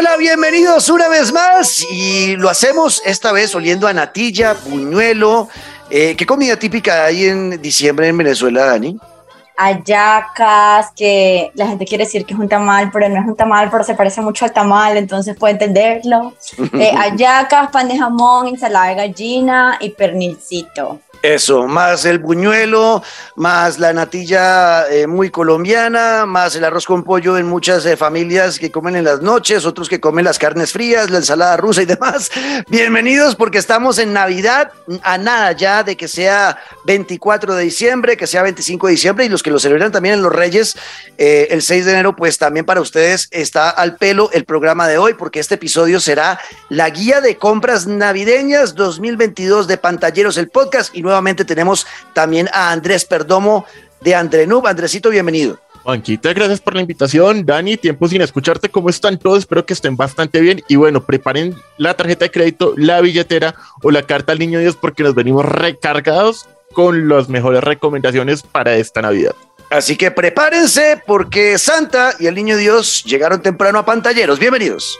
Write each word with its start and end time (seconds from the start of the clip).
hola, 0.00 0.16
bienvenidos 0.16 0.88
una 0.88 1.08
vez 1.08 1.30
más 1.30 1.86
y 1.90 2.34
lo 2.36 2.48
hacemos 2.48 3.02
esta 3.04 3.32
vez 3.32 3.54
oliendo 3.54 3.86
a 3.86 3.92
natilla, 3.92 4.54
buñuelo. 4.54 5.46
Eh, 5.90 6.16
¿Qué 6.16 6.24
comida 6.24 6.56
típica 6.56 7.04
hay 7.04 7.26
en 7.26 7.60
diciembre 7.60 8.08
en 8.08 8.16
Venezuela, 8.16 8.64
Dani? 8.64 8.98
Ayacas, 9.58 10.90
que 10.96 11.50
la 11.54 11.66
gente 11.66 11.84
quiere 11.84 12.04
decir 12.04 12.24
que 12.24 12.32
es 12.32 12.40
un 12.40 12.48
tamal, 12.48 12.90
pero 12.90 13.10
no 13.10 13.20
es 13.20 13.26
un 13.26 13.36
tamal, 13.36 13.68
pero 13.70 13.84
se 13.84 13.92
parece 13.92 14.22
mucho 14.22 14.46
al 14.46 14.52
tamal, 14.52 14.96
entonces 14.96 15.36
puede 15.36 15.52
entenderlo. 15.52 16.32
Eh, 16.80 16.92
ayacas, 16.98 17.70
pan 17.70 17.86
de 17.86 17.98
jamón, 17.98 18.48
ensalada 18.48 18.86
de 18.86 18.94
gallina 18.94 19.76
y 19.82 19.90
pernilcito. 19.90 20.98
Eso, 21.22 21.66
más 21.66 22.06
el 22.06 22.18
buñuelo, 22.18 23.02
más 23.36 23.78
la 23.78 23.92
natilla 23.92 24.88
eh, 24.88 25.06
muy 25.06 25.28
colombiana, 25.28 26.24
más 26.24 26.56
el 26.56 26.64
arroz 26.64 26.86
con 26.86 27.04
pollo 27.04 27.36
en 27.36 27.46
muchas 27.46 27.84
eh, 27.84 27.94
familias 27.98 28.58
que 28.58 28.70
comen 28.70 28.96
en 28.96 29.04
las 29.04 29.20
noches, 29.20 29.66
otros 29.66 29.90
que 29.90 30.00
comen 30.00 30.24
las 30.24 30.38
carnes 30.38 30.72
frías, 30.72 31.10
la 31.10 31.18
ensalada 31.18 31.58
rusa 31.58 31.82
y 31.82 31.84
demás. 31.84 32.30
Bienvenidos 32.68 33.36
porque 33.36 33.58
estamos 33.58 33.98
en 33.98 34.14
Navidad, 34.14 34.72
a 35.02 35.18
nada 35.18 35.52
ya 35.52 35.84
de 35.84 35.94
que 35.94 36.08
sea 36.08 36.58
24 36.86 37.54
de 37.54 37.64
diciembre, 37.64 38.16
que 38.16 38.26
sea 38.26 38.42
25 38.42 38.86
de 38.86 38.92
diciembre 38.92 39.24
y 39.26 39.28
los 39.28 39.42
que 39.42 39.50
lo 39.50 39.58
celebran 39.58 39.92
también 39.92 40.14
en 40.14 40.22
los 40.22 40.32
Reyes, 40.32 40.78
eh, 41.18 41.48
el 41.50 41.60
6 41.60 41.84
de 41.84 41.92
enero, 41.92 42.16
pues 42.16 42.38
también 42.38 42.64
para 42.64 42.80
ustedes 42.80 43.28
está 43.30 43.68
al 43.68 43.96
pelo 43.96 44.30
el 44.32 44.46
programa 44.46 44.88
de 44.88 44.96
hoy 44.96 45.12
porque 45.12 45.40
este 45.40 45.56
episodio 45.56 46.00
será 46.00 46.40
la 46.70 46.88
guía 46.88 47.20
de 47.20 47.36
compras 47.36 47.86
navideñas 47.86 48.74
2022 48.74 49.66
de 49.66 49.76
Pantalleros, 49.76 50.38
el 50.38 50.48
podcast 50.48 50.96
y 50.96 51.09
nuevamente 51.10 51.44
tenemos 51.44 51.86
también 52.14 52.48
a 52.52 52.70
Andrés 52.70 53.04
Perdomo 53.04 53.66
de 54.00 54.14
Andrenub. 54.14 54.66
Andresito, 54.66 55.10
bienvenido. 55.10 55.58
Juanquita, 55.82 56.32
gracias 56.32 56.60
por 56.60 56.74
la 56.74 56.82
invitación. 56.82 57.44
Dani, 57.44 57.76
tiempo 57.76 58.06
sin 58.06 58.22
escucharte. 58.22 58.68
¿Cómo 58.68 58.90
están 58.90 59.18
todos? 59.18 59.40
Espero 59.40 59.66
que 59.66 59.72
estén 59.72 59.96
bastante 59.96 60.40
bien. 60.40 60.62
Y 60.68 60.76
bueno, 60.76 61.04
preparen 61.04 61.56
la 61.78 61.94
tarjeta 61.94 62.26
de 62.26 62.30
crédito, 62.30 62.74
la 62.76 63.00
billetera 63.00 63.54
o 63.82 63.90
la 63.90 64.02
carta 64.02 64.32
al 64.32 64.38
niño 64.38 64.60
Dios 64.60 64.76
porque 64.76 65.02
nos 65.02 65.14
venimos 65.14 65.44
recargados 65.44 66.48
con 66.72 67.08
las 67.08 67.28
mejores 67.28 67.64
recomendaciones 67.64 68.42
para 68.42 68.76
esta 68.76 69.02
Navidad. 69.02 69.34
Así 69.70 69.96
que 69.96 70.10
prepárense 70.10 71.02
porque 71.06 71.58
Santa 71.58 72.14
y 72.20 72.26
el 72.26 72.34
niño 72.34 72.56
Dios 72.56 73.02
llegaron 73.04 73.42
temprano 73.42 73.78
a 73.78 73.84
pantalleros. 73.84 74.38
Bienvenidos. 74.38 74.98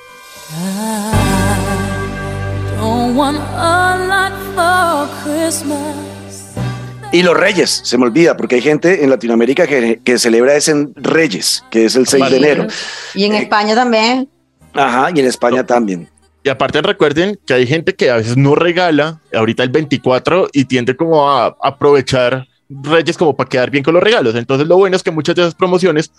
Y 7.12 7.22
los 7.24 7.36
Reyes, 7.36 7.80
se 7.84 7.98
me 7.98 8.04
olvida, 8.04 8.36
porque 8.36 8.54
hay 8.56 8.62
gente 8.62 9.02
en 9.02 9.10
Latinoamérica 9.10 9.66
que, 9.66 10.00
que 10.04 10.18
celebra 10.18 10.54
ese 10.54 10.70
en 10.70 10.92
Reyes, 10.94 11.64
que 11.70 11.84
es 11.86 11.96
el 11.96 12.06
6 12.06 12.30
de 12.30 12.36
enero. 12.36 12.66
Y 13.14 13.24
en 13.24 13.32
Eh, 13.34 13.38
España 13.38 13.74
también. 13.74 14.28
Ajá, 14.74 15.10
y 15.12 15.18
en 15.18 15.26
España 15.26 15.66
también. 15.66 16.08
Y 16.44 16.48
aparte 16.48 16.80
recuerden 16.80 17.38
que 17.44 17.54
hay 17.54 17.66
gente 17.66 17.94
que 17.94 18.10
a 18.10 18.16
veces 18.16 18.36
no 18.36 18.54
regala 18.54 19.20
ahorita 19.34 19.62
el 19.64 19.70
24 19.70 20.48
y 20.52 20.64
tiende 20.66 20.96
como 20.96 21.28
a 21.30 21.56
aprovechar 21.62 22.46
Reyes 22.68 23.18
como 23.18 23.36
para 23.36 23.48
quedar 23.48 23.70
bien 23.70 23.82
con 23.82 23.92
los 23.94 24.02
regalos. 24.02 24.34
Entonces 24.36 24.68
lo 24.68 24.76
bueno 24.76 24.94
es 24.96 25.02
que 25.02 25.10
muchas 25.10 25.34
de 25.34 25.42
esas 25.42 25.54
promociones 25.56 26.12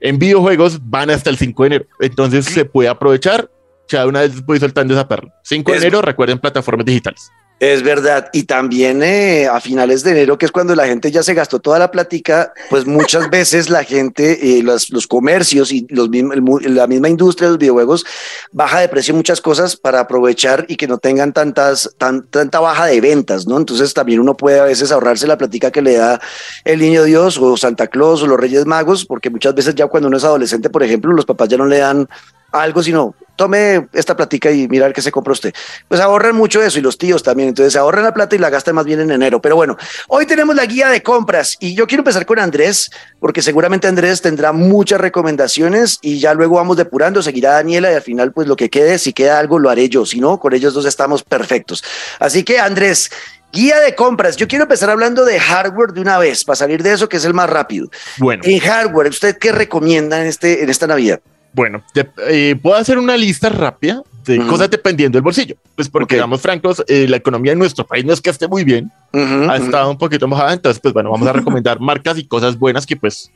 en 0.00 0.18
videojuegos 0.18 0.80
van 0.82 1.08
hasta 1.10 1.30
el 1.30 1.38
5 1.38 1.62
de 1.62 1.66
enero. 1.68 1.84
Entonces 2.00 2.44
se 2.46 2.64
puede 2.64 2.88
aprovechar. 2.88 3.48
Ya 3.88 4.06
una 4.06 4.20
vez 4.20 4.44
voy 4.44 4.58
soltando 4.58 4.94
esa 4.94 5.06
perla. 5.06 5.32
5 5.42 5.70
de 5.72 5.78
Es- 5.78 5.82
enero, 5.84 6.02
recuerden 6.02 6.38
plataformas 6.38 6.86
digitales. 6.86 7.30
Es 7.60 7.84
verdad. 7.84 8.30
Y 8.32 8.42
también 8.42 9.00
eh, 9.04 9.46
a 9.46 9.60
finales 9.60 10.02
de 10.02 10.10
enero, 10.10 10.36
que 10.36 10.44
es 10.44 10.50
cuando 10.52 10.74
la 10.74 10.86
gente 10.88 11.12
ya 11.12 11.22
se 11.22 11.34
gastó 11.34 11.60
toda 11.60 11.78
la 11.78 11.90
plática, 11.92 12.52
pues 12.68 12.84
muchas 12.84 13.30
veces 13.30 13.70
la 13.70 13.84
gente, 13.84 14.58
eh, 14.58 14.62
los, 14.62 14.90
los 14.90 15.06
comercios 15.06 15.70
y 15.70 15.86
los, 15.88 16.08
el 16.12 16.74
la 16.74 16.88
misma 16.88 17.08
industria 17.08 17.46
de 17.46 17.52
los 17.52 17.58
videojuegos 17.60 18.04
baja 18.50 18.80
de 18.80 18.88
precio 18.88 19.14
muchas 19.14 19.40
cosas 19.40 19.76
para 19.76 20.00
aprovechar 20.00 20.66
y 20.68 20.74
que 20.76 20.88
no 20.88 20.98
tengan 20.98 21.32
tantas, 21.32 21.94
tan, 21.96 22.26
tanta 22.26 22.58
baja 22.58 22.86
de 22.86 23.00
ventas, 23.00 23.46
¿no? 23.46 23.56
Entonces 23.56 23.94
también 23.94 24.18
uno 24.18 24.36
puede 24.36 24.58
a 24.58 24.64
veces 24.64 24.90
ahorrarse 24.90 25.28
la 25.28 25.38
plática 25.38 25.70
que 25.70 25.80
le 25.80 25.94
da 25.94 26.20
el 26.64 26.80
niño 26.80 27.04
Dios 27.04 27.38
o 27.38 27.56
Santa 27.56 27.86
Claus 27.86 28.20
o 28.22 28.26
los 28.26 28.38
Reyes 28.38 28.66
Magos, 28.66 29.06
porque 29.06 29.30
muchas 29.30 29.54
veces 29.54 29.76
ya 29.76 29.86
cuando 29.86 30.08
uno 30.08 30.16
es 30.16 30.24
adolescente, 30.24 30.70
por 30.70 30.82
ejemplo, 30.82 31.12
los 31.12 31.24
papás 31.24 31.48
ya 31.48 31.56
no 31.56 31.66
le 31.66 31.78
dan 31.78 32.08
algo, 32.54 32.82
sino 32.82 33.14
tome 33.36 33.88
esta 33.92 34.16
platica 34.16 34.50
y 34.50 34.68
mira 34.68 34.92
qué 34.92 35.02
se 35.02 35.10
compra 35.10 35.32
usted. 35.32 35.52
Pues 35.88 36.00
ahorran 36.00 36.36
mucho 36.36 36.62
eso 36.62 36.78
y 36.78 36.82
los 36.82 36.98
tíos 36.98 37.22
también. 37.22 37.48
Entonces 37.48 37.76
ahorran 37.76 38.04
la 38.04 38.14
plata 38.14 38.36
y 38.36 38.38
la 38.38 38.50
gastan 38.50 38.74
más 38.74 38.84
bien 38.84 39.00
en 39.00 39.10
enero. 39.10 39.40
Pero 39.40 39.56
bueno, 39.56 39.76
hoy 40.08 40.26
tenemos 40.26 40.54
la 40.54 40.66
guía 40.66 40.88
de 40.88 41.02
compras 41.02 41.56
y 41.60 41.74
yo 41.74 41.86
quiero 41.86 42.02
empezar 42.02 42.26
con 42.26 42.38
Andrés, 42.38 42.90
porque 43.18 43.42
seguramente 43.42 43.88
Andrés 43.88 44.22
tendrá 44.22 44.52
muchas 44.52 45.00
recomendaciones 45.00 45.98
y 46.00 46.20
ya 46.20 46.34
luego 46.34 46.56
vamos 46.56 46.76
depurando, 46.76 47.22
seguirá 47.22 47.52
Daniela 47.52 47.90
y 47.90 47.94
al 47.94 48.02
final 48.02 48.32
pues 48.32 48.46
lo 48.46 48.56
que 48.56 48.70
quede, 48.70 48.98
si 48.98 49.12
queda 49.12 49.38
algo 49.38 49.58
lo 49.58 49.70
haré 49.70 49.88
yo, 49.88 50.06
si 50.06 50.20
no, 50.20 50.38
con 50.38 50.54
ellos 50.54 50.74
dos 50.74 50.86
estamos 50.86 51.22
perfectos. 51.22 51.82
Así 52.20 52.44
que 52.44 52.58
Andrés, 52.58 53.10
Guía 53.52 53.78
de 53.78 53.94
compras. 53.94 54.36
Yo 54.36 54.48
quiero 54.48 54.64
empezar 54.64 54.90
hablando 54.90 55.24
de 55.24 55.38
hardware 55.38 55.92
de 55.92 56.00
una 56.00 56.18
vez, 56.18 56.42
para 56.42 56.56
salir 56.56 56.82
de 56.82 56.92
eso, 56.92 57.08
que 57.08 57.18
es 57.18 57.24
el 57.24 57.34
más 57.34 57.48
rápido. 57.48 57.88
Bueno, 58.18 58.42
En 58.44 58.58
hardware, 58.58 59.06
¿usted 59.06 59.38
qué 59.38 59.52
recomienda 59.52 60.20
en, 60.20 60.26
este, 60.26 60.64
en 60.64 60.70
esta 60.70 60.88
Navidad? 60.88 61.20
Bueno, 61.54 61.82
de- 61.94 62.10
eh, 62.28 62.56
puedo 62.60 62.76
hacer 62.76 62.98
una 62.98 63.16
lista 63.16 63.48
rápida 63.48 64.02
de 64.26 64.38
cosas 64.46 64.68
dependiendo 64.70 65.16
del 65.16 65.22
bolsillo. 65.22 65.56
Pues 65.76 65.88
porque, 65.88 66.16
Ok. 66.16 66.18
seamos 66.18 66.40
francos, 66.40 66.82
eh, 66.88 67.06
la 67.08 67.16
economía 67.16 67.52
en 67.52 67.58
nuestro 67.58 67.86
país 67.86 68.04
no 68.04 68.12
es 68.12 68.20
que 68.20 68.30
esté 68.30 68.48
muy 68.48 68.64
bien. 68.64 68.90
Ha 69.12 69.56
estado 69.56 69.90
un 69.90 69.98
poquito 69.98 70.26
mojada, 70.26 70.52
entonces 70.52 70.80
pues 70.80 70.92
bueno, 70.94 71.10
vamos 71.10 71.28
a 71.28 71.32
recomendar 71.62 71.78
marcas 71.80 72.18
y 72.18 72.26
cosas 72.26 72.58
buenas 72.58 72.86
que 72.86 72.96
pues 72.96 73.30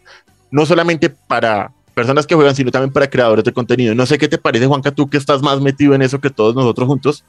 no 0.50 0.64
solamente 0.66 1.10
para 1.10 1.70
personas 1.94 2.26
que 2.26 2.34
juegan, 2.34 2.54
sino 2.54 2.70
también 2.70 2.92
para 2.92 3.08
creadores 3.10 3.44
de 3.44 3.52
contenido. 3.52 3.94
No 3.94 4.06
sé 4.06 4.18
qué 4.18 4.28
te 4.28 4.38
parece, 4.38 4.66
Juanca, 4.66 4.90
tú 4.92 5.08
que 5.10 5.16
estás 5.16 5.42
más 5.42 5.60
metido 5.60 5.94
en 5.94 6.02
eso 6.02 6.20
que 6.20 6.30
todos 6.30 6.54
nosotros 6.54 6.86
juntos. 6.88 7.24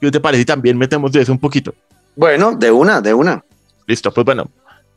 ¿Qué 0.00 0.10
te 0.10 0.20
parece? 0.20 0.42
Y 0.42 0.44
también 0.44 0.76
metemos 0.76 1.12
de 1.12 1.22
eso 1.22 1.30
un 1.32 1.38
poquito. 1.38 1.72
Bueno, 2.16 2.52
de 2.56 2.70
una, 2.70 3.00
de 3.00 3.14
una. 3.14 3.42
Listo, 3.86 4.12
pues 4.12 4.24
bueno. 4.24 4.50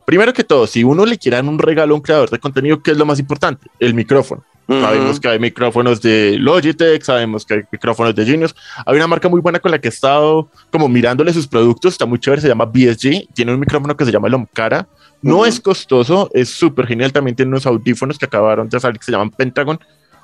Primero 0.04 0.32
que 0.32 0.44
todo, 0.44 0.66
si 0.66 0.84
uno 0.84 1.06
le 1.06 1.18
quiere 1.18 1.36
dar 1.36 1.44
un 1.44 1.58
regalo 1.58 1.94
a 1.94 1.96
un 1.96 2.02
creador 2.02 2.28
de 2.30 2.38
contenido, 2.38 2.80
¿qué 2.82 2.90
es 2.92 2.96
lo 2.96 3.06
más 3.06 3.18
importante? 3.18 3.68
El 3.80 3.94
micrófono. 3.94 4.44
Sabemos 4.68 5.20
que 5.20 5.28
hay 5.28 5.38
micrófonos 5.38 6.02
de 6.02 6.36
Logitech, 6.38 7.02
sabemos 7.02 7.46
que 7.46 7.54
hay 7.54 7.60
micrófonos 7.70 8.14
de 8.14 8.24
Genius. 8.24 8.54
Hay 8.84 8.96
una 8.96 9.06
marca 9.06 9.28
muy 9.28 9.40
buena 9.40 9.60
con 9.60 9.70
la 9.70 9.80
que 9.80 9.86
he 9.86 9.90
estado 9.90 10.48
como 10.72 10.88
mirándole 10.88 11.32
sus 11.32 11.46
productos, 11.46 11.94
está 11.94 12.04
muy 12.04 12.18
chévere, 12.18 12.42
se 12.42 12.48
llama 12.48 12.64
BSG, 12.64 13.28
tiene 13.32 13.54
un 13.54 13.60
micrófono 13.60 13.96
que 13.96 14.04
se 14.04 14.10
llama 14.10 14.26
el 14.26 14.34
Omcara. 14.34 14.88
No 15.22 15.46
es 15.46 15.60
costoso, 15.60 16.30
es 16.34 16.48
súper 16.48 16.86
genial, 16.86 17.12
también 17.12 17.36
tiene 17.36 17.50
unos 17.50 17.66
audífonos 17.66 18.18
que 18.18 18.24
acabaron 18.24 18.68
de 18.68 18.80
salir 18.80 18.98
que 18.98 19.04
se 19.04 19.12
llaman 19.12 19.30
Pentagon, 19.30 19.78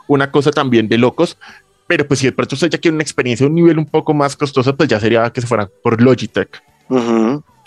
una 0.08 0.30
cosa 0.30 0.50
también 0.50 0.88
de 0.88 0.98
locos. 0.98 1.38
Pero 1.86 2.06
pues 2.06 2.20
si 2.20 2.26
de 2.26 2.32
pronto 2.32 2.54
usted 2.54 2.70
ya 2.70 2.78
quiere 2.78 2.94
una 2.94 3.02
experiencia 3.02 3.46
un 3.46 3.54
nivel 3.54 3.78
un 3.78 3.86
poco 3.86 4.12
más 4.12 4.34
costoso, 4.34 4.74
pues 4.76 4.88
ya 4.88 4.98
sería 4.98 5.30
que 5.30 5.40
se 5.40 5.46
fueran 5.46 5.68
por 5.82 6.00
Logitech. 6.02 6.62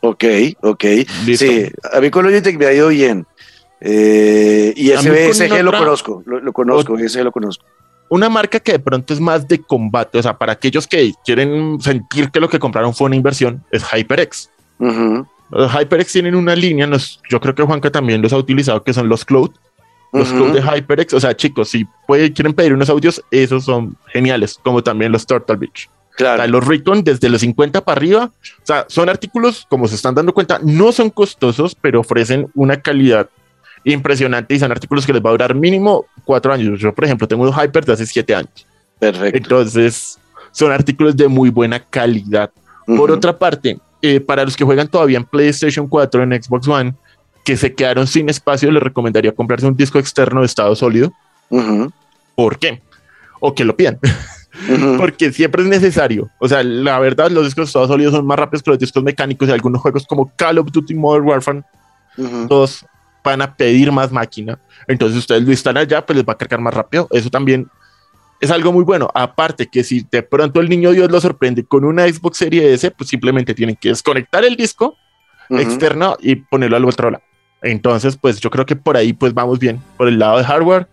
Ok, 0.01 0.23
ok. 0.61 0.83
Listo. 1.25 1.45
Sí, 1.45 1.71
a 1.93 1.99
mí 1.99 2.09
con 2.09 2.25
Logitech 2.25 2.57
me 2.57 2.65
ha 2.65 2.73
ido 2.73 2.89
bien. 2.89 3.25
Eh, 3.87 4.73
y 4.75 4.91
A 4.93 5.01
mí 5.01 5.07
con 5.09 5.15
SBSG 5.15 5.61
lo 5.61 5.69
otra- 5.69 5.79
conozco, 5.79 6.23
lo, 6.25 6.39
lo 6.39 6.51
conozco, 6.51 6.97
ese 6.97 7.23
lo 7.23 7.31
conozco. 7.31 7.63
una 8.09 8.29
marca 8.29 8.59
que 8.59 8.71
de 8.73 8.79
pronto 8.79 9.13
es 9.13 9.19
más 9.19 9.47
de 9.47 9.59
combate, 9.61 10.17
o 10.17 10.23
sea, 10.23 10.35
para 10.37 10.53
aquellos 10.53 10.87
que 10.87 11.13
quieren 11.23 11.79
sentir 11.81 12.31
que 12.31 12.39
lo 12.39 12.49
que 12.49 12.57
compraron 12.57 12.95
fue 12.95 13.05
una 13.05 13.15
inversión, 13.15 13.63
es 13.71 13.83
HyperX. 13.83 14.49
Ujú, 14.79 15.27
Los 15.51 15.71
HyperX 15.71 16.11
tienen 16.13 16.33
una 16.35 16.55
línea, 16.55 16.87
nos- 16.87 17.21
yo 17.29 17.39
creo 17.39 17.53
que 17.53 17.61
Juanca 17.61 17.91
también 17.91 18.21
los 18.23 18.33
ha 18.33 18.37
utilizado, 18.37 18.81
que 18.83 18.91
son 18.93 19.07
los 19.07 19.23
Cloud. 19.23 19.51
Los 20.11 20.29
ujú. 20.29 20.37
Cloud 20.45 20.53
de 20.53 20.61
HyperX, 20.63 21.13
o 21.13 21.19
sea, 21.19 21.35
chicos, 21.35 21.69
si 21.69 21.85
puede, 22.07 22.33
quieren 22.33 22.53
pedir 22.53 22.73
unos 22.73 22.89
audios, 22.89 23.21
esos 23.29 23.65
son 23.65 23.95
geniales, 24.07 24.59
como 24.63 24.81
también 24.81 25.11
los 25.11 25.25
Turtle 25.27 25.57
Beach. 25.57 25.87
O 25.87 26.17
sea, 26.17 26.35
Claro. 26.35 26.47
los 26.47 26.65
Raycon 26.65 27.03
desde 27.03 27.29
los 27.29 27.41
50 27.41 27.81
para 27.83 27.97
arriba, 27.97 28.31
o 28.31 28.65
sea, 28.65 28.85
son 28.87 29.09
artículos, 29.09 29.67
como 29.69 29.87
se 29.87 29.95
están 29.95 30.15
dando 30.15 30.33
cuenta, 30.33 30.59
no 30.63 30.91
son 30.93 31.09
costosos, 31.09 31.75
pero 31.79 31.99
ofrecen 31.99 32.47
una 32.55 32.81
calidad 32.81 33.29
impresionante 33.85 34.55
y 34.55 34.59
son 34.59 34.71
artículos 34.71 35.05
que 35.05 35.13
les 35.13 35.23
va 35.23 35.29
a 35.29 35.33
durar 35.33 35.55
mínimo 35.55 36.05
cuatro 36.25 36.51
años. 36.51 36.79
Yo, 36.79 36.93
por 36.93 37.05
ejemplo, 37.05 37.27
tengo 37.27 37.43
un 37.43 37.53
Hyper 37.53 37.85
de 37.85 37.93
hace 37.93 38.05
siete 38.05 38.35
años. 38.35 38.65
Perfecto. 38.99 39.37
Entonces, 39.37 40.17
son 40.51 40.71
artículos 40.71 41.15
de 41.15 41.27
muy 41.27 41.49
buena 41.49 41.79
calidad. 41.79 42.49
Por 42.85 43.11
otra 43.11 43.37
parte, 43.37 43.77
eh, 44.01 44.19
para 44.19 44.43
los 44.43 44.55
que 44.55 44.63
juegan 44.63 44.87
todavía 44.87 45.17
en 45.17 45.25
PlayStation 45.25 45.87
4, 45.87 46.23
en 46.23 46.43
Xbox 46.43 46.67
One, 46.67 46.93
que 47.43 47.55
se 47.57 47.73
quedaron 47.73 48.07
sin 48.07 48.29
espacio, 48.29 48.71
les 48.71 48.81
recomendaría 48.81 49.31
comprarse 49.31 49.67
un 49.67 49.75
disco 49.75 49.99
externo 49.99 50.41
de 50.41 50.47
estado 50.47 50.75
sólido. 50.75 51.13
¿Por 52.35 52.57
qué? 52.57 52.81
O 53.39 53.53
que 53.53 53.63
lo 53.63 53.75
pidan. 53.75 53.99
Porque 54.97 55.31
siempre 55.31 55.61
es 55.61 55.67
necesario. 55.67 56.29
O 56.39 56.47
sea, 56.47 56.63
la 56.63 56.97
verdad, 56.99 57.29
los 57.29 57.45
discos 57.45 57.65
de 57.65 57.67
estado 57.67 57.87
sólido 57.87 58.11
son 58.11 58.25
más 58.25 58.39
rápidos 58.39 58.63
que 58.63 58.71
los 58.71 58.79
discos 58.79 59.03
mecánicos 59.03 59.47
y 59.47 59.51
algunos 59.51 59.81
juegos 59.81 60.07
como 60.07 60.31
Call 60.35 60.57
of 60.57 60.71
Duty 60.71 60.95
Modern 60.95 61.27
Warfare 61.27 61.63
2 62.17 62.85
van 63.25 63.41
a 63.41 63.55
pedir 63.55 63.91
más 63.91 64.11
máquina. 64.11 64.57
Entonces, 64.87 65.17
ustedes 65.17 65.43
lo 65.43 65.51
instalan 65.51 65.83
allá, 65.83 66.05
pues 66.05 66.15
les 66.15 66.25
va 66.25 66.33
a 66.33 66.37
cargar 66.37 66.61
más 66.61 66.73
rápido. 66.73 67.07
Eso 67.11 67.29
también 67.29 67.67
es 68.39 68.51
algo 68.51 68.71
muy 68.71 68.83
bueno. 68.83 69.09
Aparte 69.13 69.67
que 69.67 69.83
si 69.83 70.05
de 70.09 70.23
pronto 70.23 70.61
el 70.61 70.69
niño 70.69 70.91
Dios 70.91 71.11
lo 71.11 71.19
sorprende 71.19 71.65
con 71.65 71.83
una 71.83 72.07
Xbox 72.07 72.37
Series 72.37 72.63
S, 72.63 72.91
pues 72.91 73.09
simplemente 73.09 73.53
tienen 73.53 73.75
que 73.75 73.89
desconectar 73.89 74.45
el 74.45 74.55
disco 74.55 74.95
Ujú. 75.49 75.59
externo 75.59 76.15
y 76.21 76.35
ponerlo 76.35 76.77
al 76.77 76.85
otro 76.85 77.11
lado. 77.11 77.23
Entonces, 77.61 78.15
pues 78.15 78.39
yo 78.39 78.49
creo 78.49 78.65
que 78.65 78.75
por 78.75 78.95
ahí 78.95 79.13
pues 79.13 79.33
vamos 79.33 79.57
bien, 79.57 79.81
por 79.97 80.07
el 80.07 80.19
lado 80.19 80.37
de 80.37 80.43
hardware. 80.43 80.87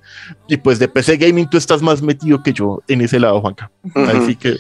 Y 0.48 0.56
pues 0.56 0.78
de 0.78 0.88
PC 0.88 1.18
Gaming 1.18 1.48
tú 1.48 1.58
estás 1.58 1.82
más 1.82 2.00
metido 2.00 2.42
que 2.42 2.52
yo 2.52 2.82
en 2.88 3.02
ese 3.02 3.20
lado, 3.20 3.40
Juanca. 3.40 3.70
Así 3.94 4.36
que... 4.36 4.56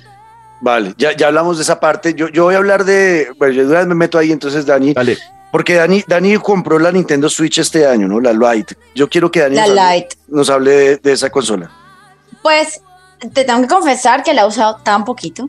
Vale, 0.60 0.94
ya, 0.96 1.16
ya 1.16 1.28
hablamos 1.28 1.56
de 1.56 1.62
esa 1.62 1.80
parte. 1.80 2.14
Yo, 2.14 2.28
yo 2.28 2.44
voy 2.44 2.54
a 2.54 2.58
hablar 2.58 2.84
de... 2.84 3.28
Bueno, 3.38 3.54
yo 3.54 3.86
me 3.86 3.94
meto 3.94 4.18
ahí, 4.18 4.30
entonces 4.30 4.66
Dani... 4.66 4.92
Dale. 4.92 5.16
Porque 5.52 5.74
Dani, 5.74 6.02
Dani 6.06 6.36
compró 6.38 6.78
la 6.80 6.90
Nintendo 6.90 7.28
Switch 7.28 7.58
este 7.58 7.86
año, 7.86 8.08
¿no? 8.08 8.18
La 8.20 8.32
Lite. 8.32 8.76
Yo 8.94 9.08
quiero 9.08 9.30
que 9.30 9.40
Dani 9.40 9.54
La 9.54 9.66
nos 9.68 9.78
hable, 9.78 9.94
Lite. 9.96 10.16
nos 10.28 10.50
hable 10.50 10.70
de, 10.72 10.96
de 10.96 11.12
esa 11.12 11.30
consola. 11.30 11.70
Pues 12.42 12.80
te 13.32 13.44
tengo 13.44 13.60
que 13.60 13.68
confesar 13.68 14.22
que 14.24 14.34
la 14.34 14.42
he 14.42 14.46
usado 14.46 14.76
tan 14.82 15.04
poquito, 15.04 15.48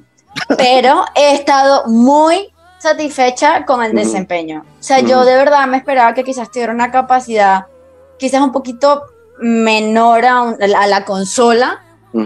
pero 0.58 1.06
he 1.16 1.34
estado 1.34 1.86
muy 1.88 2.54
satisfecha 2.80 3.66
con 3.66 3.82
el 3.82 3.94
desempeño. 3.96 4.66
O 4.80 4.84
sea, 4.84 5.00
yo 5.00 5.24
de 5.24 5.36
verdad 5.36 5.66
me 5.68 5.78
esperaba 5.78 6.14
que 6.14 6.24
quizás 6.26 6.52
tuviera 6.52 6.74
una 6.74 6.92
capacidad 6.92 7.66
quizás 8.20 8.42
un 8.42 8.52
poquito 8.52 9.04
menor 9.40 10.26
a, 10.26 10.42
un- 10.42 10.62
a 10.62 10.86
la 10.88 11.06
consola, 11.06 11.82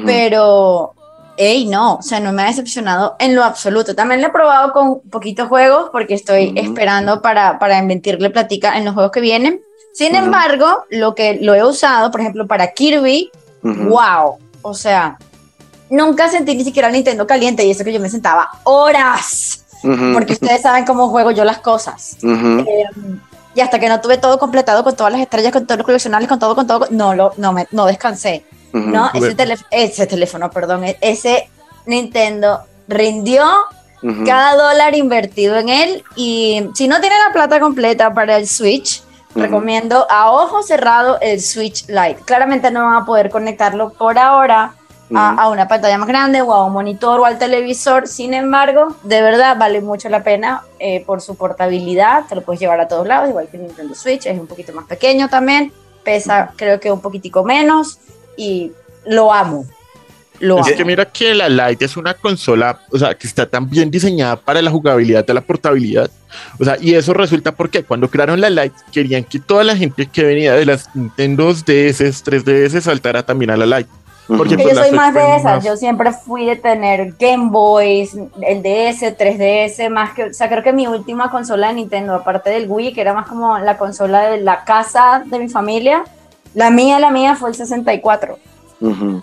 pero, 0.06 0.94
hey, 1.38 1.66
no, 1.68 1.96
o 1.96 2.02
sea, 2.02 2.20
no 2.20 2.34
me 2.34 2.42
ha 2.42 2.48
decepcionado 2.48 3.16
en 3.20 3.36
lo 3.36 3.44
absoluto. 3.44 3.96
También 3.96 4.22
lo 4.22 4.28
he 4.28 4.32
probado 4.32 4.74
con 4.74 5.00
poquitos 5.02 5.48
juegos 5.48 5.90
porque 5.92 6.16
estoy 6.16 6.50
Ujú. 6.50 6.60
esperando 6.60 7.22
para, 7.22 7.60
para 7.60 7.78
invertirle 7.78 8.30
platica 8.30 8.78
en 8.78 8.86
los 8.86 8.94
juegos 8.94 9.12
que 9.12 9.22
vienen. 9.22 9.62
Sin 9.94 10.16
Ujú. 10.16 10.26
embargo, 10.26 10.84
lo 10.90 11.16
que 11.16 11.40
lo 11.42 11.56
he 11.56 11.64
usado, 11.64 12.12
por 12.12 12.22
ejemplo, 12.22 12.48
para 12.48 12.74
Kirby, 12.74 13.32
Ujú. 13.64 13.90
wow, 13.90 14.38
o 14.62 14.74
sea, 14.74 15.18
nunca 15.90 16.30
sentí 16.30 16.56
ni 16.56 16.64
siquiera 16.64 16.88
el 16.90 16.94
Nintendo 16.94 17.26
caliente 17.26 17.66
y 17.66 17.72
eso 17.72 17.84
que 17.84 17.94
yo 17.94 18.00
me 18.00 18.10
sentaba 18.10 18.50
horas, 18.64 19.66
porque 20.14 20.34
ustedes 20.34 20.62
saben 20.62 20.86
cómo 20.86 21.10
juego 21.10 21.32
yo 21.32 21.44
las 21.44 21.60
cosas. 21.60 22.18
Eh, 22.22 22.84
y 23.56 23.62
hasta 23.62 23.80
que 23.80 23.90
no 23.90 24.02
tuve 24.02 24.18
todo 24.18 24.38
completado 24.38 24.84
con 24.84 24.96
todas 24.96 25.12
las 25.12 25.22
estrellas, 25.22 25.52
con 25.52 25.66
todos 25.66 25.80
los 25.80 25.86
coleccionables, 25.86 26.30
con 26.30 26.40
todo, 26.40 26.56
con 26.56 26.68
todo, 26.68 26.88
no, 26.92 27.16
lo, 27.16 27.34
no, 27.38 27.54
me, 27.54 27.68
no 27.72 27.86
descansé. 27.86 28.44
¿No? 28.86 29.10
Ese, 29.14 29.36
telé- 29.36 29.66
ese 29.72 30.08
teléfono, 30.08 30.50
perdón, 30.52 30.84
e- 30.84 30.98
ese 31.02 31.50
Nintendo 31.86 32.62
rindió 32.88 33.44
cada 34.26 34.56
dólar 34.56 34.96
invertido 34.96 35.58
en 35.58 35.70
él 35.70 36.04
y 36.16 36.70
si 36.76 36.88
no 36.88 37.00
tiene 37.02 37.16
la 37.26 37.34
plata 37.34 37.60
completa 37.60 38.14
para 38.14 38.38
el 38.38 38.48
Switch, 38.48 39.02
recomiendo 39.36 40.06
a 40.10 40.32
ojo 40.32 40.62
cerrado 40.64 41.18
el 41.22 41.42
Switch 41.42 41.88
Lite. 41.88 42.18
Claramente 42.26 42.70
no 42.72 42.86
van 42.86 42.96
a 43.02 43.06
poder 43.06 43.30
conectarlo 43.30 43.90
por 43.94 44.18
ahora 44.20 44.74
a 45.40 45.48
una 45.50 45.68
pantalla 45.70 45.98
más 45.98 46.08
grande 46.08 46.42
o 46.42 46.52
a 46.54 46.66
un 46.66 46.74
monitor 46.74 47.22
o 47.22 47.26
al 47.26 47.38
televisor, 47.38 48.08
sin 48.10 48.34
embargo, 48.34 48.96
de 49.04 49.22
verdad 49.22 49.56
vale 49.58 49.80
mucho 49.82 50.10
la 50.10 50.22
pena 50.22 50.64
eh, 50.80 51.04
por 51.06 51.22
su 51.22 51.36
portabilidad, 51.36 52.26
te 52.28 52.36
lo 52.36 52.42
puedes 52.42 52.60
llevar 52.60 52.80
a 52.82 52.88
todos 52.90 53.08
lados, 53.08 53.30
igual 53.30 53.48
que 53.48 53.56
el 53.58 53.64
Nintendo 53.64 53.96
Switch, 53.96 54.26
es 54.26 54.38
un 54.38 54.48
poquito 54.48 54.74
más 54.74 54.86
pequeño 54.86 55.30
también, 55.30 55.72
pesa 56.04 56.52
creo 56.58 56.80
que 56.82 56.92
un 56.92 57.00
poquitico 57.02 57.44
menos 57.46 58.00
y 58.38 58.72
lo 59.06 59.34
amo. 59.34 59.66
Lo 60.40 60.60
Es 60.60 60.68
amo. 60.68 60.76
que 60.78 60.86
mira 60.86 61.06
que 61.06 61.34
la 61.34 61.50
Lite 61.50 61.86
es 61.86 61.98
una 61.98 62.14
consola, 62.14 62.80
o 62.92 62.98
sea, 63.00 63.16
que 63.16 63.26
está 63.26 63.48
tan 63.50 63.68
bien 63.68 63.90
diseñada 63.90 64.36
para 64.36 64.62
la 64.62 64.70
jugabilidad 64.70 65.26
de 65.26 65.34
la 65.34 65.42
portabilidad. 65.42 66.12
O 66.60 66.64
sea, 66.64 66.78
y 66.80 66.94
eso 66.94 67.12
resulta 67.14 67.52
porque 67.54 67.84
cuando 67.84 68.08
crearon 68.10 68.40
la 68.40 68.50
Lite 68.52 68.76
querían 68.92 69.24
que 69.24 69.40
toda 69.40 69.64
la 69.64 69.76
gente 69.76 70.06
que 70.06 70.24
venía 70.24 70.54
de 70.54 70.66
las 70.66 70.96
Nintendo 70.96 71.52
DS, 71.52 72.24
3DS 72.24 72.82
saltara 72.82 73.24
también 73.26 73.50
a 73.50 73.58
la 73.58 73.66
Lite. 73.80 73.90
Porque 74.28 74.58
Que 74.58 74.64
pues, 74.64 74.76
yo 74.76 74.84
soy 74.84 74.92
más 74.92 75.14
de 75.14 75.22
esas, 75.38 75.44
más- 75.56 75.66
yo 75.66 75.78
siempre 75.78 76.12
fui 76.12 76.46
de 76.46 76.58
tener 76.58 77.14
Game 77.18 77.50
Boys, 77.50 78.14
el 78.42 78.62
DS, 78.62 79.16
3DS, 79.18 79.90
más 79.90 80.14
que, 80.14 80.26
o 80.26 80.34
sea, 80.34 80.50
creo 80.50 80.62
que 80.64 80.74
mi 80.74 80.86
última 80.86 81.32
consola 81.32 81.70
de 81.70 81.76
Nintendo, 81.76 82.14
aparte 82.14 82.50
del 82.50 82.66
Wii, 82.70 82.94
que 82.94 83.00
era 83.02 83.14
más 83.14 83.26
como 83.26 83.58
la 83.58 83.78
consola 83.78 84.30
de 84.30 84.42
la 84.42 84.66
casa 84.66 85.24
de 85.26 85.40
mi 85.40 85.48
familia, 85.48 86.04
la 86.58 86.72
mía, 86.72 86.98
la 86.98 87.12
mía 87.12 87.36
fue 87.36 87.50
el 87.50 87.56
64. 87.56 88.40
Ujú. 88.82 89.22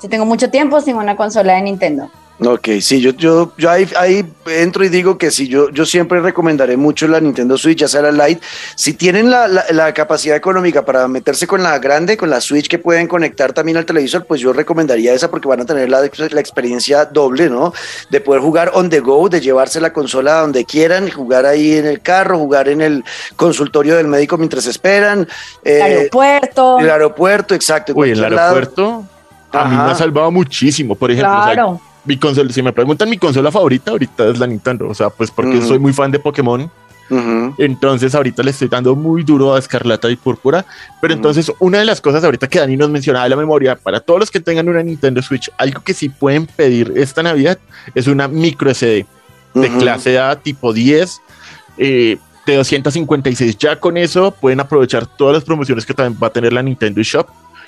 Sí, 0.00 0.08
tengo 0.08 0.26
mucho 0.26 0.50
tiempo 0.50 0.80
sin 0.80 0.96
una 0.96 1.16
consola 1.16 1.54
de 1.54 1.62
Nintendo. 1.62 2.10
Ok, 2.38 2.68
sí, 2.82 3.00
yo, 3.00 3.12
yo, 3.12 3.54
yo 3.56 3.70
ahí, 3.70 3.88
ahí 3.96 4.22
entro 4.44 4.84
y 4.84 4.90
digo 4.90 5.16
que 5.16 5.30
sí, 5.30 5.48
yo, 5.48 5.70
yo 5.70 5.86
siempre 5.86 6.20
recomendaré 6.20 6.76
mucho 6.76 7.08
la 7.08 7.18
Nintendo 7.18 7.56
Switch, 7.56 7.78
ya 7.78 7.88
sea 7.88 8.02
la 8.02 8.26
Lite. 8.28 8.42
Si 8.74 8.92
tienen 8.92 9.30
la, 9.30 9.48
la- 9.48 9.64
la 9.70 9.94
capacidad 9.94 10.36
económica 10.36 10.84
para 10.84 11.08
meterse 11.08 11.46
con 11.46 11.62
la 11.62 11.78
grande, 11.78 12.18
con 12.18 12.28
la 12.28 12.42
Switch 12.42 12.68
que 12.68 12.78
pueden 12.78 13.08
conectar 13.08 13.54
también 13.54 13.78
al 13.78 13.86
televisor, 13.86 14.26
pues 14.26 14.42
yo 14.42 14.52
recomendaría 14.52 15.14
esa 15.14 15.30
porque 15.30 15.48
van 15.48 15.62
a 15.62 15.64
tener 15.64 15.88
la, 15.88 16.00
la 16.02 16.40
experiencia 16.40 17.06
doble, 17.06 17.48
¿no? 17.48 17.72
De 18.10 18.20
poder 18.20 18.42
jugar 18.42 18.70
on 18.74 18.90
the 18.90 19.00
go, 19.00 19.30
de 19.30 19.40
llevarse 19.40 19.80
la 19.80 19.94
consola 19.94 20.36
a 20.38 20.40
donde 20.42 20.66
quieran, 20.66 21.10
jugar 21.10 21.46
ahí 21.46 21.76
en 21.78 21.86
el 21.86 22.02
carro, 22.02 22.36
jugar 22.36 22.68
en 22.68 22.82
el 22.82 23.02
consultorio 23.36 23.96
del 23.96 24.08
médico 24.08 24.36
mientras 24.36 24.66
esperan. 24.66 25.26
El 25.64 25.72
eh, 25.72 25.82
aeropuerto, 25.82 26.78
el 26.80 26.90
aeropuerto, 26.90 27.54
exacto. 27.54 27.92
en 27.92 27.98
Uy, 27.98 28.10
el 28.10 28.18
cualquier 28.18 28.36
lado. 28.36 28.54
aeropuerto 28.56 29.04
a 29.52 29.64
mí 29.64 29.74
Ajá. 29.74 29.86
me 29.86 29.92
ha 29.92 29.94
salvado 29.94 30.30
muchísimo. 30.30 30.94
Por 30.94 31.10
ejemplo, 31.10 31.32
o 31.32 31.44
sea, 31.44 31.52
claro. 31.54 31.80
Mi 32.06 32.16
consola, 32.16 32.52
si 32.52 32.62
me 32.62 32.72
preguntan 32.72 33.10
mi 33.10 33.18
consola 33.18 33.50
favorita, 33.50 33.90
ahorita 33.90 34.28
es 34.28 34.38
la 34.38 34.46
Nintendo. 34.46 34.88
O 34.88 34.94
sea, 34.94 35.10
pues 35.10 35.30
porque 35.30 35.60
soy 35.62 35.78
muy 35.78 35.92
fan 35.92 36.10
de 36.10 36.18
Pokémon. 36.18 36.70
Entonces 37.58 38.14
ahorita 38.16 38.42
le 38.42 38.50
estoy 38.50 38.66
dando 38.68 38.96
muy 38.96 39.22
duro 39.22 39.54
a 39.54 39.58
Escarlata 39.58 40.10
y 40.10 40.16
Púrpura. 40.16 40.64
Pero 41.00 41.14
entonces 41.14 41.52
una 41.60 41.78
de 41.78 41.84
las 41.84 42.00
cosas 42.00 42.24
ahorita 42.24 42.48
que 42.48 42.58
Dani 42.58 42.76
nos 42.76 42.90
mencionaba 42.90 43.24
de 43.24 43.30
la 43.30 43.36
memoria, 43.36 43.76
para 43.76 44.00
todos 44.00 44.20
los 44.20 44.30
que 44.30 44.40
tengan 44.40 44.68
una 44.68 44.82
Nintendo 44.82 45.22
Switch, 45.22 45.50
algo 45.56 45.82
que 45.82 45.94
sí 45.94 46.08
pueden 46.08 46.46
pedir 46.46 46.92
esta 46.96 47.22
Navidad 47.22 47.58
es 47.94 48.06
una 48.08 48.26
micro 48.28 48.74
SD 48.74 49.06
de 49.54 49.68
clase 49.78 50.18
A 50.18 50.36
tipo 50.36 50.72
10. 50.72 51.20
eh, 51.78 52.18
de 52.46 52.56
256 52.56 53.58
ya 53.58 53.78
con 53.80 53.96
eso 53.96 54.30
pueden 54.30 54.60
aprovechar 54.60 55.04
todas 55.04 55.34
las 55.34 55.44
promociones 55.44 55.84
que 55.84 55.92
también 55.92 56.18
va 56.22 56.28
a 56.28 56.30
tener 56.30 56.52
la 56.52 56.62
Nintendo 56.62 57.02
Shop 57.02 57.26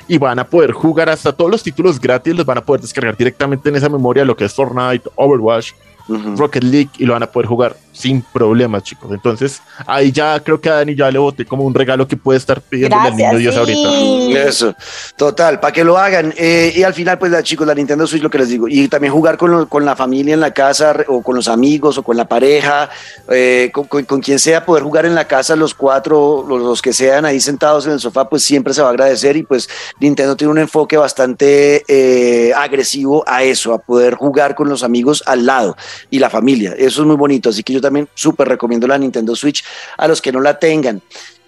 y 0.09 0.19
van 0.19 0.39
a 0.39 0.45
poder 0.45 0.73
jugar 0.73 1.09
hasta 1.11 1.33
todos 1.33 1.51
los 1.51 1.63
títulos 1.63 2.01
gratis 2.01 2.35
los 2.35 2.47
van 2.47 2.59
a 2.59 2.65
poder 2.65 2.81
descargar 2.81 3.17
directamente 3.17 3.69
en 3.69 3.77
esa 3.77 3.89
memoria 3.89 4.25
lo 4.25 4.37
que 4.37 4.47
es 4.47 4.55
Fortnite, 4.55 5.09
Overwatch. 5.15 5.73
Rocket 6.09 6.65
League 6.65 6.91
y 6.99 7.05
lo 7.05 7.13
van 7.13 7.23
a 7.23 7.27
poder 7.31 7.47
jugar 7.47 7.77
sin 7.99 8.23
problemas, 8.23 8.83
chicos. 8.85 9.11
Entonces, 9.13 9.61
ahí 9.87 10.13
ya 10.13 10.39
creo 10.41 10.61
que 10.61 10.71
a 10.71 10.75
Dani 10.75 10.95
ya 10.95 11.11
le 11.11 11.19
boté 11.19 11.45
como 11.45 11.65
un 11.65 11.75
regalo 11.75 12.07
que 12.07 12.17
puede 12.17 12.39
estar 12.39 12.61
pidiendo 12.61 12.97
al 12.97 13.17
niño. 13.17 13.39
Dios 13.39 13.57
ahorita. 13.57 14.49
Eso, 14.49 14.75
total, 15.17 15.59
para 15.61 15.73
que 15.73 15.83
lo 15.85 15.99
hagan. 15.99 16.33
Eh, 16.37 16.73
y 16.77 16.83
al 16.85 16.95
final, 16.95 17.19
pues, 17.19 17.33
la, 17.33 17.43
chicos, 17.43 17.67
la 17.67 17.75
Nintendo 17.75 18.07
Switch, 18.07 18.23
lo 18.23 18.31
que 18.31 18.39
les 18.39 18.49
digo, 18.49 18.69
y 18.69 18.87
también 18.89 19.13
jugar 19.13 19.37
con, 19.37 19.51
lo- 19.51 19.69
con 19.69 19.85
la 19.85 19.97
familia 19.97 20.35
en 20.35 20.41
la 20.41 20.53
casa, 20.53 20.95
o 21.09 21.23
con 21.23 21.35
los 21.35 21.49
amigos, 21.49 21.99
o 21.99 22.03
con 22.03 22.17
la 22.17 22.29
pareja, 22.29 22.89
eh, 23.31 23.71
con, 23.73 23.85
con- 23.85 24.05
con 24.05 24.21
quien 24.21 24.39
sea, 24.39 24.65
poder 24.65 24.83
jugar 24.85 25.05
en 25.07 25.15
la 25.15 25.27
casa, 25.27 25.57
los 25.57 25.75
cuatro, 25.75 26.45
los, 26.49 26.61
los 26.61 26.81
que 26.83 26.93
sean 26.93 27.25
ahí 27.25 27.41
sentados 27.41 27.87
en 27.87 27.93
el 27.93 28.01
sofá, 28.01 28.29
pues 28.29 28.43
siempre 28.45 28.73
se 28.75 28.81
va 28.83 28.89
a 28.89 28.91
agradecer. 28.91 29.37
Y 29.37 29.43
pues, 29.43 29.69
Nintendo 30.01 30.37
tiene 30.37 30.53
un 30.53 30.59
enfoque 30.59 30.97
bastante 30.97 31.83
eh, 31.89 32.53
agresivo 32.55 33.25
a 33.27 33.43
eso, 33.43 33.73
a 33.75 33.79
poder 33.79 34.15
jugar 34.15 34.55
con 34.55 34.69
los 34.69 34.83
amigos 34.85 35.23
al 35.27 35.47
lado 35.47 35.77
y 36.11 36.19
la 36.21 36.31
familia. 36.31 36.75
Eso 36.79 37.01
es 37.03 37.07
muy 37.07 37.17
bonito. 37.17 37.49
Así 37.51 37.63
que 37.63 37.73
yo 37.73 37.81
también 37.81 37.88
súper 38.15 38.49
recomiendo 38.49 38.87
la 38.87 38.99
Nintendo 38.99 39.35
Switch 39.35 39.65
a 39.97 40.09
los 40.09 40.21
que 40.21 40.33
no 40.33 40.41
la 40.41 40.59
tengan. 40.59 41.01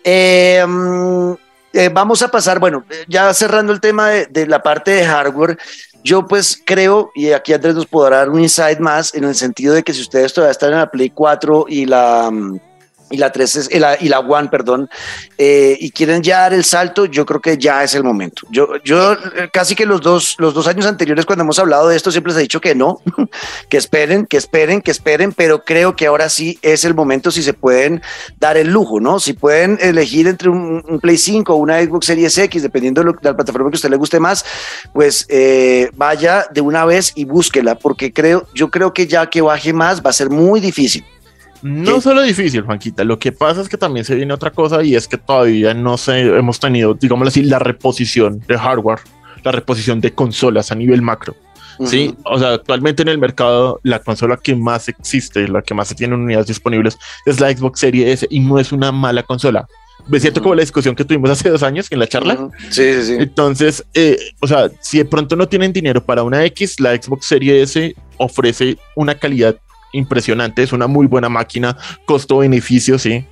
Eh, 0.05 0.65
eh, 1.73 1.91
vamos 1.93 2.23
a 2.23 2.29
pasar, 2.29 2.59
bueno, 2.59 2.85
ya 3.07 3.33
cerrando 3.33 3.73
el 3.73 3.81
tema 3.81 4.09
de, 4.09 4.27
de 4.27 4.47
la 4.47 4.63
parte 4.63 4.91
de 4.91 5.05
hardware, 5.05 5.59
yo 6.03 6.27
pues 6.27 6.61
creo, 6.65 7.11
y 7.15 7.33
aquí 7.33 7.53
Andrés 7.53 7.75
nos 7.75 7.87
podrá 7.87 8.19
dar 8.19 8.31
un 8.31 8.41
insight 8.41 8.79
más, 8.79 9.15
en 9.15 9.25
el 9.25 9.35
sentido 9.35 9.75
de 9.75 9.83
que 9.83 9.93
si 9.93 10.01
ustedes 10.01 10.33
todavía 10.33 10.53
están 10.53 10.73
en 10.73 10.79
la 10.79 10.91
Play 10.91 11.11
4 11.11 11.67
y 11.69 11.87
la... 11.87 12.31
mm, 12.31 12.70
y 13.11 13.17
la 13.17 13.33
3 13.33 13.57
es- 13.57 13.81
la, 13.81 13.97
y 14.01 14.09
la 14.09 14.21
One, 14.21 14.49
perdón, 14.49 14.89
eh, 15.37 15.77
y 15.79 15.91
quieren 15.91 16.23
ya 16.23 16.41
dar 16.41 16.55
el 16.55 16.65
salto, 16.65 17.07
yo 17.07 17.27
creo 17.27 17.41
que 17.41 17.59
ya 17.59 17.83
es 17.83 17.95
el 17.95 18.05
momento. 18.05 18.47
Yo, 18.51 18.77
yo 18.85 19.17
casi 19.53 19.75
que 19.75 19.87
los 19.87 20.01
dos, 20.01 20.37
los 20.39 20.55
dos 20.55 20.67
años 20.67 20.87
anteriores 20.87 21.27
cuando 21.27 21.43
hemos 21.43 21.59
hablado 21.59 21.89
de 21.89 21.97
esto 21.97 22.11
siempre 22.11 22.33
les 22.33 22.39
he 22.39 22.43
dicho 22.43 22.61
que 22.61 22.75
no, 22.75 23.01
que 23.69 23.77
esperen, 23.77 24.27
que 24.27 24.37
esperen, 24.37 24.81
que 24.81 24.91
esperen, 24.91 25.33
pero 25.33 25.65
creo 25.65 25.97
que 25.97 26.07
ahora 26.07 26.29
sí 26.29 26.59
es 26.63 26.85
el 26.85 26.95
momento 26.95 27.31
si 27.31 27.43
se 27.43 27.53
pueden 27.53 28.03
dar 28.39 28.57
el 28.57 28.69
lujo, 28.69 29.01
¿no? 29.01 29.21
Si 29.21 29.33
pueden 29.33 29.79
elegir 29.81 30.27
entre 30.27 30.49
un, 30.49 31.01
Play 31.01 31.17
5 31.17 31.53
o 31.53 31.57
una 31.57 31.83
Xbox 31.83 32.07
Series 32.07 32.37
X, 32.39 32.63
dependiendo 32.63 33.03
de, 33.03 33.13
la 33.23 33.35
plataforma 33.35 33.71
que 33.71 33.77
usted 33.77 33.91
le 33.91 33.97
guste 33.97 34.21
más, 34.21 34.45
pues 34.93 35.27
eh, 35.29 35.91
vaya 35.97 36.47
de 36.53 36.61
una 36.61 36.85
vez 36.85 37.13
y 37.15 37.25
búsquela, 37.25 37.75
porque 37.75 38.13
creo, 38.13 38.47
yo 38.55 38.71
creo 38.71 38.93
que 38.93 39.07
ya 39.07 39.29
que 39.29 39.41
baje 39.41 39.73
más 39.73 40.03
va 40.05 40.11
a 40.11 40.15
ser 40.15 40.31
muy 40.31 40.61
difícil. 40.61 41.05
No 41.63 41.97
¿Qué? 41.97 42.01
solo 42.01 42.23
difícil, 42.23 42.63
Juanquita. 42.63 43.05
Lo 43.05 43.19
que 43.19 43.33
pasa 43.33 43.61
es 43.61 43.69
que 43.69 43.77
también 43.77 44.05
se 44.05 44.15
viene 44.15 44.33
otra 44.33 44.51
cosa 44.51 44.83
y 44.83 44.95
es 44.95 45.07
que 45.07 45.19
todavía 45.19 45.75
no 45.75 45.99
sé, 45.99 46.21
hemos 46.21 46.59
tenido, 46.59 46.95
digámoslo 46.95 47.29
así, 47.29 47.43
la 47.43 47.59
reposición 47.59 48.41
de 48.47 48.59
hardware, 48.59 49.01
la 49.43 49.53
reposición 49.53 50.01
de 50.01 50.13
consolas 50.13 50.73
a 50.73 50.75
nivel 50.75 51.03
macro. 51.03 51.35
Sí, 51.87 52.15
o 52.25 52.39
sea, 52.39 52.55
actualmente 52.55 53.01
en 53.03 53.09
el 53.09 53.19
mercado 53.19 53.81
la 53.85 54.01
consola 54.01 54.37
que 54.37 54.55
más 54.55 54.89
existe, 54.89 55.49
la 55.49 55.63
que 55.63 55.73
más 55.73 55.89
se 55.89 55.95
tiene 55.95 56.15
en 56.15 56.21
unidades 56.21 56.49
disponibles 56.49 56.99
es 57.25 57.41
la 57.41 57.51
Xbox 57.51 57.81
Series 57.81 58.07
S 58.07 58.27
y 58.29 58.41
no 58.41 58.59
es 58.59 58.71
una 58.71 58.93
mala 58.93 59.23
consola. 59.23 59.67
Me 60.07 60.19
siento 60.21 60.43
como 60.43 60.55
la 60.55 60.61
discusión 60.61 60.95
que 60.95 61.05
tuvimos 61.05 61.31
hace 61.31 61.49
dos 61.49 61.63
años 61.63 61.87
en 61.91 61.99
la 61.99 62.07
charla. 62.07 62.51
Sí, 62.71 62.95
sí, 62.95 63.03
sí. 63.03 63.17
Entonces, 63.19 63.85
eh, 63.95 64.19
o 64.41 64.47
sea, 64.47 64.71
si 64.81 64.99
de 64.99 65.05
pronto 65.05 65.37
no 65.37 65.49
tienen 65.49 65.73
dinero 65.73 66.05
para 66.05 66.23
una 66.23 66.45
X, 66.47 66.81
la 66.81 66.95
Xbox 66.95 67.27
Series 67.27 67.71
S 67.71 67.95
ofrece 68.17 68.77
una 68.97 69.15
calidad 69.15 69.57
impresionante, 69.93 70.63
es 70.63 70.73
una 70.73 70.87
muy 70.87 71.07
buena 71.07 71.29
máquina, 71.29 71.77
costo-beneficio, 72.05 72.99
sí. 72.99 73.25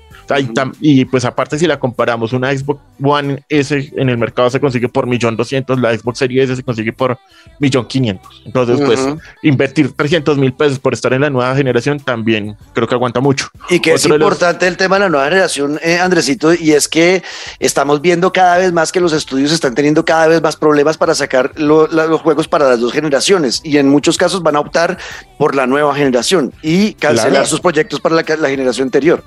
Y 0.81 1.05
pues 1.05 1.25
aparte 1.25 1.59
si 1.59 1.67
la 1.67 1.79
comparamos, 1.79 2.33
una 2.33 2.57
Xbox 2.57 2.81
One 3.03 3.43
S 3.49 3.93
en 3.97 4.09
el 4.09 4.19
mercado 4.19 4.51
se 4.51 4.61
consigue 4.61 4.89
por 4.89 5.07
millón 5.07 5.37
doscientos, 5.37 5.79
la 5.79 5.97
Xbox 5.97 6.19
Series 6.19 6.45
S 6.45 6.57
se 6.57 6.63
consigue 6.63 6.93
por 6.93 7.19
millón 7.59 7.87
quinientos. 7.87 8.43
Entonces 8.45 8.81
pues 8.85 9.01
invertir 9.43 9.93
300 9.93 10.39
mil 10.39 10.53
pesos 10.53 10.79
por 10.79 10.93
estar 10.93 11.13
en 11.13 11.23
la 11.23 11.31
nueva 11.31 11.55
generación 11.55 11.99
también 12.01 12.57
creo 12.73 12.87
que 12.87 12.95
aguanta 12.95 13.21
mucho. 13.21 13.49
Y 13.71 13.81
que 13.81 13.95
es 13.95 14.05
importante 14.05 14.67
el 14.67 14.77
tema 14.77 14.97
de 14.97 15.01
la 15.01 15.09
nueva 15.09 15.29
generación, 15.29 15.79
eh, 15.83 15.99
Andresito, 15.99 16.55
y 16.55 16.73
es 16.73 16.89
que 16.89 17.23
estamos 17.59 18.01
viendo 18.01 18.33
cada 18.33 18.59
vez 18.59 18.73
más 18.73 18.93
que 18.93 19.01
los 19.01 19.13
estudios 19.13 19.53
están 19.53 19.75
teniendo 19.75 20.05
cada 20.05 20.27
vez 20.27 20.43
más 20.43 20.57
problemas 20.57 20.97
para 20.97 21.15
sacar 21.15 21.53
los 21.57 22.21
juegos 22.21 22.49
para 22.49 22.69
las 22.69 22.81
dos 22.81 22.93
generaciones 22.93 23.61
y 23.65 23.79
en 23.79 23.89
muchos 23.89 24.17
casos 24.17 24.43
van 24.43 24.57
a 24.57 24.61
optar 24.61 24.99
por 25.39 25.55
la 25.55 25.67
nueva 25.67 25.95
generación 25.95 26.53
y 26.63 26.95
cancelar 26.95 27.47
sus 27.47 27.61
proyectos 27.61 28.01
para 28.01 28.15
la, 28.15 28.25
la 28.39 28.49
generación 28.49 28.87
anterior 28.87 29.25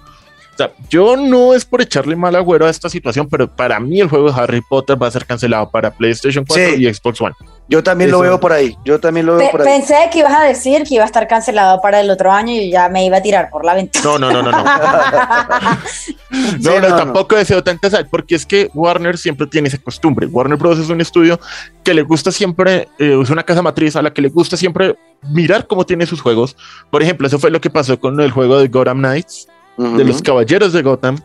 yo 0.89 1.15
no 1.15 1.53
es 1.53 1.65
por 1.65 1.81
echarle 1.81 2.15
mal 2.15 2.35
agüero 2.35 2.65
a 2.65 2.69
esta 2.69 2.89
situación, 2.89 3.27
pero 3.29 3.47
para 3.47 3.79
mí 3.79 3.99
el 3.99 4.09
juego 4.09 4.31
de 4.31 4.39
Harry 4.39 4.61
Potter 4.61 5.01
va 5.01 5.07
a 5.07 5.11
ser 5.11 5.25
cancelado 5.25 5.69
para 5.69 5.91
PlayStation 5.91 6.45
4 6.45 6.75
y 6.75 6.93
Xbox 6.93 7.21
One. 7.21 7.35
Yo 7.67 7.81
también 7.81 8.11
lo 8.11 8.19
veo 8.19 8.37
por 8.37 8.51
ahí. 8.51 8.75
Yo 8.83 8.99
también 8.99 9.25
lo 9.25 9.37
veo 9.37 9.49
por 9.49 9.61
ahí. 9.61 9.67
Pensé 9.67 10.09
que 10.11 10.19
ibas 10.19 10.33
a 10.33 10.43
decir 10.43 10.83
que 10.83 10.95
iba 10.95 11.03
a 11.03 11.05
estar 11.05 11.25
cancelado 11.27 11.81
para 11.81 12.01
el 12.01 12.09
otro 12.09 12.29
año 12.31 12.51
y 12.51 12.69
ya 12.69 12.89
me 12.89 13.05
iba 13.05 13.17
a 13.17 13.21
tirar 13.21 13.49
por 13.49 13.63
la 13.63 13.75
ventana. 13.75 14.03
No, 14.03 14.19
no, 14.19 14.29
no, 14.29 14.43
no. 14.43 14.51
No, 16.59 16.79
no, 16.81 16.97
tampoco 16.97 17.37
deseo 17.37 17.63
tanta 17.63 17.89
sal, 17.89 18.07
porque 18.11 18.35
es 18.35 18.45
que 18.45 18.69
Warner 18.73 19.17
siempre 19.17 19.47
tiene 19.47 19.69
esa 19.69 19.77
costumbre. 19.77 20.27
Warner 20.27 20.57
Bros. 20.57 20.79
es 20.79 20.89
un 20.89 20.99
estudio 20.99 21.39
que 21.83 21.93
le 21.93 22.01
gusta 22.01 22.31
siempre, 22.31 22.89
eh, 22.99 23.17
es 23.21 23.29
una 23.29 23.43
casa 23.43 23.61
matriz 23.61 23.95
a 23.95 24.01
la 24.01 24.11
que 24.11 24.21
le 24.21 24.29
gusta 24.29 24.57
siempre 24.57 24.95
mirar 25.29 25.65
cómo 25.65 25.85
tiene 25.85 26.05
sus 26.05 26.19
juegos. 26.19 26.57
Por 26.89 27.01
ejemplo, 27.01 27.25
eso 27.27 27.39
fue 27.39 27.51
lo 27.51 27.61
que 27.61 27.69
pasó 27.69 27.97
con 27.99 28.19
el 28.19 28.31
juego 28.31 28.59
de 28.59 28.67
Gotham 28.67 28.97
Knights 28.97 29.47
de 29.81 30.03
los 30.03 30.21
caballeros 30.21 30.73
de 30.73 30.81
Gotham, 30.81 31.17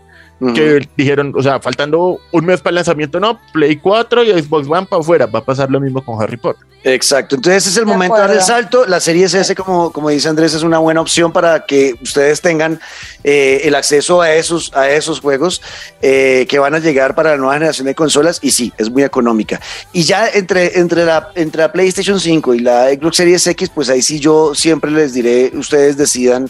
que 0.55 0.87
dijeron, 0.97 1.33
o 1.35 1.43
sea, 1.43 1.61
faltando 1.61 2.19
un 2.31 2.45
mes 2.45 2.61
para 2.61 2.71
el 2.71 2.75
lanzamiento, 2.77 3.19
no, 3.19 3.41
Play 3.53 3.77
4 3.77 4.25
y 4.25 4.43
Xbox 4.43 4.69
One 4.69 4.87
para 4.87 5.01
afuera, 5.01 5.27
va 5.27 5.39
a 5.39 5.45
pasar 5.45 5.71
lo 5.71 5.81
mismo 5.81 6.05
con 6.05 6.23
Harry 6.23 6.37
Potter. 6.37 6.67
Exacto, 6.85 7.35
entonces 7.35 7.67
es 7.67 7.77
el 7.79 7.87
momento 7.87 8.15
de 8.15 8.21
dar 8.21 8.31
el 8.31 8.43
salto. 8.43 8.87
La 8.87 9.01
serie 9.01 9.25
S, 9.25 9.55
como, 9.57 9.91
como 9.91 10.11
dice 10.11 10.29
Andrés, 10.29 10.55
es 10.55 10.63
una 10.63 10.79
buena 10.79 11.01
opción 11.01 11.33
para 11.33 11.67
que 11.67 11.97
ustedes 12.01 12.41
tengan 12.41 12.79
eh, 13.25 13.63
el 13.65 13.75
acceso 13.75 14.21
a 14.21 14.33
esos, 14.33 14.73
a 14.73 14.89
esos 14.89 15.21
juegos 15.21 15.63
eh, 16.01 16.47
que 16.49 16.61
van 16.61 16.75
a 16.75 16.79
llegar 16.79 17.17
para 17.17 17.31
la 17.31 17.39
nueva 17.39 17.55
generación 17.55 17.87
de 17.87 17.97
consolas 17.97 18.39
y 18.41 18.53
sí, 18.53 18.73
es 18.79 18.89
muy 18.89 19.03
económica. 19.03 19.61
Y 19.93 20.05
ya 20.05 20.29
entre, 20.29 20.79
entre, 20.79 21.05
la, 21.05 21.31
entre 21.35 21.63
la 21.63 21.73
PlayStation 21.73 22.21
5 22.21 22.55
y 22.55 22.61
la 22.61 22.89
Xbox 22.91 23.17
Series 23.17 23.47
X, 23.49 23.71
pues 23.75 23.89
ahí 23.89 24.03
sí 24.03 24.21
yo 24.21 24.55
siempre 24.55 24.91
les 24.93 25.13
diré, 25.13 25.51
ustedes 25.55 25.97
decidan 25.97 26.49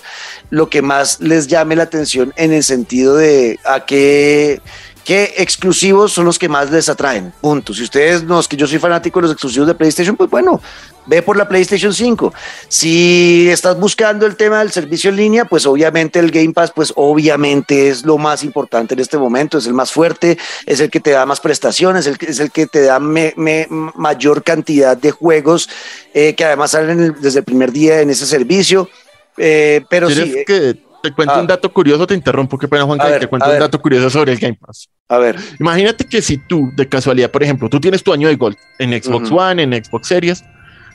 lo 0.51 0.69
que 0.69 0.83
más 0.83 1.19
les 1.21 1.47
llame 1.47 1.77
la 1.77 1.85
atención 1.85 2.35
en 2.37 2.53
el 2.53 2.63
sentido 2.63 3.17
de 3.17 3.59
qué 3.85 4.61
¿Qué 5.07 5.35
exclusivos 5.37 6.13
son 6.13 6.25
los 6.25 6.37
que 6.37 6.49
más 6.49 6.69
les 6.73 6.89
atraen? 6.89 7.33
Punto. 7.41 7.73
Si 7.73 7.85
ustedes 7.85 8.25
no, 8.25 8.41
es 8.41 8.49
que 8.49 8.57
yo 8.57 8.67
soy 8.67 8.81
fanático 8.81 9.21
de 9.21 9.23
los 9.23 9.31
exclusivos 9.31 9.69
de 9.69 9.75
PlayStation, 9.77 10.17
pues 10.17 10.29
bueno, 10.29 10.61
ve 11.07 11.23
por 11.23 11.37
la 11.37 11.47
PlayStation 11.47 11.95
5. 11.95 12.35
Si 12.67 13.49
estás 13.49 13.79
buscando 13.79 14.27
el 14.27 14.35
tema 14.35 14.59
del 14.59 14.73
servicio 14.73 15.11
en 15.11 15.17
línea, 15.17 15.45
pues 15.45 15.65
obviamente 15.65 16.19
el 16.19 16.33
Game 16.33 16.53
Pass, 16.53 16.73
pues 16.75 16.93
obviamente 16.97 17.89
es 17.89 18.05
lo 18.05 18.19
más 18.19 18.43
importante 18.43 18.95
en 18.95 19.01
este 19.01 19.17
momento, 19.17 19.59
es 19.59 19.69
el 19.69 19.75
más 19.75 19.93
fuerte, 19.93 20.39
es 20.67 20.81
el 20.81 20.91
que 20.91 20.99
te 20.99 21.13
da 21.13 21.25
más 21.25 21.39
prestaciones, 21.39 22.09
es 22.09 22.41
el 22.41 22.51
que 22.51 22.67
te 22.67 22.83
da 22.83 22.99
mayor 22.99 24.43
cantidad 24.43 24.97
de 24.97 25.13
juegos 25.13 25.69
eh, 26.15 26.35
que 26.35 26.45
además 26.45 26.73
salen 26.73 27.15
desde 27.21 27.39
el 27.39 27.45
primer 27.45 27.71
día 27.71 28.01
en 28.01 28.11
ese 28.11 28.27
servicio. 28.27 28.91
Eh, 29.37 29.85
pero 29.89 30.11
sí. 30.11 30.43
Que 30.45 30.86
te 31.09 31.15
cuento 31.15 31.35
un 31.35 31.41
ah. 31.41 31.47
dato 31.47 31.73
curioso, 31.73 32.07
te 32.07 32.15
interrumpo, 32.15 32.59
qué 32.59 32.69
pena 32.69 32.85
Juan, 32.85 32.99
te 32.99 33.27
cuento 33.27 33.51
un 33.51 33.59
dato 33.59 33.81
curioso 33.81 34.11
sobre 34.11 34.33
el 34.33 34.39
Game 34.39 34.59
Pass. 34.61 34.89
A 35.09 35.19
ver. 35.19 35.37
Imagínate 35.61 36.05
que 36.05 36.21
si 36.21 36.37
tú, 36.39 36.71
de 36.75 36.89
casualidad, 36.89 37.31
por 37.31 37.43
ejemplo, 37.43 37.69
tú 37.69 37.81
tienes 37.81 38.03
tu 38.03 38.13
año 38.13 38.29
de 38.29 38.37
Gold 38.37 38.57
en 38.79 38.91
Xbox 39.01 39.31
One, 39.31 39.63
en 39.63 39.85
Xbox 39.85 40.09
Series, 40.09 40.45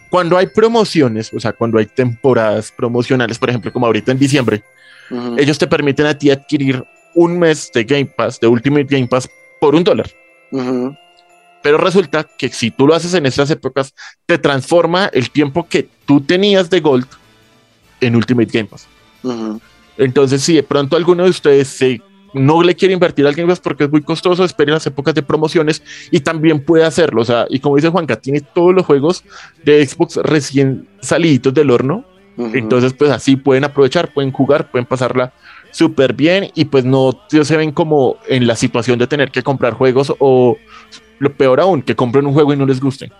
cuando 0.10 0.38
hay 0.38 0.48
promociones, 0.48 1.34
o 1.34 1.39
sea, 1.39 1.53
cuando 1.53 1.77
hay 1.80 1.86
temporadas 1.86 2.72
promocionales, 2.72 3.39
por 3.39 3.50
ejemplo, 3.50 3.72
como 3.72 3.86
ahorita 3.86 4.12
en 4.12 4.20
diciembre, 4.20 4.63
ellos 5.38 5.58
te 5.58 5.68
permiten 5.68 6.06
a 6.06 6.18
ti 6.18 6.30
adquirir 6.30 6.84
un 7.13 7.39
mes 7.39 7.72
de 7.74 7.84
Game 7.84 8.06
Pass, 8.06 8.39
de 8.39 8.48
Ultimate 8.48 8.88
Game 8.89 9.08
Pass, 9.08 9.30
por 9.60 9.75
un 9.75 9.84
dólar. 9.84 10.10
Pero 11.62 11.77
resulta 11.77 12.24
que 12.24 12.50
si 12.50 12.72
tú 12.72 12.88
lo 12.88 12.96
haces 12.96 13.13
en 13.13 13.25
esas 13.25 13.50
épocas, 13.51 13.94
te 14.25 14.38
transforma 14.38 15.10
el 15.13 15.30
tiempo 15.30 15.68
que 15.68 15.88
tú 16.06 16.22
tenías 16.22 16.70
de 16.70 16.82
Gold 16.82 17.08
en 18.01 18.15
Ultimate 18.15 18.50
Game 18.51 18.70
Pass. 18.70 18.88
Entonces, 19.98 20.42
si 20.42 20.56
de 20.56 20.64
pronto 20.64 20.96
alguno 20.96 21.24
de 21.24 21.30
ustedes 21.30 21.80
no 22.34 22.64
le 22.64 22.76
quiere 22.76 22.94
invertir 22.94 23.28
al 23.28 23.36
Game 23.36 23.50
Pass 23.50 23.60
porque 23.60 23.84
es 23.86 23.92
muy 23.92 24.02
costoso, 24.02 24.44
esperen 24.44 24.74
las 24.74 24.88
épocas 24.88 25.14
de 25.14 25.22
promociones 25.22 25.84
y 26.12 26.22
también 26.22 26.64
puede 26.64 26.86
hacerlo. 26.86 27.22
O 27.22 27.26
sea, 27.26 27.46
y 27.50 27.60
como 27.60 27.76
dice 27.76 27.90
Juanca, 27.90 28.16
tiene 28.16 28.42
todos 28.42 28.74
los 28.74 28.86
juegos 28.86 29.24
de 29.64 29.86
Xbox 29.86 30.18
recién 30.18 30.88
saliditos 31.02 31.54
del 31.54 31.72
horno. 31.72 32.06
Entonces, 32.38 32.94
pues 32.94 33.12
así 33.12 33.36
pueden 33.36 33.66
aprovechar, 33.66 34.14
pueden 34.14 34.32
jugar, 34.32 34.72
pueden 34.72 34.86
pasarla 34.86 35.34
súper 35.70 36.14
bien 36.14 36.50
y 36.56 36.66
pues 36.66 36.86
no 36.86 37.26
se 37.30 37.58
ven 37.58 37.72
como 37.72 38.18
en 38.28 38.48
la 38.48 38.56
situación 38.56 38.98
de 38.98 39.06
tener 39.08 39.32
que 39.32 39.44
comprar 39.44 39.74
juegos 39.74 40.14
o 40.18 40.58
lo 41.20 41.34
peor 41.34 41.60
aún, 41.60 41.84
que 41.84 41.96
compren 41.96 42.26
un 42.26 42.34
juego 42.34 42.54
y 42.54 42.58
no 42.58 42.66
les 42.66 42.80
guste. 42.80 43.12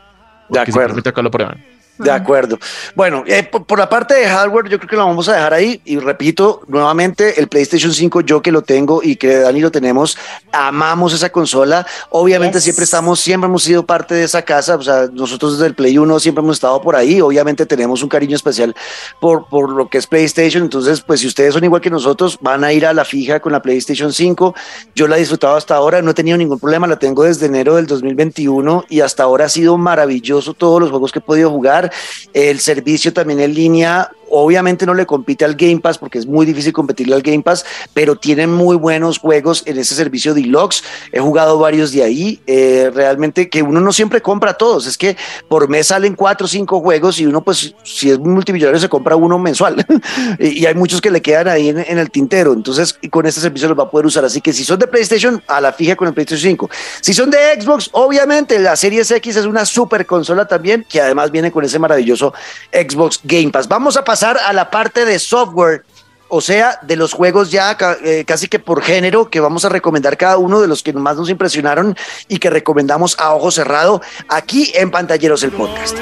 De 0.50 0.60
acuerdo. 0.60 1.02
Acá 1.08 1.22
lo 1.22 1.30
prueban. 1.30 1.64
De 2.04 2.12
acuerdo. 2.12 2.58
Bueno, 2.96 3.24
eh, 3.28 3.44
por, 3.44 3.78
la 3.78 3.90
parte 3.90 4.14
de 4.14 4.28
hardware, 4.28 4.70
yo 4.70 4.78
creo 4.78 4.90
que 4.90 4.96
lo 4.96 5.06
vamos 5.06 5.28
a 5.30 5.34
dejar 5.34 5.54
ahí. 5.54 5.82
Y 5.86 5.98
repito, 6.00 6.62
nuevamente, 6.68 7.40
el 7.40 7.48
PlayStation 7.48 7.94
5, 7.94 8.22
yo 8.22 8.42
que 8.42 8.52
lo 8.52 8.62
tengo 8.62 9.02
y 9.04 9.16
que 9.16 9.38
Dani 9.38 9.60
lo 9.60 9.72
tenemos, 9.72 10.18
amamos 10.52 11.14
esa 11.14 11.30
consola. 11.30 11.86
Obviamente, 12.10 12.60
siempre 12.60 12.86
estamos, 12.86 13.20
siempre 13.20 13.48
hemos 13.48 13.64
sido 13.64 13.86
parte 13.86 14.16
de 14.16 14.24
esa 14.24 14.42
casa. 14.42 14.76
O 14.76 14.82
sea, 14.82 15.08
nosotros 15.12 15.54
desde 15.54 15.68
el 15.68 15.76
Play 15.76 15.98
1 15.98 16.20
siempre 16.20 16.44
hemos 16.44 16.58
estado 16.58 16.82
por 16.82 16.96
ahí. 16.96 17.22
Obviamente, 17.22 17.66
tenemos 17.66 18.04
un 18.04 18.10
cariño 18.10 18.36
especial 18.36 18.76
por, 19.20 19.48
por 19.48 19.70
lo 19.70 19.90
que 19.90 19.98
es 19.98 20.08
PlayStation. 20.08 20.64
Entonces, 20.64 21.02
pues, 21.02 21.20
si 21.20 21.28
ustedes 21.28 21.54
son 21.54 21.64
igual 21.64 21.82
que 21.82 21.90
nosotros, 21.90 22.38
van 22.42 22.64
a 22.64 22.74
ir 22.74 22.86
a 22.86 22.94
la 22.94 23.06
fija 23.06 23.40
con 23.40 23.52
la 23.52 23.62
PlayStation 23.62 24.12
5. 24.12 24.56
Yo 24.96 25.08
la 25.08 25.18
he 25.18 25.20
disfrutado 25.20 25.56
hasta 25.56 25.76
ahora, 25.76 26.02
no 26.02 26.12
he 26.12 26.14
tenido 26.14 26.38
ningún 26.38 26.60
problema. 26.60 26.88
La 26.88 27.00
tengo 27.00 27.24
desde 27.24 27.46
enero 27.46 27.76
del 27.76 27.88
2021 27.88 28.86
y 28.90 29.02
hasta 29.02 29.24
ahora 29.24 29.46
ha 29.46 29.50
sido 29.50 29.78
maravilloso 29.78 30.54
todos 30.54 30.80
los 30.80 30.90
juegos 30.90 31.12
que 31.12 31.20
he 31.20 31.22
podido 31.22 31.50
jugar 31.50 31.91
el 32.34 32.60
servicio 32.60 33.14
también 33.14 33.40
en 33.40 33.54
línea 33.54 34.12
Obviamente 34.32 34.86
no 34.86 34.94
le 34.94 35.06
compite 35.06 35.46
al 35.46 35.56
Game 35.56 35.80
Pass 35.80 35.98
porque 35.98 36.18
es 36.18 36.26
muy 36.26 36.46
difícil 36.46 36.72
competirle 36.72 37.16
al 37.16 37.22
Game 37.22 37.44
Pass, 37.44 37.66
pero 37.94 38.16
tienen 38.16 38.52
muy 38.52 38.78
buenos 38.78 39.20
juegos 39.20 39.64
en 39.66 39.78
ese 39.78 39.94
servicio 39.94 40.34
Deluxe. 40.34 40.84
He 41.12 41.20
jugado 41.20 41.60
varios 41.60 41.92
de 41.92 42.04
ahí. 42.04 42.42
Eh, 42.48 42.90
realmente 42.94 43.50
que 43.50 43.62
uno 43.62 43.82
no 43.82 43.92
siempre 43.92 44.22
compra 44.22 44.54
todos. 44.54 44.88
Es 44.88 44.98
que 44.98 45.18
por 45.50 45.68
mes 45.68 45.88
salen 45.88 46.16
cuatro 46.16 46.46
o 46.46 46.48
cinco 46.48 46.80
juegos 46.80 47.20
y 47.20 47.26
uno, 47.26 47.42
pues, 47.42 47.76
si 47.84 48.10
es 48.10 48.20
multimillonario, 48.20 48.80
se 48.80 48.88
compra 48.88 49.16
uno 49.18 49.38
mensual. 49.38 49.86
y 50.40 50.66
hay 50.66 50.76
muchos 50.76 51.02
que 51.02 51.12
le 51.12 51.22
quedan 51.22 51.50
ahí 51.50 51.70
en, 51.70 51.80
el 51.80 52.10
tintero. 52.10 52.54
Entonces, 52.54 52.98
con 53.10 53.26
este 53.26 53.42
servicio 53.42 53.68
los 53.68 53.78
va 53.78 53.84
a 53.84 53.90
poder 53.90 54.06
usar. 54.06 54.24
Así 54.24 54.40
que 54.40 54.54
si 54.54 54.64
son 54.64 54.80
de 54.80 54.88
PlayStation, 54.88 55.44
a 55.48 55.60
la 55.60 55.74
fija 55.74 55.96
con 55.96 56.08
el 56.08 56.14
PlayStation 56.14 56.52
5. 56.52 56.70
Si 57.02 57.14
son 57.14 57.30
de 57.30 57.38
Xbox, 57.60 57.90
obviamente 57.92 58.58
la 58.60 58.76
Series 58.76 59.12
X 59.12 59.36
es 59.36 59.46
una 59.46 59.66
super 59.66 60.06
consola 60.06 60.48
también, 60.48 60.86
que 60.88 61.02
además 61.02 61.32
viene 61.32 61.52
con 61.52 61.66
ese 61.66 61.80
maravilloso 61.80 62.34
Xbox 62.72 63.20
Game 63.24 63.50
Pass. 63.50 63.68
Vamos 63.68 63.98
a 63.98 64.04
pasar 64.04 64.21
a 64.24 64.54
la 64.54 64.70
parte 64.70 65.06
de 65.06 65.20
software, 65.20 65.84
o 66.30 66.42
sea, 66.42 66.80
de 66.84 66.96
los 66.96 67.14
juegos 67.14 67.52
ya 67.52 67.76
eh, 68.04 68.24
casi 68.26 68.48
que 68.48 68.60
por 68.60 68.82
género, 68.82 69.30
que 69.30 69.40
vamos 69.40 69.66
a 69.66 69.70
recomendar 69.70 70.16
cada 70.16 70.38
uno 70.38 70.62
de 70.62 70.68
los 70.68 70.84
que 70.84 70.94
más 70.94 71.18
nos 71.18 71.30
impresionaron 71.30 71.96
y 72.28 72.38
que 72.38 72.50
recomendamos 72.50 73.18
a 73.20 73.34
ojo 73.34 73.52
cerrado 73.52 74.02
aquí 74.30 74.72
en 74.76 74.92
Pantalleros 74.92 75.44
el 75.44 75.52
Podcast. 75.52 75.98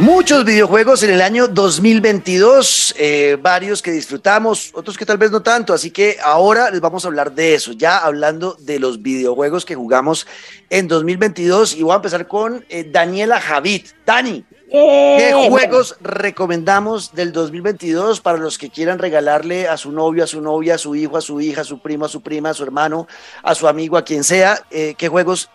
Muchos 0.00 0.46
videojuegos 0.46 1.02
en 1.02 1.10
el 1.10 1.20
año 1.20 1.46
2022, 1.46 2.94
eh, 2.96 3.36
varios 3.38 3.82
que 3.82 3.90
disfrutamos, 3.90 4.70
otros 4.72 4.96
que 4.96 5.04
tal 5.04 5.18
vez 5.18 5.30
no 5.30 5.42
tanto, 5.42 5.74
así 5.74 5.90
que 5.90 6.16
ahora 6.24 6.70
les 6.70 6.80
vamos 6.80 7.04
a 7.04 7.08
hablar 7.08 7.34
de 7.34 7.54
eso, 7.54 7.72
ya 7.72 7.98
hablando 7.98 8.56
de 8.60 8.78
los 8.78 9.02
videojuegos 9.02 9.66
que 9.66 9.74
jugamos 9.74 10.26
en 10.70 10.88
2022 10.88 11.76
y 11.76 11.82
voy 11.82 11.92
a 11.92 11.96
empezar 11.96 12.26
con 12.26 12.64
eh, 12.70 12.88
Daniela 12.90 13.42
Javid. 13.42 13.88
Dani, 14.06 14.42
¿qué 14.70 15.28
eh, 15.28 15.48
juegos 15.50 15.98
recomendamos 16.00 17.12
del 17.12 17.30
2022 17.30 18.22
para 18.22 18.38
los 18.38 18.56
que 18.56 18.70
quieran 18.70 18.98
regalarle 18.98 19.68
a 19.68 19.76
su 19.76 19.92
novio, 19.92 20.24
a 20.24 20.26
su 20.26 20.40
novia, 20.40 20.76
a 20.76 20.78
su 20.78 20.96
hijo, 20.96 21.18
a 21.18 21.20
su 21.20 21.42
hija, 21.42 21.60
a 21.60 21.64
su 21.64 21.78
primo, 21.78 22.06
a 22.06 22.08
su 22.08 22.22
prima, 22.22 22.48
a 22.48 22.54
su 22.54 22.62
hermano, 22.62 23.06
a 23.42 23.54
su 23.54 23.68
amigo, 23.68 23.98
a 23.98 24.04
quien 24.06 24.24
sea? 24.24 24.64
¿Qué 24.70 25.08
juegos 25.10 25.50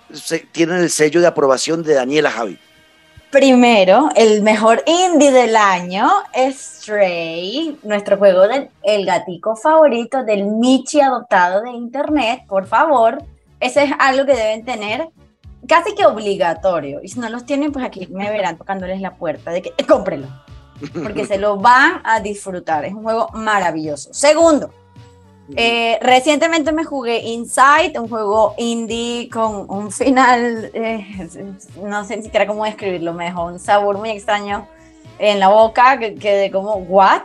tienen 0.51 0.77
el 0.77 0.91
sello 0.91 1.19
de 1.19 1.25
aprobación 1.25 1.81
de 1.81 1.95
Daniela 1.95 2.29
Javid? 2.29 2.57
Primero, 3.35 4.11
el 4.15 4.43
mejor 4.43 4.81
indie 4.85 5.29
del 5.29 5.57
año 5.57 6.09
Stray, 6.33 7.77
nuestro 7.83 8.15
juego 8.15 8.47
del 8.47 8.69
el 8.81 9.05
gatico 9.05 9.57
favorito 9.57 10.23
del 10.23 10.45
Michi 10.45 11.01
adoptado 11.01 11.61
de 11.61 11.71
internet, 11.71 12.43
por 12.47 12.65
favor. 12.65 13.21
Ese 13.59 13.83
es 13.83 13.91
algo 13.99 14.25
que 14.25 14.37
deben 14.37 14.63
tener 14.63 15.09
casi 15.67 15.93
que 15.95 16.05
obligatorio. 16.05 17.01
Y 17.03 17.09
si 17.09 17.19
no 17.19 17.27
los 17.27 17.45
tienen, 17.45 17.73
pues 17.73 17.83
aquí 17.83 18.07
me 18.07 18.31
verán 18.31 18.57
tocándoles 18.57 19.01
la 19.01 19.15
puerta 19.15 19.51
de 19.51 19.61
que 19.61 19.73
eh, 19.77 19.83
cómprelo. 19.85 20.27
Porque 21.03 21.25
se 21.25 21.37
lo 21.37 21.57
van 21.57 21.99
a 22.05 22.21
disfrutar. 22.21 22.85
Es 22.85 22.93
un 22.93 23.03
juego 23.03 23.27
maravilloso. 23.33 24.13
Segundo, 24.13 24.71
eh, 25.55 25.99
recientemente 26.01 26.71
me 26.71 26.83
jugué 26.83 27.19
Inside, 27.19 27.99
un 27.99 28.09
juego 28.09 28.55
indie 28.57 29.29
con 29.29 29.69
un 29.69 29.91
final, 29.91 30.71
eh, 30.73 31.05
no 31.81 32.03
sé 32.05 32.17
ni 32.17 32.23
siquiera 32.23 32.47
cómo 32.47 32.65
describirlo, 32.65 33.13
me 33.13 33.25
dejó 33.25 33.45
un 33.45 33.59
sabor 33.59 33.97
muy 33.97 34.09
extraño 34.09 34.67
en 35.19 35.39
la 35.39 35.49
boca, 35.49 35.99
que 35.99 36.15
quedé 36.15 36.51
como, 36.51 36.75
¿what? 36.75 37.23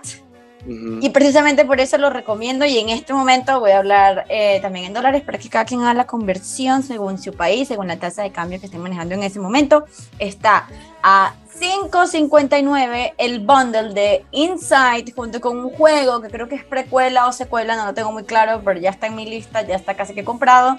Y 0.67 1.09
precisamente 1.09 1.65
por 1.65 1.81
eso 1.81 1.97
lo 1.97 2.11
recomiendo 2.11 2.67
y 2.67 2.77
en 2.79 2.91
este 2.91 3.15
momento 3.15 3.59
voy 3.61 3.71
a 3.71 3.79
hablar 3.79 4.27
eh, 4.29 4.59
también 4.61 4.85
en 4.85 4.93
dólares 4.93 5.23
para 5.23 5.39
que 5.39 5.49
cada 5.49 5.65
quien 5.65 5.81
haga 5.81 5.95
la 5.95 6.07
conversión 6.07 6.83
según 6.83 7.17
su 7.19 7.33
país, 7.33 7.69
según 7.69 7.87
la 7.87 7.99
tasa 7.99 8.23
de 8.23 8.31
cambio 8.31 8.61
que 8.61 8.67
esté 8.67 8.77
manejando 8.77 9.15
en 9.15 9.23
ese 9.23 9.41
momento. 9.41 9.87
Está 10.19 10.69
a 11.03 11.35
5.59 11.61 13.13
el 13.19 13.41
bundle 13.41 13.93
de 13.93 14.25
Inside 14.31 15.13
junto 15.15 15.43
con 15.43 15.59
un 15.59 15.71
juego 15.71 16.23
que 16.23 16.29
creo 16.29 16.49
que 16.49 16.55
es 16.55 16.65
precuela 16.65 17.27
o 17.27 17.33
secuela, 17.33 17.77
no 17.77 17.85
lo 17.85 17.93
tengo 17.93 18.13
muy 18.13 18.25
claro, 18.25 18.63
pero 18.65 18.81
ya 18.81 18.89
está 18.89 19.09
en 19.09 19.17
mi 19.17 19.27
lista, 19.27 19.61
ya 19.61 19.77
está 19.77 19.95
casi 19.95 20.15
que 20.15 20.25
comprado, 20.25 20.79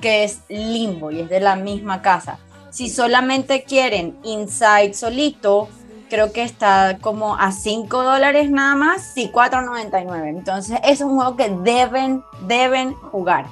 que 0.00 0.24
es 0.24 0.40
Limbo 0.48 1.12
y 1.12 1.20
es 1.20 1.28
de 1.28 1.38
la 1.38 1.54
misma 1.54 2.02
casa. 2.02 2.40
Si 2.70 2.90
solamente 2.90 3.62
quieren 3.62 4.18
Inside 4.24 4.94
solito, 4.94 5.68
creo 6.10 6.32
que 6.32 6.42
está 6.42 6.98
como 7.00 7.36
a 7.36 7.52
5 7.52 8.02
dólares 8.02 8.50
nada 8.50 8.74
más, 8.74 9.12
sí, 9.14 9.30
4.99. 9.32 10.28
Entonces 10.28 10.80
es 10.82 11.00
un 11.02 11.14
juego 11.14 11.36
que 11.36 11.50
deben, 11.50 12.24
deben 12.42 12.94
jugar. 12.94 13.46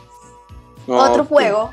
Otro 0.89 1.25
juego 1.25 1.71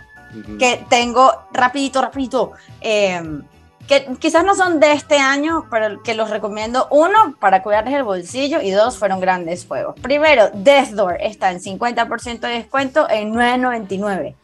que 0.59 0.85
tengo 0.89 1.33
rapidito, 1.51 2.01
rapidito, 2.01 2.51
em, 2.79 3.43
que 3.91 4.07
quizás 4.19 4.45
no 4.45 4.55
son 4.55 4.79
de 4.79 4.93
este 4.93 5.17
año, 5.17 5.65
pero 5.69 6.01
que 6.01 6.13
los 6.13 6.29
recomiendo. 6.29 6.87
Uno, 6.91 7.35
para 7.41 7.61
cuidarles 7.61 7.93
el 7.93 8.03
bolsillo 8.03 8.61
y 8.61 8.71
dos, 8.71 8.97
fueron 8.97 9.19
grandes 9.19 9.65
juegos. 9.65 9.99
Primero, 9.99 10.49
Death 10.53 10.91
Door 10.91 11.17
está 11.19 11.51
en 11.51 11.59
50% 11.59 12.39
de 12.39 12.53
descuento 12.53 13.09
en 13.09 13.33
9.99. 13.33 14.35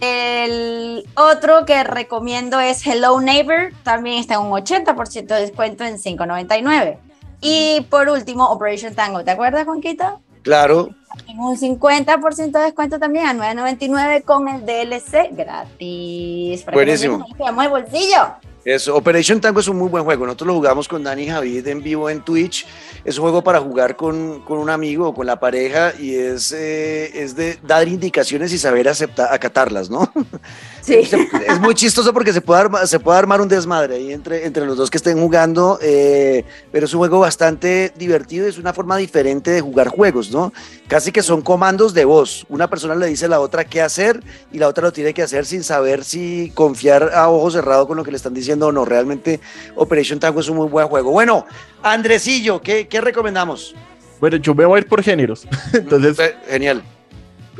El 0.00 1.04
otro 1.14 1.64
que 1.64 1.84
recomiendo 1.84 2.58
es 2.58 2.84
Hello 2.84 3.20
Neighbor, 3.20 3.72
también 3.84 4.18
está 4.18 4.34
en 4.34 4.40
un 4.40 4.50
80% 4.50 5.26
de 5.26 5.40
descuento 5.40 5.84
en 5.84 5.98
5.99. 5.98 6.96
Y 7.40 7.86
por 7.88 8.08
último, 8.08 8.46
Operation 8.46 8.96
Tango, 8.96 9.22
¿te 9.22 9.30
acuerdas, 9.30 9.64
Juanquita? 9.64 10.18
Claro. 10.42 10.88
En 11.28 11.38
un 11.38 11.56
50% 11.56 12.50
de 12.50 12.60
descuento 12.64 12.98
también 12.98 13.26
a 13.26 13.34
9.99 13.54 14.24
con 14.24 14.48
el 14.48 14.66
DLC 14.66 15.28
gratis. 15.30 16.66
Buenísimo. 16.72 17.24
Que 17.36 17.44
el 17.44 17.68
bolsillo. 17.68 18.34
Eso, 18.64 18.94
Operation 18.96 19.40
Tango 19.40 19.58
es 19.58 19.66
un 19.66 19.76
muy 19.76 19.88
buen 19.88 20.04
juego. 20.04 20.24
Nosotros 20.24 20.46
lo 20.46 20.54
jugamos 20.54 20.86
con 20.86 21.02
Dani 21.02 21.26
Javid 21.26 21.66
en 21.66 21.82
vivo 21.82 22.08
en 22.08 22.24
Twitch. 22.24 22.64
Es 23.04 23.18
un 23.18 23.22
juego 23.22 23.42
para 23.42 23.60
jugar 23.60 23.96
con, 23.96 24.42
con 24.42 24.58
un 24.58 24.70
amigo 24.70 25.08
o 25.08 25.14
con 25.14 25.26
la 25.26 25.40
pareja 25.40 25.92
y 25.98 26.14
es, 26.14 26.52
eh, 26.52 27.22
es 27.22 27.34
de 27.34 27.58
dar 27.62 27.88
indicaciones 27.88 28.52
y 28.52 28.58
saber 28.58 28.88
aceptar, 28.88 29.32
acatarlas, 29.32 29.90
¿no? 29.90 30.12
Sí. 30.82 30.94
Es 30.96 31.60
muy 31.60 31.74
chistoso 31.74 32.12
porque 32.12 32.32
se 32.32 32.40
puede, 32.40 32.62
armar, 32.62 32.88
se 32.88 32.98
puede 32.98 33.16
armar 33.16 33.40
un 33.40 33.46
desmadre 33.46 33.94
ahí 33.94 34.12
entre, 34.12 34.44
entre 34.46 34.66
los 34.66 34.76
dos 34.76 34.90
que 34.90 34.96
estén 34.96 35.18
jugando, 35.18 35.78
eh, 35.80 36.44
pero 36.72 36.86
es 36.86 36.92
un 36.92 36.98
juego 36.98 37.20
bastante 37.20 37.92
divertido. 37.96 38.48
Es 38.48 38.58
una 38.58 38.72
forma 38.72 38.96
diferente 38.96 39.52
de 39.52 39.60
jugar 39.60 39.88
juegos, 39.88 40.32
¿no? 40.32 40.52
Casi 40.88 41.12
que 41.12 41.22
son 41.22 41.40
comandos 41.40 41.94
de 41.94 42.04
voz. 42.04 42.44
Una 42.48 42.68
persona 42.68 42.96
le 42.96 43.06
dice 43.06 43.26
a 43.26 43.28
la 43.28 43.40
otra 43.40 43.64
qué 43.64 43.80
hacer 43.80 44.20
y 44.50 44.58
la 44.58 44.66
otra 44.66 44.82
lo 44.82 44.92
tiene 44.92 45.14
que 45.14 45.22
hacer 45.22 45.46
sin 45.46 45.62
saber 45.62 46.04
si 46.04 46.50
confiar 46.54 47.12
a 47.14 47.30
ojo 47.30 47.50
cerrado 47.52 47.86
con 47.86 47.96
lo 47.96 48.02
que 48.02 48.10
le 48.10 48.16
están 48.16 48.34
diciendo 48.34 48.66
o 48.66 48.72
no. 48.72 48.84
Realmente 48.84 49.40
Operation 49.76 50.18
Tango 50.18 50.40
es 50.40 50.48
un 50.48 50.56
muy 50.56 50.68
buen 50.68 50.88
juego. 50.88 51.12
Bueno, 51.12 51.46
Andresillo, 51.84 52.60
¿qué, 52.60 52.88
qué 52.88 53.00
recomendamos? 53.00 53.76
Bueno, 54.20 54.36
yo 54.36 54.52
me 54.52 54.64
voy 54.64 54.78
a 54.78 54.80
ir 54.80 54.88
por 54.88 55.00
géneros. 55.02 55.46
Entonces, 55.72 56.16
genial 56.48 56.82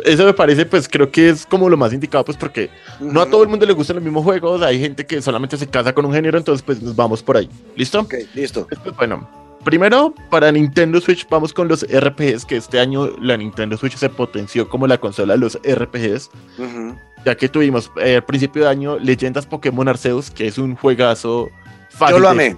eso 0.05 0.25
me 0.25 0.33
parece, 0.33 0.67
pues 0.67 0.89
creo 0.89 1.11
que 1.11 1.29
es 1.29 1.47
como 1.47 1.69
lo 1.69 1.77
más 1.77 1.93
indicado, 1.93 2.25
pues 2.25 2.37
porque 2.37 2.71
no 3.01 3.21
a 3.21 3.27
todo 3.27 3.43
el 3.43 3.49
mundo 3.49 3.67
le 3.67 3.73
gustan 3.73 3.97
los 3.97 4.05
mismos 4.05 4.25
juegos, 4.25 4.63
hay 4.63 4.81
gente 4.81 5.07
que 5.07 5.21
solamente 5.23 5.57
se 5.57 5.67
casa 5.67 5.93
con 5.93 6.05
un 6.05 6.13
género, 6.13 6.39
entonces 6.39 6.63
pues 6.63 6.81
nos 6.83 6.97
vamos 6.97 7.23
por 7.23 7.37
ahí. 7.37 7.49
¿Listo? 7.77 8.01
Ok, 8.01 8.15
listo. 8.35 8.67
bueno, 8.97 9.29
primero 9.65 10.15
para 10.31 10.51
Nintendo 10.53 11.01
Switch 11.01 11.27
vamos 11.29 11.53
con 11.53 11.69
los 11.69 11.85
RPGs, 11.85 12.45
que 12.45 12.57
este 12.57 12.81
año 12.81 13.11
la 13.21 13.37
Nintendo 13.37 13.77
Switch 13.77 13.97
se 13.97 14.09
potenció 14.09 14.69
como 14.69 14.87
la 14.87 14.99
consola 14.99 15.35
de 15.35 15.41
los 15.41 15.59
RPGs, 15.63 16.31
ya 17.25 17.35
que 17.37 17.49
tuvimos 17.49 17.91
eh, 18.01 18.17
al 18.17 18.25
principio 18.25 18.63
de 18.63 18.69
año 18.69 18.99
Leyendas 18.99 19.47
Pokémon 19.47 19.89
Arceus, 19.89 20.31
que 20.31 20.47
es 20.47 20.59
un 20.59 20.77
juegazo 20.77 21.51
fácil. 21.91 22.17
Yo 22.17 22.21
lo 22.21 22.29
amé. 22.29 22.57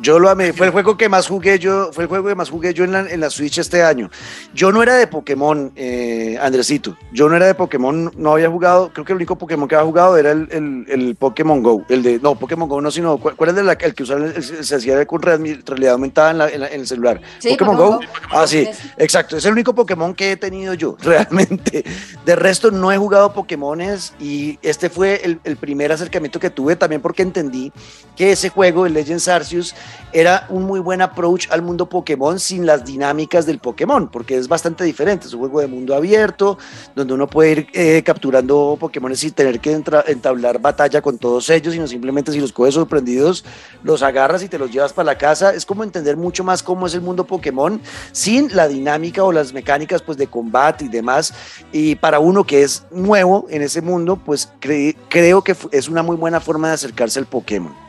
Yo 0.00 0.20
lo 0.20 0.30
amé, 0.30 0.52
fue 0.52 0.66
el 0.66 0.72
juego 0.72 0.96
que 0.96 1.08
más 1.08 1.26
jugué 1.26 1.58
yo, 1.58 1.90
fue 1.92 2.04
el 2.04 2.08
juego 2.08 2.28
que 2.28 2.34
más 2.36 2.50
jugué 2.50 2.72
yo 2.72 2.84
en 2.84 2.92
la, 2.92 3.00
en 3.00 3.20
la 3.20 3.30
Switch 3.30 3.58
este 3.58 3.82
año. 3.82 4.10
Yo 4.54 4.70
no 4.70 4.80
era 4.80 4.94
de 4.94 5.08
Pokémon, 5.08 5.72
eh, 5.74 6.38
Andresito. 6.40 6.96
Yo 7.12 7.28
no 7.28 7.34
era 7.34 7.46
de 7.46 7.54
Pokémon, 7.54 8.12
no 8.16 8.32
había 8.32 8.48
jugado, 8.48 8.92
creo 8.92 9.04
que 9.04 9.12
el 9.12 9.16
único 9.16 9.36
Pokémon 9.36 9.66
que 9.66 9.74
había 9.74 9.86
jugado 9.86 10.16
era 10.16 10.30
el, 10.30 10.48
el, 10.52 10.86
el 10.88 11.16
Pokémon 11.16 11.62
Go. 11.62 11.84
El 11.88 12.04
de, 12.04 12.20
no, 12.20 12.36
Pokémon 12.36 12.68
Go 12.68 12.80
no, 12.80 12.92
sino, 12.92 13.18
¿cuál, 13.18 13.50
es 13.50 13.56
el, 13.56 13.94
que 13.94 14.02
usaba, 14.04 14.26
se 14.40 14.76
hacía 14.76 15.04
con 15.04 15.20
realidad 15.20 15.92
aumentada 15.92 16.30
en, 16.30 16.38
la, 16.38 16.48
en, 16.48 16.80
el 16.80 16.86
celular? 16.86 17.20
¿Pokémon, 17.50 17.76
Go? 17.76 18.00
Ah, 18.30 18.46
sí, 18.46 18.68
exacto. 18.98 19.36
Es 19.36 19.44
el 19.46 19.52
único 19.52 19.74
Pokémon 19.74 20.14
que 20.14 20.32
he 20.32 20.36
tenido 20.36 20.74
yo, 20.74 20.96
realmente. 21.02 21.84
De 22.24 22.36
resto, 22.36 22.70
no 22.70 22.92
he 22.92 22.98
jugado 22.98 23.32
Pokémones 23.32 24.14
y 24.20 24.60
este 24.62 24.90
fue 24.90 25.22
el, 25.24 25.40
el 25.42 25.56
primer 25.56 25.90
acercamiento 25.90 26.38
que 26.38 26.50
tuve 26.50 26.76
también 26.76 27.02
porque 27.02 27.22
entendí 27.22 27.72
que 28.16 28.32
ese 28.32 28.48
juego, 28.48 28.86
el 28.86 28.94
Legends 28.94 29.28
Arceus, 29.28 29.74
era 30.12 30.46
un 30.48 30.64
muy 30.64 30.80
buen 30.80 31.02
approach 31.02 31.48
al 31.50 31.62
mundo 31.62 31.88
Pokémon 31.88 32.38
sin 32.38 32.64
las 32.64 32.84
dinámicas 32.84 33.44
del 33.46 33.58
Pokémon, 33.58 34.08
porque 34.08 34.36
es 34.36 34.48
bastante 34.48 34.84
diferente. 34.84 35.26
Es 35.26 35.34
un 35.34 35.40
juego 35.40 35.60
de 35.60 35.66
mundo 35.66 35.94
abierto, 35.94 36.58
donde 36.94 37.14
uno 37.14 37.26
puede 37.26 37.50
ir 37.50 37.66
eh, 37.74 38.02
capturando 38.02 38.76
Pokémon 38.80 39.14
sin 39.16 39.32
tener 39.32 39.60
que 39.60 39.72
entablar 39.72 40.60
batalla 40.60 41.02
con 41.02 41.18
todos 41.18 41.50
ellos, 41.50 41.74
sino 41.74 41.86
simplemente 41.86 42.32
si 42.32 42.40
los 42.40 42.52
coges 42.52 42.74
sorprendidos, 42.74 43.44
los 43.82 44.02
agarras 44.02 44.42
y 44.42 44.48
te 44.48 44.58
los 44.58 44.70
llevas 44.70 44.92
para 44.92 45.06
la 45.06 45.18
casa. 45.18 45.52
Es 45.52 45.66
como 45.66 45.84
entender 45.84 46.16
mucho 46.16 46.42
más 46.42 46.62
cómo 46.62 46.86
es 46.86 46.94
el 46.94 47.00
mundo 47.02 47.26
Pokémon 47.26 47.80
sin 48.12 48.54
la 48.56 48.68
dinámica 48.68 49.24
o 49.24 49.32
las 49.32 49.52
mecánicas 49.52 50.02
pues, 50.02 50.16
de 50.16 50.26
combate 50.26 50.86
y 50.86 50.88
demás. 50.88 51.34
Y 51.72 51.96
para 51.96 52.18
uno 52.18 52.44
que 52.44 52.62
es 52.62 52.84
nuevo 52.90 53.46
en 53.50 53.62
ese 53.62 53.82
mundo, 53.82 54.16
pues 54.16 54.48
creo 54.60 55.44
que 55.44 55.56
es 55.72 55.88
una 55.88 56.02
muy 56.02 56.16
buena 56.16 56.40
forma 56.40 56.68
de 56.68 56.74
acercarse 56.74 57.18
al 57.18 57.26
Pokémon 57.26 57.87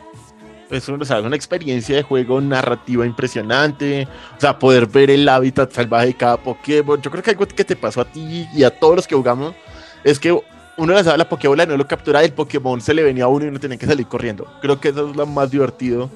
es 0.69 0.87
una 0.87 1.35
experiencia 1.35 1.95
de 1.95 2.03
juego 2.03 2.39
narrativa 2.41 3.05
impresionante, 3.05 4.07
o 4.37 4.39
sea, 4.39 4.57
poder 4.57 4.85
ver 4.87 5.09
el 5.09 5.27
hábitat 5.27 5.71
salvaje 5.71 6.07
de 6.07 6.13
cada 6.13 6.37
Pokémon. 6.37 7.01
Yo 7.01 7.09
creo 7.09 7.23
que 7.23 7.31
algo 7.31 7.47
que 7.47 7.65
te 7.65 7.75
pasó 7.75 8.01
a 8.01 8.05
ti 8.05 8.47
y 8.53 8.63
a 8.63 8.69
todos 8.69 8.95
los 8.97 9.07
que 9.07 9.15
jugamos 9.15 9.55
es 10.03 10.19
que 10.19 10.31
uno 10.77 10.93
lanzaba 10.93 11.17
la 11.17 11.27
Pokébola 11.27 11.63
y 11.63 11.67
no 11.67 11.77
lo 11.77 11.87
capturaba 11.87 12.23
y 12.23 12.27
el 12.27 12.33
Pokémon 12.33 12.79
se 12.81 12.93
le 12.93 13.03
venía 13.03 13.25
a 13.25 13.27
uno 13.27 13.45
y 13.45 13.47
uno 13.49 13.59
tenía 13.59 13.77
que 13.77 13.85
salir 13.85 14.07
corriendo. 14.07 14.47
Creo 14.61 14.79
que 14.79 14.89
eso 14.89 15.09
es 15.09 15.15
lo 15.15 15.25
más 15.25 15.51
divertido 15.51 16.09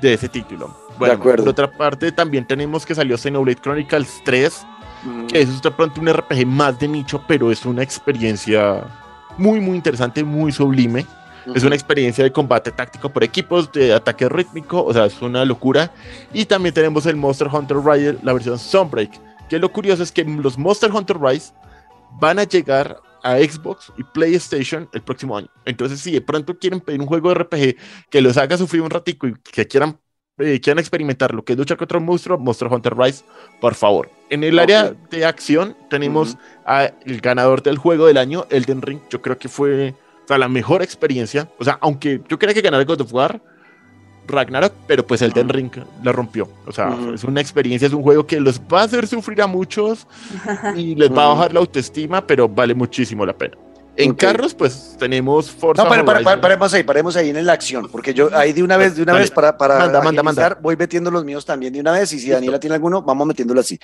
de 0.00 0.14
ese 0.14 0.28
título. 0.28 0.74
Bueno, 0.98 1.14
de 1.14 1.20
acuerdo. 1.20 1.44
por 1.44 1.50
otra 1.50 1.70
parte, 1.70 2.12
también 2.12 2.46
tenemos 2.46 2.84
que 2.84 2.94
salió 2.94 3.16
Xenoblade 3.16 3.60
Chronicles 3.60 4.20
3, 4.24 4.66
que 5.28 5.40
es 5.40 5.62
de 5.62 5.70
pronto 5.70 6.00
un 6.00 6.12
RPG 6.12 6.46
más 6.46 6.78
de 6.78 6.88
nicho, 6.88 7.22
pero 7.26 7.50
es 7.50 7.64
una 7.64 7.82
experiencia 7.82 8.84
muy, 9.36 9.60
muy 9.60 9.76
interesante, 9.76 10.22
muy 10.24 10.52
sublime. 10.52 11.06
Es 11.54 11.64
una 11.64 11.74
experiencia 11.74 12.24
de 12.24 12.32
combate 12.32 12.70
táctico 12.70 13.08
por 13.08 13.24
equipos, 13.24 13.70
de 13.72 13.92
ataque 13.92 14.28
rítmico, 14.28 14.84
o 14.84 14.92
sea, 14.92 15.06
es 15.06 15.20
una 15.22 15.44
locura. 15.44 15.92
Y 16.32 16.44
también 16.44 16.74
tenemos 16.74 17.06
el 17.06 17.16
Monster 17.16 17.48
Hunter 17.48 17.78
Rise, 17.78 18.18
la 18.22 18.32
versión 18.32 18.58
Sunbreak. 18.58 19.10
Que 19.48 19.58
lo 19.58 19.72
curioso 19.72 20.02
es 20.02 20.12
que 20.12 20.24
los 20.24 20.58
Monster 20.58 20.92
Hunter 20.92 21.18
Rise 21.18 21.52
van 22.20 22.38
a 22.38 22.44
llegar 22.44 23.00
a 23.22 23.38
Xbox 23.38 23.92
y 23.98 24.04
PlayStation 24.04 24.88
el 24.92 25.02
próximo 25.02 25.36
año. 25.36 25.48
Entonces, 25.64 26.00
si 26.00 26.12
de 26.12 26.20
pronto 26.20 26.58
quieren 26.58 26.80
pedir 26.80 27.00
un 27.00 27.06
juego 27.06 27.28
de 27.30 27.34
RPG 27.36 27.76
que 28.10 28.20
los 28.20 28.36
haga 28.36 28.56
sufrir 28.56 28.82
un 28.82 28.90
ratico 28.90 29.26
y 29.26 29.34
que 29.34 29.66
quieran, 29.66 29.98
eh, 30.38 30.60
quieran 30.60 30.78
experimentar 30.78 31.34
lo 31.34 31.44
que 31.44 31.52
es 31.52 31.58
luchar 31.58 31.76
contra 31.76 31.98
un 31.98 32.04
monstruo, 32.04 32.38
Monster 32.38 32.68
Hunter 32.68 32.96
Rise, 32.96 33.24
por 33.60 33.74
favor. 33.74 34.10
En 34.30 34.44
el 34.44 34.58
área 34.58 34.94
de 35.10 35.24
acción 35.24 35.76
tenemos 35.88 36.36
al 36.64 36.94
ganador 37.20 37.62
del 37.62 37.78
juego 37.78 38.06
del 38.06 38.16
año, 38.16 38.46
Elden 38.50 38.82
Ring. 38.82 39.00
Yo 39.10 39.20
creo 39.20 39.38
que 39.38 39.48
fue 39.48 39.94
sea, 40.30 40.38
la 40.38 40.48
mejor 40.48 40.82
experiencia. 40.82 41.48
O 41.58 41.64
sea, 41.64 41.78
aunque 41.80 42.20
yo 42.28 42.38
quería 42.38 42.54
que 42.54 42.60
ganara 42.60 42.84
God 42.84 43.00
of 43.02 43.12
War, 43.12 43.40
Ragnarok, 44.26 44.72
pero 44.86 45.06
pues 45.06 45.22
el 45.22 45.32
Den 45.32 45.48
Ring 45.48 45.70
la 46.02 46.12
rompió. 46.12 46.48
O 46.66 46.72
sea, 46.72 46.96
es 47.12 47.24
una 47.24 47.40
experiencia, 47.40 47.86
es 47.86 47.92
un 47.92 48.02
juego 48.02 48.26
que 48.26 48.40
los 48.40 48.60
va 48.60 48.82
a 48.82 48.84
hacer 48.84 49.06
sufrir 49.06 49.42
a 49.42 49.46
muchos 49.46 50.06
y 50.76 50.94
les 50.94 51.10
va 51.10 51.24
a 51.24 51.28
bajar 51.34 51.52
la 51.52 51.60
autoestima, 51.60 52.26
pero 52.26 52.48
vale 52.48 52.74
muchísimo 52.74 53.26
la 53.26 53.36
pena. 53.36 53.56
En 54.04 54.14
carros, 54.14 54.54
pues 54.54 54.96
tenemos 54.98 55.50
Forza. 55.50 55.82
No, 55.82 55.88
paremos 56.40 56.74
ahí, 56.74 56.82
paremos 56.82 57.16
ahí 57.16 57.30
en 57.30 57.46
la 57.46 57.52
acción, 57.52 57.88
porque 57.90 58.14
yo 58.14 58.28
ahí 58.34 58.52
de 58.52 58.62
una 58.62 58.76
vez, 58.76 58.96
de 58.96 59.02
una 59.02 59.14
vez 59.14 59.30
para, 59.30 59.56
para 59.56 59.78
manda, 59.78 60.22
manda, 60.22 60.58
voy 60.60 60.76
metiendo 60.76 61.10
los 61.10 61.24
míos 61.24 61.44
también 61.44 61.72
de 61.72 61.80
una 61.80 61.92
vez, 61.92 62.12
y 62.12 62.20
si 62.20 62.30
Daniela 62.30 62.60
tiene 62.60 62.74
alguno, 62.74 63.02
vamos 63.02 63.26
metiéndolo 63.26 63.60
así. 63.60 63.78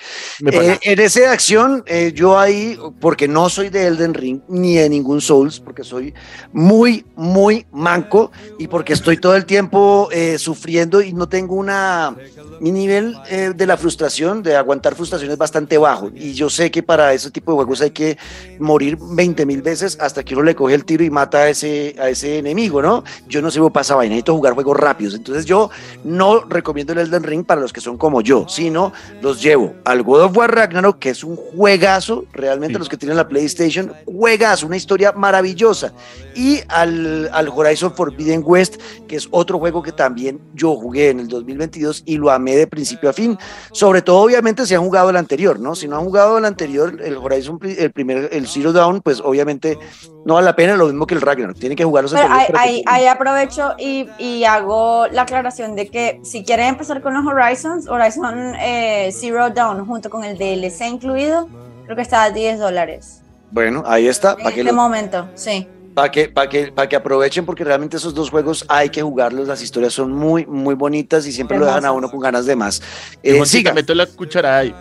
Eh, 0.45 0.79
en 0.81 0.99
ese 0.99 1.21
de 1.21 1.27
acción, 1.27 1.83
eh, 1.85 2.11
yo 2.13 2.39
ahí, 2.39 2.77
porque 2.99 3.27
no 3.27 3.49
soy 3.49 3.69
de 3.69 3.87
Elden 3.87 4.13
Ring 4.13 4.41
ni 4.47 4.75
de 4.75 4.89
ningún 4.89 5.21
Souls, 5.21 5.59
porque 5.59 5.83
soy 5.83 6.13
muy, 6.51 7.05
muy 7.15 7.65
manco 7.71 8.31
y 8.59 8.67
porque 8.67 8.93
estoy 8.93 9.17
todo 9.17 9.35
el 9.35 9.45
tiempo 9.45 10.09
eh, 10.11 10.37
sufriendo 10.37 11.01
y 11.01 11.13
no 11.13 11.27
tengo 11.27 11.55
una. 11.55 12.15
Mi 12.59 12.71
nivel 12.71 13.15
de 13.55 13.65
la 13.67 13.77
frustración, 13.77 14.41
de 14.41 14.55
aguantar 14.55 14.95
frustración 14.95 15.29
es 15.29 15.37
bastante 15.37 15.77
bajo. 15.77 16.09
Y 16.15 16.33
yo 16.33 16.49
sé 16.49 16.71
que 16.71 16.81
para 16.81 17.13
ese 17.13 17.29
tipo 17.29 17.51
de 17.51 17.55
juegos 17.57 17.81
hay 17.81 17.91
que 17.91 18.17
morir 18.59 18.97
20 18.99 19.45
mil 19.45 19.61
veces 19.61 19.97
hasta 20.07 20.23
que 20.23 20.33
uno 20.33 20.43
le 20.43 20.55
coge 20.55 20.73
el 20.73 20.85
tiro 20.85 21.03
y 21.03 21.09
mata 21.09 21.39
a 21.39 21.49
ese, 21.49 21.95
a 21.99 22.09
ese 22.09 22.39
enemigo, 22.39 22.81
¿no? 22.81 23.03
Yo 23.27 23.41
no 23.41 23.51
sirvo 23.51 23.69
para 23.69 23.83
esa 23.83 23.95
vaina, 23.95 24.11
necesito 24.11 24.35
jugar 24.35 24.53
juegos 24.53 24.77
rápidos. 24.77 25.13
Entonces 25.13 25.45
yo 25.45 25.69
no 26.03 26.41
recomiendo 26.41 26.93
el 26.93 26.99
Elden 26.99 27.23
Ring 27.23 27.45
para 27.45 27.61
los 27.61 27.71
que 27.71 27.81
son 27.81 27.97
como 27.97 28.21
yo, 28.21 28.47
sino 28.47 28.93
los 29.21 29.41
llevo 29.41 29.75
al 29.85 30.01
God 30.03 30.23
of 30.23 30.37
War 30.37 30.53
Ragnarok, 30.53 30.99
que 30.99 31.09
es 31.11 31.23
un 31.23 31.35
juegazo, 31.35 32.25
realmente 32.33 32.79
los 32.79 32.89
que 32.89 32.97
tienen 32.97 33.17
la 33.17 33.27
PlayStation, 33.27 33.93
juegazo, 34.05 34.65
una 34.65 34.77
historia 34.77 35.11
maravillosa. 35.11 35.93
Y 36.35 36.61
al, 36.69 37.29
al 37.33 37.49
Horizon 37.49 37.93
Forbidden 37.93 38.41
West, 38.43 38.77
que 39.07 39.15
es 39.15 39.27
otro 39.31 39.59
juego 39.59 39.83
que 39.83 39.91
también 39.91 40.39
yo 40.53 40.75
jugué 40.75 41.09
en 41.09 41.19
el 41.19 41.27
2022 41.27 42.03
y 42.05 42.17
lo 42.17 42.31
amé 42.31 42.55
de 42.55 42.67
principio 42.67 43.09
a 43.09 43.13
fin. 43.13 43.37
Sobre 43.71 44.01
todo, 44.01 44.21
obviamente, 44.21 44.65
si 44.65 44.73
han 44.73 44.81
jugado 44.81 45.09
el 45.09 45.17
anterior, 45.17 45.59
¿no? 45.59 45.75
Si 45.75 45.87
no 45.87 45.97
han 45.97 46.05
jugado 46.05 46.37
el 46.37 46.45
anterior, 46.45 46.99
el 47.03 47.17
Horizon, 47.17 47.59
el 47.61 47.91
primer, 47.91 48.29
el 48.31 48.47
Zero 48.47 48.71
Dawn, 48.71 49.01
pues 49.01 49.19
obviamente 49.19 49.77
no 50.25 50.33
vale 50.35 50.45
la 50.45 50.55
pena 50.55 50.75
lo 50.75 50.87
mismo 50.87 51.07
que 51.07 51.15
el 51.15 51.21
Ragnarok. 51.21 51.57
Tienen 51.57 51.77
que 51.77 51.83
jugarlos 51.83 52.13
ahí, 52.13 52.83
ahí, 52.85 53.07
aprovecho 53.07 53.73
y, 53.77 54.07
y, 54.17 54.43
hago 54.43 55.07
la 55.07 55.23
aclaración 55.23 55.75
de 55.75 55.87
que 55.89 56.19
si 56.23 56.43
quieren 56.43 56.67
empezar 56.67 57.01
con 57.01 57.13
los 57.13 57.25
Horizons, 57.25 57.87
Horizon 57.87 58.55
eh, 58.55 59.09
Zero 59.13 59.49
Dawn 59.49 59.85
junto 59.85 60.09
con 60.09 60.23
el 60.23 60.37
DLC 60.37 60.81
incluido, 60.87 61.47
creo 61.85 61.95
que 61.95 62.01
está 62.01 62.23
a 62.23 62.31
10 62.31 62.59
dólares. 62.59 63.21
Bueno, 63.51 63.83
ahí 63.85 64.07
está. 64.07 64.35
En 64.39 64.47
este 64.47 64.73
momento, 64.73 65.29
sí. 65.35 65.67
Para 65.97 66.11
que, 66.11 66.29
para, 66.29 66.47
que, 66.47 66.71
para 66.71 66.87
que 66.87 66.95
aprovechen, 66.95 67.43
porque 67.43 67.63
realmente 67.63 67.97
esos 67.97 68.13
dos 68.13 68.29
juegos 68.29 68.63
hay 68.67 68.89
que 68.89 69.01
jugarlos. 69.01 69.47
Las 69.47 69.63
historias 69.63 69.93
son 69.93 70.11
muy, 70.11 70.45
muy 70.45 70.75
bonitas 70.75 71.25
y 71.25 71.31
siempre 71.31 71.57
lo 71.57 71.65
dejan 71.65 71.85
a 71.85 71.91
uno 71.91 72.07
con 72.07 72.19
ganas 72.19 72.45
de 72.45 72.55
más. 72.55 72.83
Eh, 73.23 73.43
siga. 73.47 73.73
meto 73.73 73.95
la 73.95 74.05
cuchara 74.05 74.59
ahí. 74.59 74.75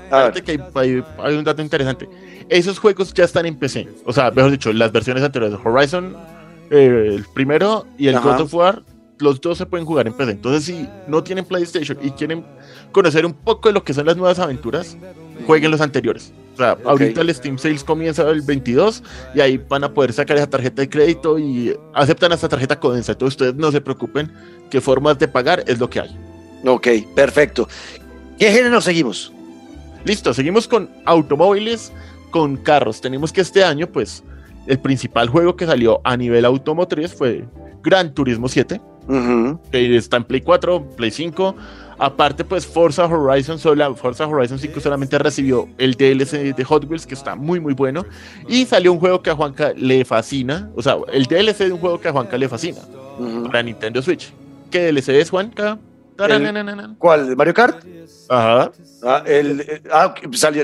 Que 0.44 0.60
hay, 0.74 1.02
hay 1.18 1.34
un 1.34 1.44
dato 1.44 1.62
interesante 1.62 2.06
esos 2.48 2.78
juegos 2.78 3.12
ya 3.12 3.24
están 3.24 3.46
en 3.46 3.56
PC. 3.56 3.88
O 4.04 4.12
sea, 4.12 4.30
mejor 4.30 4.50
dicho, 4.50 4.72
las 4.72 4.92
versiones 4.92 5.22
anteriores 5.22 5.58
de 5.58 5.68
Horizon, 5.68 6.16
eh, 6.70 7.12
el 7.14 7.24
primero 7.34 7.86
y 7.98 8.08
el 8.08 8.20
God 8.20 8.40
of 8.40 8.54
War, 8.54 8.82
los 9.18 9.40
dos 9.40 9.58
se 9.58 9.66
pueden 9.66 9.86
jugar 9.86 10.06
en 10.06 10.14
PC. 10.14 10.32
Entonces, 10.32 10.64
si 10.64 10.88
no 11.08 11.22
tienen 11.22 11.44
PlayStation 11.44 11.98
y 12.02 12.10
quieren 12.10 12.44
conocer 12.92 13.26
un 13.26 13.32
poco 13.32 13.68
de 13.68 13.72
lo 13.72 13.84
que 13.84 13.94
son 13.94 14.06
las 14.06 14.16
nuevas 14.16 14.38
aventuras, 14.38 14.96
jueguen 15.46 15.70
los 15.70 15.80
anteriores. 15.80 16.32
O 16.56 16.58
sea, 16.58 16.78
ahorita 16.86 17.20
el 17.20 17.34
Steam 17.34 17.58
Sales 17.58 17.84
comienza 17.84 18.26
el 18.30 18.40
22 18.40 19.02
y 19.34 19.40
ahí 19.42 19.58
van 19.58 19.84
a 19.84 19.92
poder 19.92 20.14
sacar 20.14 20.38
esa 20.38 20.48
tarjeta 20.48 20.80
de 20.80 20.88
crédito 20.88 21.38
y 21.38 21.76
aceptan 21.92 22.32
esta 22.32 22.48
tarjeta 22.48 22.80
Codensa. 22.80 23.12
Entonces, 23.12 23.34
ustedes 23.34 23.54
no 23.56 23.70
se 23.70 23.82
preocupen 23.82 24.32
qué 24.70 24.80
formas 24.80 25.18
de 25.18 25.28
pagar 25.28 25.62
es 25.66 25.78
lo 25.78 25.90
que 25.90 26.00
hay. 26.00 26.18
Ok, 26.64 26.88
perfecto. 27.14 27.68
¿Qué 28.38 28.50
género 28.50 28.80
seguimos? 28.80 29.34
Listo, 30.06 30.32
seguimos 30.32 30.66
con 30.66 30.88
automóviles 31.04 31.92
con 32.30 32.56
carros. 32.56 33.02
Tenemos 33.02 33.34
que 33.34 33.42
este 33.42 33.62
año, 33.62 33.86
pues, 33.86 34.24
el 34.66 34.78
principal 34.78 35.28
juego 35.28 35.56
que 35.56 35.66
salió 35.66 36.00
a 36.04 36.16
nivel 36.16 36.46
automotriz 36.46 37.12
fue 37.12 37.44
Gran 37.82 38.14
Turismo 38.14 38.48
7, 38.48 38.80
que 39.70 39.96
está 39.96 40.16
en 40.16 40.24
Play 40.24 40.40
4, 40.40 40.90
Play 40.96 41.10
5. 41.10 41.54
Aparte, 41.98 42.44
pues 42.44 42.66
Forza 42.66 43.06
Horizon, 43.06 43.58
sola, 43.58 43.94
Forza 43.94 44.26
Horizon 44.26 44.58
5 44.58 44.80
solamente 44.80 45.18
recibió 45.18 45.68
el 45.78 45.94
DLC 45.94 46.54
de 46.54 46.64
Hot 46.64 46.84
Wheels, 46.84 47.06
que 47.06 47.14
está 47.14 47.34
muy, 47.34 47.60
muy 47.60 47.74
bueno. 47.74 48.04
Y 48.48 48.66
salió 48.66 48.92
un 48.92 48.98
juego 48.98 49.22
que 49.22 49.30
a 49.30 49.34
Juanca 49.34 49.72
le 49.76 50.04
fascina. 50.04 50.70
O 50.76 50.82
sea, 50.82 50.96
el 51.12 51.24
DLC 51.24 51.58
de 51.58 51.72
un 51.72 51.78
juego 51.78 52.00
que 52.00 52.08
a 52.08 52.12
Juanca 52.12 52.36
le 52.36 52.48
fascina. 52.48 52.80
Para 53.46 53.62
Nintendo 53.62 54.02
Switch. 54.02 54.32
¿Qué 54.70 54.92
DLC 54.92 55.08
es, 55.10 55.30
Juanca? 55.30 55.78
¿Cuál? 56.98 57.28
¿De 57.28 57.36
Mario 57.36 57.54
Kart? 57.54 57.84
Ajá. 58.28 58.72
Ah, 59.02 59.22
el, 59.26 59.60
eh, 59.60 59.82
ah, 59.92 60.14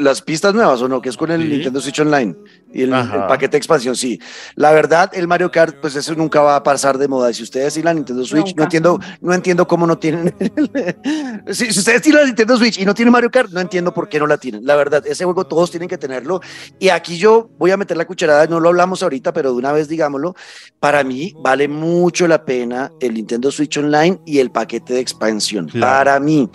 las 0.00 0.22
pistas 0.22 0.54
nuevas 0.54 0.80
o 0.80 0.88
no, 0.88 1.00
que 1.00 1.10
es 1.10 1.16
con 1.16 1.30
el 1.30 1.48
Nintendo 1.48 1.80
Switch 1.80 2.00
Online 2.00 2.34
y 2.72 2.82
el, 2.82 2.90
paquete 2.90 3.52
de 3.52 3.58
expansión, 3.58 3.94
sí. 3.96 4.20
La 4.54 4.72
verdad, 4.72 5.10
el 5.14 5.28
Mario 5.28 5.50
Kart, 5.50 5.76
pues 5.80 5.94
eso 5.96 6.14
nunca 6.14 6.40
va 6.40 6.56
a 6.56 6.62
pasar 6.62 6.98
de 6.98 7.08
moda. 7.08 7.32
Si 7.32 7.42
ustedes 7.42 7.74
tienen 7.74 7.86
la 7.86 7.94
Nintendo 7.94 8.24
Switch, 8.24 8.54
no 8.56 8.64
entiendo, 8.64 8.98
no 9.20 9.34
entiendo 9.34 9.66
cómo 9.66 9.86
no 9.86 9.98
tienen. 9.98 10.34
si, 11.50 11.68
ustedes 11.68 12.02
tienen 12.02 12.22
la 12.22 12.26
Nintendo 12.26 12.56
Switch 12.56 12.78
y 12.78 12.84
no 12.84 12.94
tienen 12.94 13.12
Mario 13.12 13.30
Kart, 13.30 13.50
no 13.50 13.60
entiendo 13.60 13.92
por 13.92 14.08
qué 14.08 14.18
no 14.18 14.26
la 14.26 14.38
tienen. 14.38 14.64
La 14.64 14.76
verdad, 14.76 15.06
ese 15.06 15.24
juego 15.24 15.46
todos 15.46 15.70
tienen 15.70 15.88
que 15.88 15.98
tenerlo. 15.98 16.40
Y 16.78 16.88
aquí 16.88 17.18
yo 17.18 17.50
voy 17.58 17.70
a 17.70 17.76
meter 17.76 17.96
la 17.96 18.06
cucharada, 18.06 18.46
no 18.46 18.60
lo 18.60 18.70
hablamos 18.70 19.02
ahorita, 19.02 19.32
pero 19.32 19.52
de 19.52 19.56
una 19.56 19.72
vez 19.72 19.88
digámoslo. 19.88 20.34
Para 20.80 21.04
mí 21.04 21.34
vale 21.42 21.68
mucho 21.68 22.26
la 22.26 22.44
pena 22.44 22.90
el 23.00 23.14
Nintendo 23.14 23.50
Switch 23.50 23.76
Online 23.78 24.20
y 24.26 24.38
el 24.38 24.50
paquete 24.50 24.94
de 24.94 25.00
expansión. 25.00 25.68
Para 25.80 26.18
mí 26.20 26.50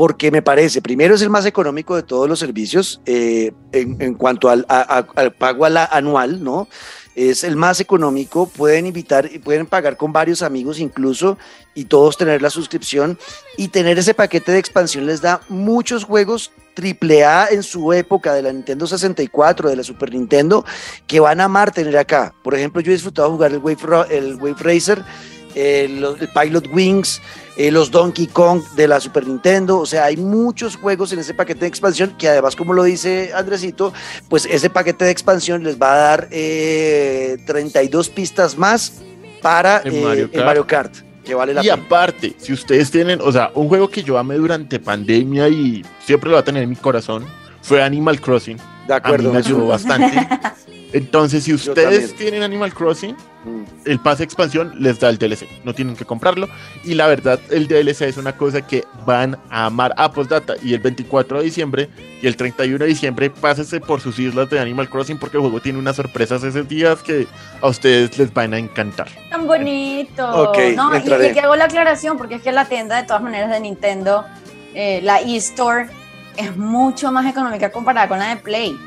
porque 0.00 0.30
me 0.30 0.40
parece, 0.40 0.80
primero 0.80 1.14
es 1.14 1.20
el 1.20 1.28
más 1.28 1.44
económico 1.44 1.94
de 1.94 2.02
todos 2.02 2.26
los 2.26 2.38
servicios 2.38 3.02
eh, 3.04 3.52
en, 3.72 4.14
cuanto 4.14 4.48
al, 4.48 4.64
pago 5.38 5.66
anual, 5.66 6.42
¿no? 6.42 6.68
Es 7.14 7.44
el 7.44 7.54
más 7.54 7.80
económico, 7.80 8.46
pueden 8.46 8.86
invitar 8.86 9.28
y 9.30 9.40
pueden 9.40 9.66
pagar 9.66 9.98
con 9.98 10.10
varios 10.10 10.40
amigos 10.40 10.80
incluso 10.80 11.36
y 11.74 11.84
todos 11.84 12.16
tener 12.16 12.40
la 12.40 12.48
suscripción 12.48 13.18
y 13.58 13.68
tener 13.68 13.98
ese 13.98 14.14
paquete 14.14 14.52
de 14.52 14.58
expansión 14.58 15.04
les 15.04 15.20
da 15.20 15.42
muchos 15.50 16.04
juegos 16.04 16.50
AAA 16.78 17.48
en 17.50 17.62
su 17.62 17.92
época 17.92 18.32
de 18.32 18.40
la 18.40 18.54
Nintendo 18.54 18.86
64, 18.86 19.68
de 19.68 19.76
la 19.76 19.84
Super 19.84 20.14
Nintendo, 20.14 20.64
que 21.06 21.20
van 21.20 21.42
a 21.42 21.44
amar 21.44 21.72
tener 21.72 21.98
acá. 21.98 22.32
Por 22.42 22.54
ejemplo, 22.54 22.80
yo 22.80 22.90
he 22.90 22.94
disfrutado 22.94 23.30
jugar 23.32 23.52
el 23.52 23.58
Wave, 23.58 24.06
el 24.08 24.36
Wave 24.36 24.56
Racer, 24.60 25.04
el, 25.54 26.04
el 26.04 26.28
Pilot 26.28 26.68
Wings, 26.72 27.20
eh, 27.56 27.70
los 27.70 27.90
Donkey 27.90 28.26
Kong 28.26 28.62
de 28.74 28.88
la 28.88 29.00
Super 29.00 29.26
Nintendo, 29.26 29.78
o 29.78 29.86
sea, 29.86 30.04
hay 30.04 30.16
muchos 30.16 30.76
juegos 30.76 31.12
en 31.12 31.18
ese 31.18 31.34
paquete 31.34 31.60
de 31.60 31.66
expansión 31.66 32.14
que 32.16 32.28
además, 32.28 32.56
como 32.56 32.72
lo 32.72 32.84
dice 32.84 33.32
Andresito, 33.34 33.92
pues 34.28 34.46
ese 34.46 34.70
paquete 34.70 35.04
de 35.04 35.10
expansión 35.10 35.62
les 35.62 35.80
va 35.80 35.92
a 35.92 35.96
dar 35.96 36.28
32 36.30 38.08
eh, 38.08 38.12
pistas 38.14 38.56
más 38.56 39.02
para 39.42 39.82
eh, 39.84 40.28
Mario, 40.44 40.66
Kart. 40.66 40.94
Que 41.24 41.34
vale 41.34 41.52
la 41.52 41.62
y 41.62 41.68
aparte, 41.68 42.34
si 42.38 42.52
ustedes 42.52 42.90
tienen, 42.90 43.20
o 43.20 43.30
sea, 43.30 43.50
un 43.54 43.68
juego 43.68 43.88
que 43.88 44.02
yo 44.02 44.16
amé 44.16 44.36
durante 44.36 44.78
pandemia 44.78 45.48
y 45.48 45.84
siempre 46.04 46.30
lo 46.30 46.36
va 46.36 46.40
a 46.40 46.44
tener 46.44 46.62
en 46.62 46.70
mi 46.70 46.76
corazón, 46.76 47.26
fue 47.60 47.82
Animal 47.82 48.20
Crossing. 48.20 48.56
De 48.86 48.94
acuerdo. 48.94 49.32
me 49.32 49.38
ayudó 49.38 49.66
bastante. 49.66 50.26
Entonces, 50.92 51.44
si 51.44 51.54
ustedes 51.54 52.14
tienen 52.16 52.42
Animal 52.42 52.74
Crossing, 52.74 53.14
mm. 53.44 53.62
el 53.84 54.00
pase 54.00 54.18
de 54.18 54.24
expansión 54.24 54.74
les 54.78 54.98
da 54.98 55.08
el 55.08 55.18
DLC. 55.18 55.46
No 55.64 55.72
tienen 55.72 55.94
que 55.94 56.04
comprarlo. 56.04 56.48
Y 56.84 56.94
la 56.94 57.06
verdad, 57.06 57.38
el 57.50 57.68
DLC 57.68 58.02
es 58.02 58.16
una 58.16 58.36
cosa 58.36 58.66
que 58.66 58.84
van 59.06 59.38
a 59.50 59.66
amar 59.66 59.94
a 59.96 60.10
Postdata. 60.10 60.54
Y 60.62 60.74
el 60.74 60.80
24 60.80 61.38
de 61.38 61.44
diciembre 61.44 61.88
y 62.20 62.26
el 62.26 62.36
31 62.36 62.78
de 62.78 62.86
diciembre, 62.86 63.30
pásese 63.30 63.80
por 63.80 64.00
sus 64.00 64.18
islas 64.18 64.50
de 64.50 64.58
Animal 64.58 64.88
Crossing 64.88 65.18
porque 65.18 65.36
el 65.36 65.42
juego 65.42 65.60
tiene 65.60 65.78
unas 65.78 65.96
sorpresas 65.96 66.42
esos 66.42 66.68
días 66.68 67.02
que 67.02 67.28
a 67.60 67.68
ustedes 67.68 68.18
les 68.18 68.32
van 68.34 68.54
a 68.54 68.58
encantar. 68.58 69.08
Tan 69.30 69.46
bonito. 69.46 70.52
no, 70.74 70.96
y, 70.96 71.32
que 71.32 71.40
hago 71.40 71.54
la 71.54 71.66
aclaración 71.66 72.18
porque 72.18 72.36
es 72.36 72.42
que 72.42 72.50
la 72.50 72.64
tienda 72.64 72.96
de 72.96 73.04
todas 73.06 73.22
maneras 73.22 73.50
de 73.50 73.60
Nintendo, 73.60 74.24
eh, 74.74 75.00
la 75.02 75.20
eStore, 75.20 75.88
es 76.40 76.56
mucho 76.56 77.12
más 77.12 77.26
económica 77.26 77.70
comparada 77.70 78.08
con 78.08 78.18
la 78.18 78.28
de 78.28 78.36
Play. 78.36 78.78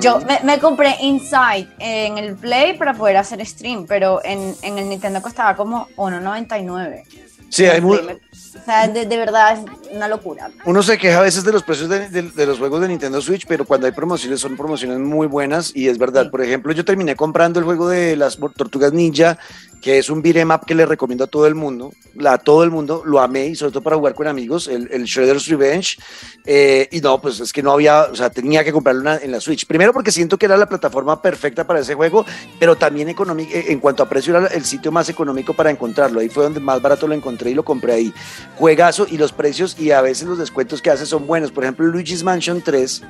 Yo 0.00 0.20
me, 0.42 0.58
compré 0.58 0.96
Inside 1.02 1.68
en 1.78 2.16
el 2.16 2.34
Play 2.34 2.78
para 2.78 2.94
poder 2.94 3.18
hacer 3.18 3.44
stream, 3.44 3.86
pero 3.86 4.24
en, 4.24 4.54
en 4.62 4.78
el 4.78 4.88
Nintendo 4.88 5.20
costaba 5.20 5.54
como 5.54 5.86
1.99. 5.96 7.04
Sí, 7.48 7.64
hay 7.66 7.80
muy... 7.80 7.98
O 7.98 8.64
sea, 8.64 8.88
de, 8.88 9.04
verdad 9.06 9.58
es 9.58 9.94
una 9.94 10.08
locura. 10.08 10.50
Uno 10.64 10.82
se 10.82 10.98
queja 10.98 11.18
a 11.18 11.22
veces 11.22 11.44
de 11.44 11.52
los 11.52 11.62
precios 11.62 11.88
de, 11.88 12.08
de, 12.08 12.46
los 12.46 12.58
juegos 12.58 12.80
de 12.80 12.88
Nintendo 12.88 13.20
Switch, 13.20 13.46
pero 13.46 13.64
cuando 13.64 13.86
hay 13.86 13.92
promociones 13.92 14.40
son 14.40 14.56
promociones 14.56 14.98
muy 14.98 15.26
buenas 15.26 15.72
y 15.74 15.88
es 15.88 15.98
verdad. 15.98 16.30
Por 16.30 16.42
ejemplo, 16.42 16.72
yo 16.72 16.84
terminé 16.84 17.14
comprando 17.14 17.60
el 17.60 17.64
juego 17.64 17.88
de 17.88 18.16
las 18.16 18.38
Tortugas 18.38 18.92
Ninja 18.92 19.38
que 19.80 19.98
es 19.98 20.10
un 20.10 20.22
beat'em 20.22 20.50
up 20.50 20.66
que 20.66 20.74
le 20.74 20.86
recomiendo 20.86 21.24
a 21.24 21.26
todo 21.26 21.46
el 21.46 21.54
mundo, 21.54 21.92
a 22.24 22.38
todo 22.38 22.64
el 22.64 22.70
mundo, 22.70 23.02
lo 23.04 23.20
amé 23.20 23.46
y 23.46 23.54
sobre 23.54 23.72
todo 23.72 23.82
para 23.82 23.96
jugar 23.96 24.14
con 24.14 24.26
amigos, 24.26 24.68
el, 24.68 24.88
el 24.90 25.04
Shredder's 25.04 25.46
Revenge, 25.48 25.98
eh, 26.44 26.88
y 26.90 27.00
no, 27.00 27.20
pues 27.20 27.40
es 27.40 27.52
que 27.52 27.62
no 27.62 27.72
había, 27.72 28.04
o 28.04 28.14
sea, 28.14 28.30
tenía 28.30 28.64
que 28.64 28.72
comprarlo 28.72 29.12
en 29.12 29.30
la 29.30 29.40
Switch, 29.40 29.66
primero 29.66 29.92
porque 29.92 30.10
siento 30.10 30.38
que 30.38 30.46
era 30.46 30.56
la 30.56 30.68
plataforma 30.68 31.20
perfecta 31.20 31.66
para 31.66 31.80
ese 31.80 31.94
juego, 31.94 32.24
pero 32.58 32.76
también 32.76 33.08
económico, 33.08 33.50
eh, 33.54 33.66
en 33.68 33.80
cuanto 33.80 34.02
a 34.02 34.08
precio 34.08 34.36
era 34.36 34.48
el 34.48 34.64
sitio 34.64 34.90
más 34.90 35.08
económico 35.08 35.54
para 35.54 35.70
encontrarlo, 35.70 36.20
ahí 36.20 36.28
fue 36.28 36.44
donde 36.44 36.60
más 36.60 36.80
barato 36.80 37.06
lo 37.06 37.14
encontré 37.14 37.50
y 37.50 37.54
lo 37.54 37.64
compré 37.64 37.92
ahí, 37.92 38.14
juegazo 38.56 39.06
y 39.08 39.18
los 39.18 39.32
precios 39.32 39.78
y 39.78 39.90
a 39.90 40.00
veces 40.00 40.26
los 40.26 40.38
descuentos 40.38 40.82
que 40.82 40.90
hace 40.90 41.06
son 41.06 41.26
buenos, 41.26 41.52
por 41.52 41.64
ejemplo 41.64 41.86
Luigi's 41.86 42.24
Mansion 42.24 42.62
3, 42.62 43.02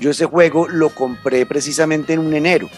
yo 0.00 0.10
ese 0.10 0.24
juego 0.24 0.68
lo 0.68 0.90
compré 0.90 1.46
precisamente 1.46 2.12
en 2.12 2.20
un 2.20 2.34
enero, 2.34 2.68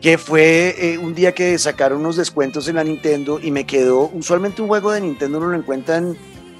que 0.00 0.18
fue 0.18 0.74
eh, 0.78 0.98
un 0.98 1.14
día 1.14 1.32
que 1.32 1.58
sacaron 1.58 2.00
unos 2.00 2.16
descuentos 2.16 2.68
en 2.68 2.76
la 2.76 2.84
Nintendo 2.84 3.40
y 3.42 3.50
me 3.50 3.64
quedó, 3.64 4.10
usualmente 4.12 4.62
un 4.62 4.68
juego 4.68 4.92
de 4.92 5.00
Nintendo 5.00 5.40
no 5.40 5.46
lo 5.46 5.56
encuentran 5.56 6.16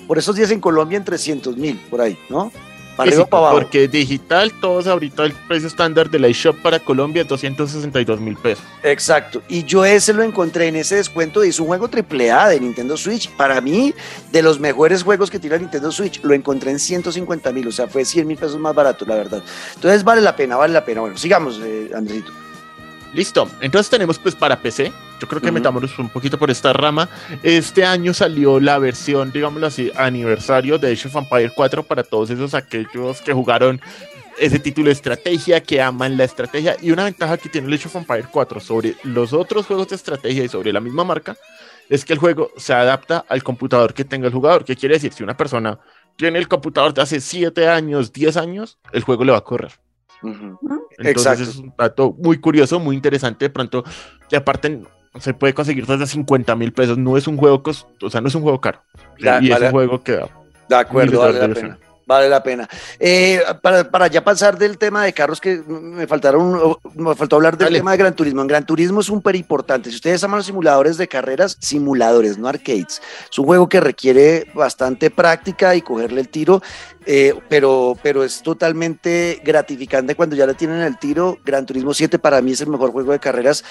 por 0.07 0.18
esos 0.18 0.37
días 0.37 0.51
en 0.51 0.61
Colombia 0.61 0.96
en 0.96 1.05
300 1.05 1.57
mil, 1.57 1.79
por 1.90 2.01
ahí, 2.01 2.18
¿no? 2.29 2.53
Para 2.96 3.12
sí, 3.12 3.18
para 3.29 3.42
abajo. 3.42 3.59
Porque 3.59 3.88
digital, 3.88 4.53
todos 4.59 4.87
ahorita 4.87 5.25
el 5.25 5.35
precio 5.46 5.68
estándar 5.68 6.09
de 6.09 6.18
la 6.18 6.29
eShop 6.29 6.57
para 6.62 6.79
Colombia 6.79 7.22
es 7.22 7.29
262 7.29 8.20
mil 8.20 8.37
pesos. 8.37 8.64
Exacto. 8.83 9.42
Y 9.49 9.64
yo 9.64 9.85
ese 9.85 10.14
lo 10.14 10.22
encontré 10.22 10.68
en 10.68 10.77
ese 10.77 10.96
descuento 10.96 11.44
y 11.44 11.51
es 11.51 11.61
un 11.61 11.66
juego 11.66 11.90
AAA 11.92 12.49
de 12.49 12.61
Nintendo 12.61 12.96
Switch. 12.96 13.31
Para 13.37 13.61
mí, 13.61 13.92
de 14.33 14.42
los 14.42 14.59
mejores 14.59 15.03
juegos 15.03 15.31
que 15.31 15.38
tiene 15.38 15.59
Nintendo 15.59 15.92
Switch, 15.92 16.22
lo 16.22 16.33
encontré 16.33 16.70
en 16.70 16.79
150 16.79 17.53
mil. 17.53 17.68
O 17.68 17.72
sea, 17.72 17.87
fue 17.87 18.03
100 18.03 18.27
mil 18.27 18.38
pesos 18.38 18.59
más 18.59 18.75
barato, 18.75 19.05
la 19.05 19.16
verdad. 19.16 19.42
Entonces 19.75 20.03
vale 20.03 20.22
la 20.22 20.35
pena, 20.35 20.57
vale 20.57 20.72
la 20.72 20.85
pena. 20.85 21.03
Bueno, 21.03 21.18
sigamos, 21.18 21.61
eh, 21.62 21.90
Andresito. 21.94 22.33
Listo, 23.14 23.49
entonces 23.61 23.88
tenemos 23.88 24.19
pues 24.19 24.35
para 24.35 24.61
PC, 24.61 24.92
yo 25.21 25.29
creo 25.29 25.40
que 25.40 25.47
uh 25.47 25.51
-huh. 25.51 25.55
metámonos 25.55 25.99
un 25.99 26.09
poquito 26.11 26.38
por 26.38 26.51
esta 26.51 26.73
rama. 26.73 27.09
Este 27.42 27.85
año 27.85 28.12
salió 28.12 28.61
la 28.61 28.79
versión, 28.79 29.33
digámoslo 29.33 29.66
así, 29.66 29.90
aniversario 29.97 30.79
de 30.79 30.92
Age 30.92 31.09
of 31.09 31.16
Empire 31.16 31.51
4 31.55 31.83
para 31.83 32.03
todos 32.03 32.31
esos 32.31 32.53
aquellos 32.55 33.23
que 33.23 33.33
jugaron 33.33 33.81
ese 34.38 34.59
título 34.59 34.88
de 34.88 34.92
estrategia, 34.92 35.62
que 35.62 35.81
aman 35.81 36.16
la 36.16 36.25
estrategia. 36.25 36.77
Y 36.83 36.90
una 36.90 37.05
ventaja 37.05 37.38
que 37.38 37.49
tiene 37.49 37.69
el 37.69 37.75
Age 37.75 37.88
of 37.88 37.97
Empire 37.97 38.27
4 38.31 38.61
sobre 38.61 38.95
los 39.05 39.33
otros 39.33 39.66
juegos 39.66 39.88
de 39.88 39.97
estrategia 39.97 40.45
y 40.45 40.49
sobre 40.49 40.73
la 40.73 40.81
misma 40.81 41.05
marca 41.05 41.37
es 41.88 42.05
que 42.05 42.12
el 42.12 42.19
juego 42.19 42.51
se 42.57 42.75
adapta 42.75 43.25
al 43.29 43.42
computador 43.42 43.95
que 43.95 44.05
tenga 44.05 44.27
el 44.27 44.33
jugador. 44.33 44.64
¿Qué 44.64 44.77
quiere 44.77 44.97
decir? 44.97 45.12
Si 45.12 45.23
una 45.23 45.37
persona 45.37 45.79
tiene 46.16 46.38
el 46.38 46.49
computador 46.49 46.92
de 46.92 47.03
hace 47.03 47.21
7 47.21 47.69
años, 47.69 48.12
10 48.12 48.37
años, 48.37 48.79
el 48.92 49.03
juego 49.03 49.25
le 49.25 49.33
va 49.33 49.38
a 49.38 49.45
correr. 49.45 49.73
Uh 50.23 50.29
-huh. 50.29 50.86
Entonces 50.99 51.41
Exacto. 51.41 51.43
es 51.43 51.57
un 51.57 51.75
dato 51.77 52.15
muy 52.19 52.39
curioso, 52.39 52.81
muy 52.81 52.97
interesante. 52.97 53.47
De 53.47 53.51
pronto, 53.51 53.85
y 54.31 54.37
aparte 54.37 54.81
se 55.19 55.35
puede 55.35 55.55
conseguir 55.55 55.87
desde 55.87 56.07
50 56.07 56.55
mil 56.57 56.73
pesos. 56.73 56.99
No 56.99 57.17
es 57.17 57.27
un 57.27 57.37
juego 57.37 57.63
costo, 57.63 58.07
o 58.07 58.11
sea, 58.11 58.21
no 58.21 58.29
es 58.29 58.35
un 58.35 58.43
juego 58.43 58.61
caro. 58.61 58.83
Da, 59.19 59.43
y 59.43 59.49
vale, 59.49 59.67
es 59.67 59.73
un 59.73 59.79
juego 59.79 60.03
que 60.03 60.13
da. 60.13 60.29
De 60.69 60.77
acuerdo, 60.77 61.21
vale 61.21 61.49
la 61.49 61.55
pena. 61.55 61.79
Vale 62.07 62.29
la 62.29 62.40
pena. 62.40 62.69
Eh, 63.01 63.42
para, 63.62 63.90
para, 63.90 64.07
ya 64.07 64.23
pasar 64.23 64.57
del 64.57 64.79
tema 64.79 65.05
de 65.05 65.12
carros, 65.12 65.40
que 65.40 65.57
me 65.57 66.07
faltaron, 66.07 66.77
me 66.95 67.16
faltó 67.16 67.35
hablar 67.35 67.59
del 67.59 67.66
Dale. 67.66 67.79
tema 67.81 67.90
de 67.90 67.97
Gran 67.97 68.14
Turismo. 68.14 68.42
En 68.42 68.47
Gran 68.47 68.64
Turismo 68.64 69.01
es 69.01 69.07
súper 69.07 69.35
importante. 69.35 69.90
Si 69.90 69.97
ustedes 69.97 70.23
aman 70.23 70.38
los 70.38 70.47
simuladores 70.47 70.99
de 70.99 71.09
carreras, 71.09 71.57
simuladores, 71.61 72.38
no 72.38 72.47
arcades. 72.47 73.03
Es 73.29 73.38
un 73.40 73.47
juego 73.47 73.69
que 73.69 73.81
requiere 73.81 74.47
bastante 74.55 75.11
práctica 75.11 75.75
y 75.75 75.83
cogerle 75.83 76.21
el 76.21 76.29
tiro. 76.29 76.62
Eh, 77.07 77.35
pero, 77.49 77.97
pero 78.03 78.23
es 78.23 78.40
totalmente 78.42 79.40
gratificante 79.45 80.14
cuando 80.14 80.37
ya 80.37 80.47
le 80.47 80.55
tienen 80.55 80.83
el 80.83 80.99
tiro. 80.99 81.38
Gran 81.45 81.66
Turismo 81.66 81.92
7 81.92 82.21
para 82.21 82.40
mí 82.40 82.53
es 82.53 82.61
el 82.61 82.69
mejor 82.69 82.92
juego 82.92 83.11
de 83.11 83.19
carreras 83.19 83.64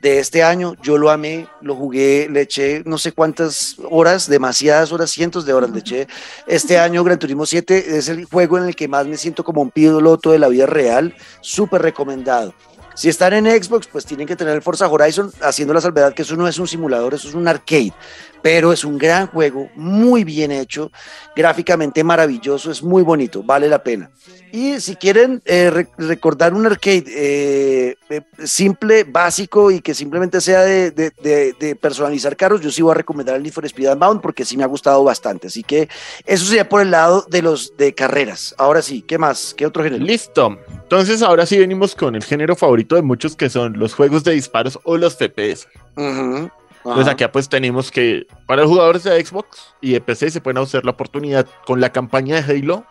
de 0.00 0.18
este 0.18 0.42
año. 0.42 0.74
Yo 0.82 0.98
lo 0.98 1.10
amé, 1.10 1.46
lo 1.60 1.76
jugué, 1.76 2.28
le 2.30 2.42
eché 2.42 2.82
no 2.86 2.98
sé 2.98 3.12
cuántas 3.12 3.76
horas, 3.90 4.28
demasiadas 4.28 4.92
horas, 4.92 5.10
cientos 5.10 5.44
de 5.44 5.52
horas 5.52 5.70
le 5.70 5.80
eché. 5.80 6.08
Este 6.46 6.78
año 6.78 7.04
Gran 7.04 7.18
Turismo 7.18 7.46
7 7.46 7.96
es 7.98 8.08
el 8.08 8.24
juego 8.24 8.58
en 8.58 8.64
el 8.64 8.76
que 8.76 8.88
más 8.88 9.06
me 9.06 9.16
siento 9.16 9.44
como 9.44 9.62
un 9.62 9.70
piloto 9.70 10.32
de 10.32 10.38
la 10.38 10.48
vida 10.48 10.66
real. 10.66 11.14
Súper 11.40 11.82
recomendado. 11.82 12.54
Si 12.94 13.08
están 13.08 13.32
en 13.32 13.46
Xbox, 13.46 13.86
pues 13.86 14.04
tienen 14.04 14.26
que 14.26 14.36
tener 14.36 14.54
el 14.54 14.62
Forza 14.62 14.88
Horizon, 14.88 15.32
haciendo 15.40 15.72
la 15.72 15.80
salvedad 15.80 16.12
que 16.12 16.22
eso 16.22 16.36
no 16.36 16.46
es 16.46 16.58
un 16.58 16.68
simulador, 16.68 17.14
eso 17.14 17.28
es 17.28 17.34
un 17.34 17.48
arcade, 17.48 17.94
pero 18.42 18.72
es 18.72 18.84
un 18.84 18.98
gran 18.98 19.26
juego, 19.26 19.68
muy 19.74 20.24
bien 20.24 20.50
hecho, 20.50 20.90
gráficamente 21.36 22.04
maravilloso, 22.04 22.70
es 22.70 22.82
muy 22.82 23.02
bonito, 23.02 23.42
vale 23.42 23.68
la 23.68 23.82
pena. 23.82 24.10
Y 24.52 24.80
si 24.80 24.96
quieren 24.96 25.42
eh, 25.44 25.70
re 25.70 25.88
recordar 25.96 26.54
un 26.54 26.66
arcade 26.66 27.04
eh, 27.06 27.96
eh, 28.08 28.22
simple, 28.44 29.04
básico 29.04 29.70
y 29.70 29.80
que 29.80 29.94
simplemente 29.94 30.40
sea 30.40 30.62
de, 30.62 30.90
de, 30.90 31.12
de, 31.22 31.54
de, 31.58 31.76
personalizar 31.76 32.36
carros, 32.36 32.60
yo 32.60 32.70
sí 32.70 32.82
voy 32.82 32.90
a 32.92 32.94
recomendar 32.94 33.36
el 33.36 33.42
Need 33.42 33.52
for 33.52 33.64
Speed 33.64 33.92
Unbound 33.92 34.20
porque 34.20 34.44
sí 34.44 34.56
me 34.56 34.64
ha 34.64 34.66
gustado 34.66 35.04
bastante. 35.04 35.46
Así 35.46 35.62
que 35.62 35.88
eso 36.26 36.44
sería 36.44 36.68
por 36.68 36.82
el 36.82 36.90
lado 36.90 37.24
de 37.30 37.42
los 37.42 37.76
de 37.76 37.94
carreras. 37.94 38.54
Ahora 38.58 38.82
sí, 38.82 39.02
¿qué 39.02 39.18
más? 39.18 39.54
¿Qué 39.56 39.66
otro 39.66 39.84
género? 39.84 40.04
Listo. 40.04 40.58
Entonces 40.68 41.22
ahora 41.22 41.46
sí 41.46 41.58
venimos 41.58 41.94
con 41.94 42.16
el 42.16 42.24
género 42.24 42.56
favorito 42.56 42.96
de 42.96 43.02
muchos 43.02 43.36
que 43.36 43.48
son 43.48 43.78
los 43.78 43.94
juegos 43.94 44.24
de 44.24 44.32
disparos 44.32 44.78
o 44.82 44.96
los 44.96 45.16
FPS. 45.16 45.68
Uh 45.96 46.02
-huh. 46.02 46.50
Entonces 46.84 47.08
acá 47.08 47.30
pues 47.30 47.48
tenemos 47.48 47.90
que 47.90 48.26
para 48.46 48.62
los 48.62 48.70
jugadores 48.70 49.04
de 49.04 49.24
Xbox 49.24 49.74
y 49.80 49.92
de 49.92 50.00
PC 50.00 50.30
se 50.30 50.40
pueden 50.40 50.58
hacer 50.58 50.84
la 50.84 50.92
oportunidad 50.92 51.46
con 51.66 51.80
la 51.80 51.90
campaña 51.90 52.40
de 52.40 52.58
Halo. 52.58 52.86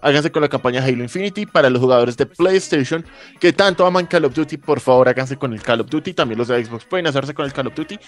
Háganse 0.00 0.30
con 0.30 0.42
la 0.42 0.48
campaña 0.48 0.84
Halo 0.84 1.02
Infinity. 1.02 1.46
Para 1.46 1.70
los 1.70 1.80
jugadores 1.80 2.16
de 2.16 2.26
PlayStation 2.26 3.04
que 3.40 3.52
tanto 3.52 3.86
aman 3.86 4.06
Call 4.06 4.26
of 4.26 4.34
Duty, 4.34 4.58
por 4.58 4.78
favor 4.80 5.08
háganse 5.08 5.36
con 5.36 5.52
el 5.52 5.62
Call 5.62 5.80
of 5.80 5.88
Duty. 5.88 6.14
También 6.14 6.38
los 6.38 6.48
de 6.48 6.64
Xbox 6.64 6.84
pueden 6.84 7.06
hacerse 7.06 7.34
con 7.34 7.44
el 7.46 7.52
Call 7.52 7.68
of 7.68 7.74
Duty. 7.74 7.98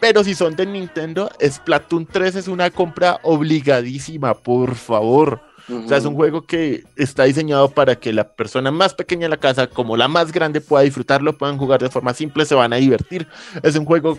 Pero 0.00 0.24
si 0.24 0.34
son 0.34 0.56
de 0.56 0.64
Nintendo, 0.64 1.30
Splatoon 1.46 2.06
3 2.06 2.36
es 2.36 2.48
una 2.48 2.70
compra 2.70 3.20
obligadísima, 3.22 4.32
por 4.32 4.74
favor. 4.74 5.42
Uh 5.68 5.72
-huh. 5.74 5.84
O 5.84 5.88
sea, 5.88 5.98
es 5.98 6.06
un 6.06 6.14
juego 6.14 6.46
que 6.46 6.84
está 6.96 7.24
diseñado 7.24 7.70
para 7.70 7.96
que 7.96 8.12
la 8.12 8.32
persona 8.32 8.70
más 8.70 8.94
pequeña 8.94 9.24
de 9.24 9.28
la 9.28 9.36
casa, 9.36 9.66
como 9.66 9.98
la 9.98 10.08
más 10.08 10.32
grande, 10.32 10.62
pueda 10.62 10.84
disfrutarlo, 10.84 11.36
puedan 11.36 11.58
jugar 11.58 11.82
de 11.82 11.90
forma 11.90 12.14
simple, 12.14 12.46
se 12.46 12.54
van 12.54 12.72
a 12.72 12.76
divertir. 12.76 13.28
Es 13.62 13.76
un 13.76 13.84
juego 13.84 14.18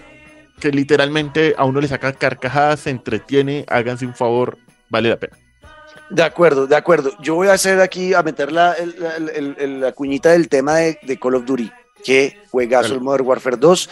que 0.61 0.71
literalmente 0.71 1.53
a 1.57 1.65
uno 1.65 1.81
le 1.81 1.89
saca 1.89 2.13
carcajadas, 2.13 2.79
se 2.81 2.91
entretiene, 2.91 3.65
háganse 3.67 4.05
un 4.05 4.15
favor, 4.15 4.57
vale 4.89 5.09
la 5.09 5.17
pena. 5.17 5.37
De 6.09 6.23
acuerdo, 6.23 6.67
de 6.67 6.75
acuerdo. 6.75 7.11
Yo 7.21 7.35
voy 7.35 7.49
a 7.49 7.53
hacer 7.53 7.81
aquí, 7.81 8.13
a 8.13 8.23
meter 8.23 8.51
la, 8.51 8.75
la 8.77 9.91
cuñita 9.91 10.31
del 10.31 10.47
tema 10.47 10.77
de, 10.77 10.99
de, 11.03 11.17
Call 11.17 11.35
of 11.35 11.45
Duty. 11.45 11.71
Que 12.03 12.37
juegazo 12.51 12.93
el 12.93 13.01
Modern 13.01 13.25
Warfare 13.25 13.57
2. 13.57 13.89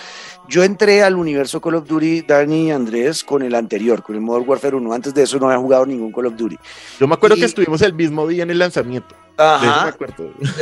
Yo 0.49 0.63
entré 0.63 1.03
al 1.03 1.15
universo 1.15 1.61
Call 1.61 1.75
of 1.75 1.87
Duty, 1.87 2.21
Dani 2.21 2.67
y 2.67 2.71
Andrés, 2.71 3.23
con 3.23 3.41
el 3.41 3.55
anterior, 3.55 4.03
con 4.03 4.15
el 4.15 4.21
Modern 4.21 4.47
Warfare 4.47 4.75
1. 4.75 4.93
Antes 4.93 5.13
de 5.13 5.23
eso 5.23 5.39
no 5.39 5.47
había 5.47 5.59
jugado 5.59 5.85
ningún 5.85 6.11
Call 6.11 6.25
of 6.25 6.35
Duty. 6.35 6.57
Yo 6.99 7.07
me 7.07 7.13
acuerdo 7.13 7.37
y... 7.37 7.39
que 7.39 7.45
estuvimos 7.45 7.81
el 7.81 7.93
mismo 7.93 8.27
día 8.27 8.43
en 8.43 8.51
el 8.51 8.59
lanzamiento. 8.59 9.15
Ajá, 9.41 9.95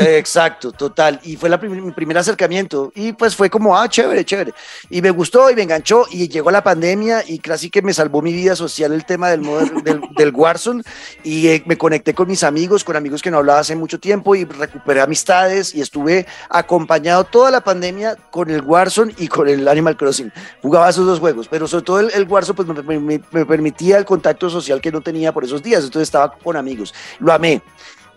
exacto, 0.01 0.71
total. 0.71 1.19
Y 1.23 1.35
fue 1.35 1.49
la 1.49 1.59
prim 1.59 1.83
mi 1.83 1.91
primer 1.91 2.15
acercamiento. 2.15 2.91
Y 2.93 3.11
pues 3.13 3.35
fue 3.35 3.49
como, 3.49 3.75
ah, 3.75 3.89
chévere, 3.89 4.23
chévere. 4.23 4.53
Y 4.91 5.01
me 5.01 5.09
gustó 5.09 5.49
y 5.49 5.55
me 5.55 5.63
enganchó. 5.63 6.05
Y 6.11 6.27
llegó 6.27 6.51
la 6.51 6.63
pandemia 6.63 7.23
y 7.27 7.39
casi 7.39 7.71
que 7.71 7.81
me 7.81 7.91
salvó 7.91 8.21
mi 8.21 8.33
vida 8.33 8.55
social 8.55 8.93
el 8.93 9.03
tema 9.03 9.29
del, 9.29 9.41
del, 9.83 10.01
del 10.15 10.31
Warzone. 10.31 10.83
Y 11.23 11.47
eh, 11.47 11.63
me 11.65 11.75
conecté 11.75 12.13
con 12.13 12.27
mis 12.27 12.43
amigos, 12.43 12.83
con 12.83 12.95
amigos 12.95 13.23
que 13.23 13.31
no 13.31 13.37
hablaba 13.37 13.59
hace 13.59 13.75
mucho 13.75 13.99
tiempo 13.99 14.35
y 14.35 14.45
recuperé 14.45 15.01
amistades. 15.01 15.73
Y 15.73 15.81
estuve 15.81 16.27
acompañado 16.47 17.23
toda 17.23 17.49
la 17.49 17.61
pandemia 17.61 17.86
con 18.31 18.49
el 18.49 18.61
Warzone 18.61 19.13
y 19.17 19.27
con 19.27 19.47
el 19.47 19.67
Animal 19.67 19.97
Crossing. 19.97 20.31
Jugaba 20.61 20.89
esos 20.89 21.05
dos 21.05 21.19
juegos, 21.19 21.47
pero 21.47 21.67
sobre 21.67 21.85
todo 21.85 21.99
el, 21.99 22.27
Warzone 22.27 22.55
pues 22.55 22.85
me, 22.85 22.99
me 22.99 23.45
permitía 23.45 23.97
el 23.97 24.05
contacto 24.05 24.49
social 24.49 24.81
que 24.81 24.91
no 24.91 25.01
tenía 25.01 25.33
por 25.33 25.43
esos 25.43 25.61
días. 25.61 25.83
Entonces 25.83 26.07
estaba 26.07 26.31
con 26.31 26.55
amigos. 26.55 26.93
Lo 27.19 27.33
amé. 27.33 27.61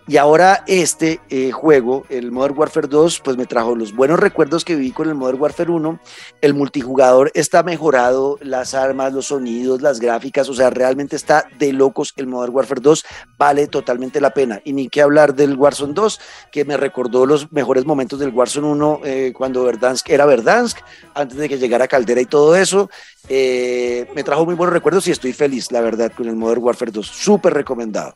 Y 0.07 0.17
ahora 0.17 0.63
este 0.67 1.19
eh, 1.29 1.51
juego, 1.51 2.05
el 2.09 2.31
Modern 2.31 2.57
Warfare 2.57 2.87
2, 2.87 3.21
pues 3.23 3.37
me 3.37 3.45
trajo 3.45 3.75
los 3.75 3.95
buenos 3.95 4.19
recuerdos 4.19 4.65
que 4.65 4.75
viví 4.75 4.91
con 4.91 5.07
el 5.07 5.15
Modern 5.15 5.39
Warfare 5.39 5.71
1. 5.71 5.99
El 6.41 6.53
multijugador 6.53 7.31
está 7.35 7.61
mejorado, 7.63 8.37
las 8.41 8.73
armas, 8.73 9.13
los 9.13 9.27
sonidos, 9.27 9.81
las 9.81 9.99
gráficas, 9.99 10.49
o 10.49 10.53
sea, 10.53 10.69
realmente 10.69 11.15
está 11.15 11.45
de 11.59 11.71
locos 11.71 12.13
el 12.17 12.27
Modern 12.27 12.53
Warfare 12.53 12.81
2, 12.81 13.05
vale 13.37 13.67
totalmente 13.67 14.19
la 14.19 14.31
pena. 14.31 14.59
Y 14.65 14.73
ni 14.73 14.89
que 14.89 15.01
hablar 15.01 15.35
del 15.35 15.55
Warzone 15.55 15.93
2, 15.93 16.19
que 16.51 16.65
me 16.65 16.77
recordó 16.77 17.25
los 17.25 17.51
mejores 17.51 17.85
momentos 17.85 18.19
del 18.19 18.31
Warzone 18.31 18.67
1 18.67 19.01
eh, 19.03 19.33
cuando 19.37 19.63
Verdansk 19.63 20.09
era 20.09 20.25
Verdansk, 20.25 20.79
antes 21.13 21.37
de 21.37 21.47
que 21.47 21.59
llegara 21.59 21.87
Caldera 21.87 22.21
y 22.21 22.25
todo 22.25 22.55
eso. 22.55 22.89
Eh, 23.29 24.07
me 24.15 24.23
trajo 24.23 24.45
muy 24.45 24.55
buenos 24.55 24.73
recuerdos 24.73 25.07
y 25.07 25.11
estoy 25.11 25.31
feliz, 25.31 25.71
la 25.71 25.81
verdad, 25.81 26.11
con 26.11 26.27
el 26.27 26.35
Modern 26.35 26.63
Warfare 26.63 26.91
2. 26.91 27.05
Súper 27.05 27.53
recomendado. 27.53 28.15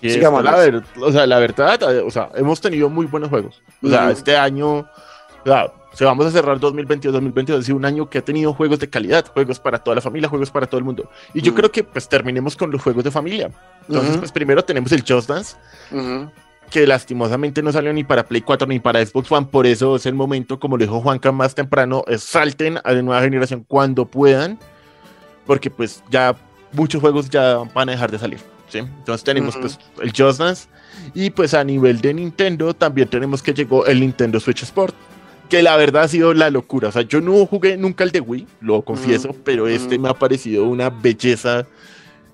Sigamos. 0.00 0.44
La, 0.44 0.56
ver, 0.56 0.82
o 1.00 1.12
sea, 1.12 1.26
la 1.26 1.38
verdad, 1.38 1.82
o 2.04 2.10
sea, 2.10 2.30
hemos 2.34 2.60
tenido 2.60 2.88
muy 2.88 3.06
buenos 3.06 3.30
juegos. 3.30 3.62
O 3.82 3.88
sea, 3.88 4.04
uh 4.04 4.08
-huh. 4.08 4.12
este 4.12 4.36
año, 4.36 4.78
o 4.78 4.86
sea, 5.44 5.72
se 5.92 6.04
vamos 6.04 6.26
a 6.26 6.30
cerrar 6.30 6.60
2022-2022, 6.60 7.58
ha 7.58 7.62
sido 7.62 7.76
un 7.78 7.84
año 7.86 8.10
que 8.10 8.18
ha 8.18 8.22
tenido 8.22 8.52
juegos 8.52 8.78
de 8.78 8.90
calidad, 8.90 9.24
juegos 9.32 9.58
para 9.58 9.78
toda 9.78 9.94
la 9.94 10.02
familia, 10.02 10.28
juegos 10.28 10.50
para 10.50 10.66
todo 10.66 10.78
el 10.78 10.84
mundo. 10.84 11.10
Y 11.32 11.40
yo 11.40 11.50
uh 11.50 11.54
-huh. 11.54 11.58
creo 11.58 11.72
que 11.72 11.84
pues 11.84 12.08
terminemos 12.08 12.54
con 12.56 12.70
los 12.70 12.82
juegos 12.82 13.04
de 13.04 13.10
familia. 13.10 13.50
Entonces, 13.88 14.10
uh 14.10 14.16
-huh. 14.16 14.18
pues 14.18 14.32
primero 14.32 14.62
tenemos 14.62 14.92
el 14.92 15.02
Just 15.08 15.28
Dance, 15.28 15.56
que 16.70 16.86
lastimosamente 16.86 17.62
no 17.62 17.72
salió 17.72 17.92
ni 17.92 18.04
para 18.04 18.24
Play 18.24 18.42
4 18.42 18.66
ni 18.68 18.80
para 18.80 19.04
Xbox 19.04 19.32
One, 19.32 19.46
por 19.50 19.66
eso 19.66 19.96
es 19.96 20.04
el 20.04 20.14
momento, 20.14 20.58
como 20.58 20.76
lo 20.76 20.84
dijo 20.84 21.00
Juanca 21.00 21.32
más 21.32 21.54
temprano, 21.54 22.04
es 22.06 22.22
salten 22.22 22.78
a 22.84 22.92
la 22.92 23.02
nueva 23.02 23.22
generación 23.22 23.64
cuando 23.66 24.04
puedan, 24.04 24.58
porque 25.46 25.70
pues 25.70 26.02
ya 26.10 26.34
muchos 26.72 27.00
juegos 27.00 27.30
ya 27.30 27.58
van 27.72 27.88
a 27.88 27.92
dejar 27.92 28.10
de 28.10 28.18
salir. 28.18 28.55
¿Sí? 28.68 28.78
Entonces 28.78 29.24
tenemos 29.24 29.54
uh 29.56 29.58
-huh. 29.58 29.60
pues 29.62 29.78
el 30.02 30.12
Just 30.16 30.38
Dance 30.40 30.68
y 31.14 31.30
pues 31.30 31.54
a 31.54 31.62
nivel 31.64 32.00
de 32.00 32.14
Nintendo 32.14 32.74
también 32.74 33.08
tenemos 33.08 33.42
que 33.42 33.52
llegó 33.54 33.86
el 33.86 34.00
Nintendo 34.00 34.40
Switch 34.40 34.62
Sport 34.62 34.94
que 35.48 35.62
la 35.62 35.76
verdad 35.76 36.02
ha 36.04 36.08
sido 36.08 36.34
la 36.34 36.50
locura. 36.50 36.88
O 36.88 36.92
sea, 36.92 37.02
yo 37.02 37.20
no 37.20 37.46
jugué 37.46 37.76
nunca 37.76 38.02
el 38.02 38.10
de 38.10 38.20
Wii, 38.20 38.46
lo 38.62 38.82
confieso, 38.82 39.28
uh 39.28 39.32
-huh. 39.32 39.40
pero 39.44 39.68
este 39.68 39.96
me 39.98 40.08
ha 40.08 40.14
parecido 40.14 40.64
una 40.64 40.90
belleza 40.90 41.66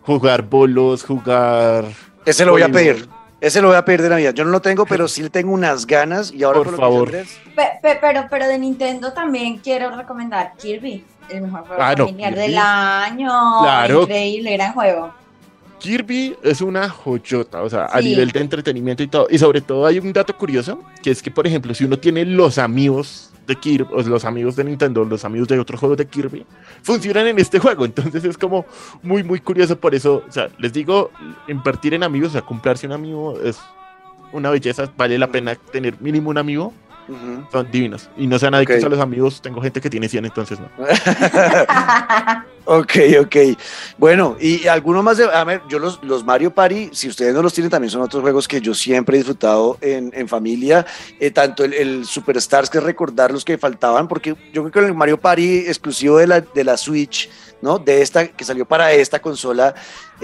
jugar 0.03 0.42
bolos, 0.42 1.05
jugar... 1.05 1.85
Ese 2.25 2.45
lo 2.47 2.53
voy 2.53 2.62
a 2.62 2.68
pedir. 2.68 3.07
Ese 3.40 3.61
lo 3.61 3.68
voy 3.68 3.77
a 3.77 3.85
pedir 3.85 4.03
de 4.03 4.09
Navidad. 4.09 4.33
Yo 4.35 4.45
no 4.45 4.51
lo 4.51 4.61
tengo, 4.62 4.87
pero 4.87 5.09
sí 5.14 5.23
le 5.23 5.29
tengo 5.31 5.53
unas 5.53 5.87
ganas. 5.87 6.33
Y 6.33 6.42
ahora 6.45 6.59
Por 6.59 6.66
con 6.68 6.73
lo 6.73 6.79
que 6.79 6.83
favor. 6.83 7.11
Pe- 7.11 7.27
pe- 7.83 7.99
pero, 8.01 8.27
pero 8.31 8.47
de 8.49 8.59
Nintendo 8.59 9.12
también 9.12 9.59
quiero 9.59 9.90
recomendar 9.95 10.53
Kirby, 10.57 11.05
el 11.29 11.42
mejor 11.42 11.66
juego 11.66 11.83
Ah, 11.83 11.95
no, 11.99 12.07
familiar 12.07 12.33
Kirby. 12.35 12.47
del 12.47 12.59
año. 12.59 13.31
Claro. 13.62 14.03
Increíble, 14.03 14.53
gran 14.57 14.73
juego. 14.73 15.12
Kirby 15.83 16.37
es 16.42 16.61
una 16.61 16.88
joyota, 16.88 17.62
o 17.62 17.68
sea, 17.68 17.87
a 17.87 18.01
Sí. 18.01 18.09
nivel 18.11 18.31
de 18.31 18.40
entretenimiento 18.40 19.03
y 19.03 19.09
todo. 19.09 19.27
Y 19.31 19.38
sobre 19.38 19.61
todo 19.61 19.85
hay 19.85 19.99
un 19.99 20.12
dato 20.12 20.37
curioso, 20.37 20.81
que 21.03 21.11
es 21.11 21.21
que, 21.23 21.31
por 21.31 21.47
ejemplo, 21.47 21.75
si 21.75 21.85
uno 21.85 21.99
tiene 21.99 22.25
los 22.25 22.59
amigos 22.59 23.31
de 23.49 23.57
Kirby, 23.57 23.88
o 23.92 24.01
los 24.03 24.25
amigos 24.25 24.55
de 24.55 24.62
Nintendo, 24.62 25.05
los 25.05 25.25
amigos 25.25 25.49
de 25.49 25.59
otros 25.59 25.81
juegos 25.81 25.99
de 25.99 26.07
Kirby, 26.07 26.47
funcionan 26.83 27.27
en 27.27 27.38
este 27.40 27.59
juego. 27.59 27.85
Entonces 27.85 28.23
es 28.25 28.38
como 28.38 28.64
muy, 29.03 29.25
muy 29.25 29.40
curioso 29.40 29.77
por 29.77 29.95
eso. 29.97 30.23
O 30.29 30.33
sea, 30.33 30.49
les 30.59 30.73
digo, 30.73 31.11
invertir 31.49 31.95
en 31.95 32.05
amigos, 32.05 32.29
o 32.29 32.33
sea, 32.33 32.42
comprarse 32.42 32.87
un 32.87 32.92
amigo 32.92 33.38
es 33.40 33.59
una 34.33 34.51
belleza, 34.51 34.90
vale 34.97 35.18
la 35.18 35.27
pena 35.27 35.57
tener 35.57 36.01
mínimo 36.01 36.31
un 36.31 36.38
amigo, 36.38 36.73
ujú. 37.09 37.45
son 37.51 37.68
divinos. 37.73 38.09
Y 38.16 38.29
no 38.29 38.38
sean 38.38 38.55
adictos 38.55 38.79
Ok. 38.79 38.85
a 38.85 38.88
los 38.90 39.01
amigos, 39.01 39.42
tengo 39.42 39.61
gente 39.61 39.81
que 39.81 39.90
tiene 39.90 40.09
100, 40.09 40.25
entonces 40.27 40.61
no. 40.61 40.68
Ok, 42.64 42.92
ok. 43.20 43.37
Bueno, 43.98 44.37
y 44.40 44.68
alguno 44.68 45.03
más 45.03 45.18
de. 45.18 45.25
A 45.25 45.42
ver, 45.42 45.62
yo 45.68 45.81
los, 45.81 46.03
los 46.05 46.25
Mario 46.25 46.55
Party, 46.55 46.90
si 46.92 47.09
ustedes 47.09 47.35
no 47.35 47.42
los 47.42 47.53
tienen, 47.53 47.70
también 47.70 47.90
son 47.90 48.03
otros 48.03 48.22
juegos 48.22 48.46
que 48.46 48.61
yo 48.61 48.72
siempre 48.72 49.16
he 49.16 49.18
disfrutado 49.18 49.79
en, 49.81 50.12
en 50.14 50.29
familia. 50.29 50.87
Eh, 51.18 51.33
tanto 51.33 51.64
el, 51.64 52.05
Superstars, 52.05 52.70
que 52.70 52.79
es 52.79 52.85
recordar 52.85 53.33
los 53.33 53.44
que 53.44 53.59
faltaban, 53.59 54.07
porque 54.07 54.37
yo 54.53 54.62
creo 54.62 54.70
que 54.70 54.90
el 54.90 54.94
Mario 54.94 55.18
Party 55.18 55.64
exclusivo 55.66 56.18
de 56.18 56.29
la, 56.29 56.40
de 56.40 56.62
la 56.64 56.77
Switch, 56.77 57.29
¿no? 57.62 57.79
De 57.79 58.01
esta, 58.01 58.29
que 58.29 58.44
salió 58.44 58.64
para 58.64 58.92
esta 58.92 59.20
consola, 59.20 59.75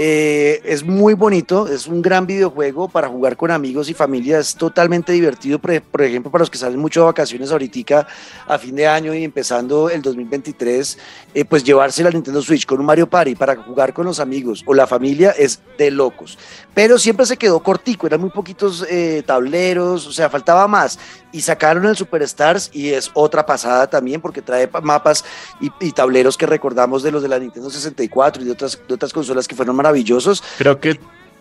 eh, 0.01 0.62
es 0.64 0.85
muy 0.85 1.14
bonito. 1.14 1.66
Es 1.66 1.88
un 1.88 2.01
gran 2.01 2.24
videojuego 2.24 2.88
para 2.88 3.09
jugar 3.09 3.37
con 3.37 3.51
amigos 3.51 3.90
y 3.90 3.94
familia. 3.94 4.38
Es 4.38 4.55
totalmente 4.55 5.12
divertido, 5.12 5.59
por, 5.59 6.03
ejemplo, 6.03 6.31
para 6.31 6.42
los 6.42 6.51
que 6.51 6.59
salen 6.59 6.79
mucho 6.79 7.01
de 7.01 7.07
vacaciones 7.07 7.51
ahorita 7.51 8.07
a 8.46 8.59
fin 8.59 8.77
de 8.77 8.87
año 8.87 9.14
y 9.14 9.24
empezando 9.24 9.90
el 9.90 10.03
2023 10.03 10.98
eh, 11.35 11.44
pues 11.44 11.64
llevarse 11.64 12.03
la 12.03 12.11
Switch 12.43 12.67
con 12.67 12.81
un 12.81 12.87
Mario 12.87 13.09
Party 13.09 13.35
para 13.35 13.57
jugar 13.57 13.93
con 13.93 14.05
los 14.07 14.21
amigos 14.21 14.62
o 14.67 14.75
la 14.75 14.87
familia 14.87 15.31
es 15.31 15.61
de 15.79 15.91
locos. 15.91 16.38
Pero 16.75 16.99
siempre 16.99 17.27
se 17.27 17.37
quedó 17.37 17.61
cortico, 17.62 18.07
eran 18.07 18.21
muy 18.21 18.31
poquitos 18.31 18.85
eh, 18.88 19.23
tableros, 19.27 20.07
o 20.07 20.12
sea, 20.12 20.29
faltaba 20.31 20.67
más. 20.69 20.99
Y 21.33 21.41
sacaron 21.41 21.85
el 21.87 21.97
Superstars 21.97 22.71
y 22.73 22.91
es 22.91 23.11
otra 23.14 23.45
pasada 23.47 23.87
también 23.88 24.21
porque 24.21 24.43
trae 24.43 24.69
pa- 24.69 24.81
mapas 24.81 25.25
y, 25.61 25.71
y 25.81 25.93
tableros 25.93 26.37
que 26.37 26.47
recordamos 26.47 27.03
de 27.03 27.11
los 27.12 27.23
de 27.23 27.29
la 27.29 27.38
Nintendo 27.38 27.71
64 27.71 28.43
y 28.43 28.45
de 28.47 28.53
otras, 28.53 28.79
de 28.88 28.95
otras 28.95 29.12
consolas 29.12 29.47
que 29.49 29.55
fueron 29.57 29.77
maravillosos. 29.77 30.43
Creo 30.59 30.79
que 30.81 30.99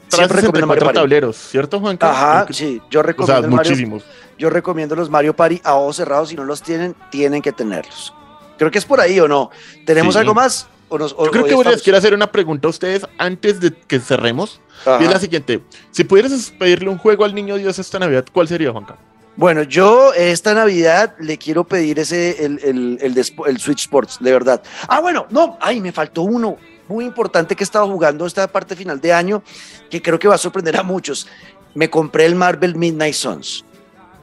Siempre 0.10 0.38
recomiendo 0.41 0.67
Mario 0.67 0.82
64 0.82 0.86
Party. 0.86 0.95
tableros, 1.00 1.36
¿cierto, 1.38 1.80
Juanca? 1.82 2.10
Ajá, 2.12 2.45
que- 2.45 2.54
sí, 2.54 2.82
yo 2.89 3.02
O 3.02 3.04
sea, 3.04 3.08
recomiendo, 3.08 3.47
Mario, 3.50 3.71
muchísimos. 3.71 4.04
yo 4.38 4.50
recomiendo 4.50 4.95
los 4.95 5.10
Mario 5.10 5.36
Party 5.36 5.60
a 5.65 5.76
ojos 5.76 5.97
cerrados. 5.97 6.30
Si 6.30 6.36
no 6.36 6.45
los 6.45 6.62
tienen, 6.62 6.95
tienen 7.12 7.41
que 7.41 7.52
tenerlos. 7.52 8.13
Creo 8.58 8.72
que 8.72 8.78
es 8.80 8.86
por 8.86 9.00
ahí 9.00 9.20
o 9.20 9.28
no. 9.28 9.50
¿Tenemos 9.86 10.13
Sí. 10.15 10.20
algo 10.20 10.34
más? 10.34 10.67
¿O 10.89 10.98
nos- 10.98 11.13
o- 11.17 11.26
Yo 11.26 11.32
creo 11.32 11.43
que 11.43 11.50
ya 11.52 11.56
les 11.58 11.65
estamos? 11.65 11.82
quiero 11.84 11.98
hacer 11.98 12.13
una 12.13 12.32
pregunta 12.32 12.67
a 12.67 12.72
ustedes 12.72 13.06
antes 13.17 13.60
de 13.60 13.74
que 13.74 14.00
cerremos. 14.00 14.62
Ajá. 14.86 15.00
Y 15.02 15.06
es 15.06 15.12
la 15.12 15.20
siguiente. 15.20 15.62
Si 15.91 16.04
pudieras 16.04 16.54
pedirle 16.58 16.89
un 16.89 16.98
juego 16.98 17.26
al 17.26 17.36
niño 17.36 17.56
Dios 17.58 17.78
esta 17.80 18.00
Navidad, 18.00 18.26
¿cuál 18.32 18.48
sería, 18.48 18.72
Juanca? 18.72 18.96
Bueno, 19.36 19.62
yo 19.63 20.13
esta 20.13 20.54
Navidad 20.54 21.13
le 21.20 21.38
quiero 21.38 21.63
pedir 21.63 22.00
ese, 22.00 22.43
el, 22.43 22.60
el, 22.63 22.98
el, 23.02 23.60
Switch 23.60 23.82
Sports, 23.82 24.17
de 24.20 24.32
verdad. 24.32 24.63
Ah, 24.88 25.00
bueno, 25.00 25.28
no, 25.30 25.58
ay, 25.62 25.80
me 25.82 25.91
faltó 25.91 26.24
uno 26.24 26.58
muy 26.88 27.06
importante 27.06 27.56
que 27.56 27.63
he 27.63 27.65
estado 27.65 27.86
jugando 27.88 28.26
esta 28.26 28.48
parte 28.48 28.76
final 28.76 29.00
de 29.00 29.13
año, 29.13 29.43
que 29.91 30.02
creo 30.02 30.17
que 30.17 30.28
va 30.28 30.36
a 30.36 30.39
sorprender 30.39 30.78
a 30.78 30.84
muchos. 30.84 31.28
Me 31.76 31.89
compré 31.89 32.26
el 32.26 32.34
Marvel 32.34 32.76
Midnight 32.76 33.13
Suns. 33.13 33.63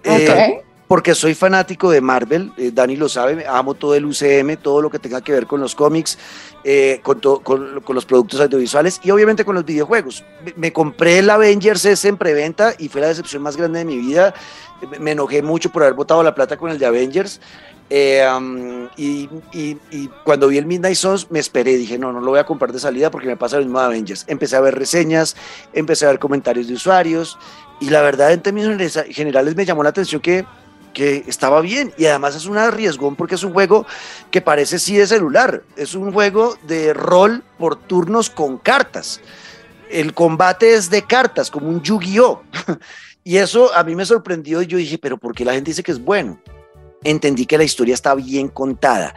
Eh, 0.03 0.59
Ok. 0.59 0.65
Porque 0.87 1.15
soy 1.15 1.35
fanático 1.35 1.91
de 1.91 2.01
Marvel, 2.01 2.53
eh, 2.59 2.71
Dani 2.73 2.97
lo 2.97 3.09
sabe, 3.09 3.47
amo 3.47 3.75
todo 3.75 3.95
el 3.95 4.05
UCM, 4.05 4.57
todo 4.61 4.83
lo 4.83 4.91
que 4.91 4.99
tenga 4.99 5.23
que 5.23 5.33
ver 5.33 5.47
con 5.47 5.61
los 5.61 5.75
cómics, 5.75 6.19
eh, 6.63 7.01
con, 7.03 7.21
to- 7.21 7.41
con, 7.41 7.81
con 7.81 7.95
los 7.95 8.05
productos 8.05 8.41
audiovisuales 8.41 9.01
y 9.03 9.11
obviamente 9.11 9.45
con 9.45 9.55
los 9.55 9.65
videojuegos. 9.65 10.25
Me, 10.45 10.53
me 10.57 10.73
compré 10.73 11.19
el 11.21 11.31
Avengers 11.31 11.85
ese 11.87 12.09
en 12.09 12.17
preventa 12.19 12.75
y 12.79 12.89
fue 12.89 13.01
la 13.01 13.09
decepción 13.09 13.43
más 13.43 13.57
grande 13.57 13.79
de 13.81 13.85
mi 13.87 13.97
vida. 13.97 14.35
Me, 14.91 14.99
me 14.99 15.11
enojé 15.13 15.41
mucho 15.43 15.71
por 15.71 15.83
haber 15.83 15.95
botado 15.95 16.23
la 16.23 16.35
plata 16.35 16.57
con 16.57 16.71
el 16.71 16.79
de 16.79 16.87
Avengers. 16.87 17.41
Eh, 17.91 18.27
um, 18.35 18.89
y, 18.97 19.29
y- 19.53 19.77
y 19.91 20.09
cuando 20.25 20.49
vi 20.49 20.57
el 20.57 20.65
Midnight 20.65 20.97
Suns 20.97 21.31
me 21.31 21.39
esperé, 21.39 21.77
dije 21.77 21.99
no, 21.99 22.13
no 22.13 22.21
lo 22.21 22.31
voy 22.31 22.41
a 22.41 22.45
comprar 22.47 22.73
de 22.73 22.79
salida 22.79 23.11
porque 23.11 23.27
me 23.29 23.37
pasa 23.37 23.57
lo 23.59 23.63
mismo 23.65 23.79
de 23.79 23.87
Avengers. 23.87 24.25
Empecé 24.27 24.57
a 24.57 24.61
ver 24.61 24.75
reseñas, 24.75 25.37
empecé 25.75 26.07
a 26.07 26.09
ver 26.09 26.19
comentarios 26.19 26.67
de 26.67 26.75
usuarios 26.75 27.39
y 27.81 27.91
la 27.91 28.01
verdad 28.01 28.33
en 28.33 28.41
términos 28.41 28.79
generales 29.11 29.55
me 29.55 29.67
llamó 29.67 29.83
la 29.83 29.91
atención 29.91 30.23
que 30.23 30.47
que 30.95 31.25
estaba 31.27 31.61
bien 31.61 31.93
y 31.99 32.07
además 32.07 32.35
es 32.35 32.47
un 32.47 32.57
arriesgón 32.57 33.17
porque 33.17 33.35
es 33.35 33.43
un 33.43 33.53
juego 33.53 33.87
que 34.31 34.41
parece 34.41 34.79
sí 34.79 34.97
de 34.97 35.07
celular, 35.07 35.63
es 35.77 35.95
un 35.95 36.13
juego 36.13 36.57
de 36.63 36.95
rol 36.95 37.43
por 37.59 37.77
turnos 37.77 38.31
con 38.31 38.57
cartas. 38.57 39.21
El 39.91 40.15
combate 40.15 40.75
es 40.75 40.89
de 40.89 41.03
cartas, 41.03 41.51
como 41.51 41.69
un 41.69 41.83
Yu-Gi-Oh! 41.83 42.43
y 43.25 43.37
eso 43.37 43.75
a 43.75 43.85
mí 43.85 43.95
me 43.95 44.07
sorprendió 44.07 44.63
y 44.63 44.67
yo 44.67 44.79
dije, 44.79 44.97
pero 44.97 45.19
¿por 45.19 45.35
qué 45.35 45.45
la 45.45 45.53
gente 45.53 45.71
dice 45.71 45.83
que 45.83 45.93
es 45.93 46.03
bueno? 46.03 46.41
Entendí 47.03 47.45
que 47.45 47.59
la 47.59 47.65
historia 47.65 47.93
está 47.93 48.15
bien 48.15 48.49
contada. 48.49 49.15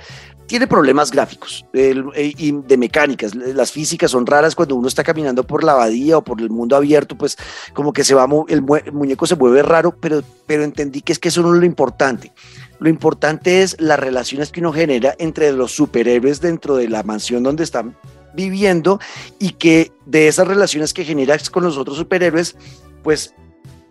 Tiene 0.48 0.66
problemas 0.66 1.12
gráficos 1.12 1.66
eh, 1.74 1.94
y 2.16 2.52
de 2.52 2.78
mecánicas. 2.78 3.36
Las 3.36 3.72
físicas 3.72 4.12
son 4.12 4.26
raras 4.26 4.56
cuando 4.56 4.76
uno 4.76 4.88
está 4.88 5.04
caminando 5.04 5.44
por 5.44 5.64
la 5.64 5.74
abadía 5.74 6.18
o 6.18 6.24
por 6.24 6.42
el 6.42 6.50
mundo 6.50 6.76
abierto, 6.76 7.18
pues 7.18 7.38
como 7.74 7.92
que 7.94 8.04
se 8.04 8.16
va, 8.16 8.28
el, 8.48 8.64
el 8.86 8.94
muñeco 8.94 9.28
se 9.28 9.36
mueve 9.36 9.62
raro, 9.62 9.96
pero, 10.00 10.24
pero 10.46 10.64
entendí 10.64 11.02
que 11.02 11.12
es 11.12 11.20
que 11.20 11.28
eso 11.28 11.42
no 11.42 11.54
es 11.54 11.60
lo 11.60 11.66
importante. 11.66 12.32
Lo 12.80 12.90
importante 12.90 13.62
es 13.62 13.76
las 13.80 14.00
relaciones 14.00 14.52
que 14.52 14.60
uno 14.62 14.72
genera 14.72 15.16
entre 15.20 15.52
los 15.52 15.74
superhéroes 15.74 16.40
dentro 16.42 16.76
de 16.76 16.88
la 16.88 17.04
mansión 17.04 17.44
donde 17.44 17.64
están 17.64 17.98
viviendo 18.34 19.00
y 19.40 19.52
que 19.52 19.92
de 20.06 20.28
esas 20.28 20.48
relaciones 20.48 20.94
que 20.94 21.04
generas 21.04 21.50
con 21.50 21.64
los 21.64 21.78
otros 21.78 21.98
superhéroes, 21.98 22.56
pues 23.04 23.34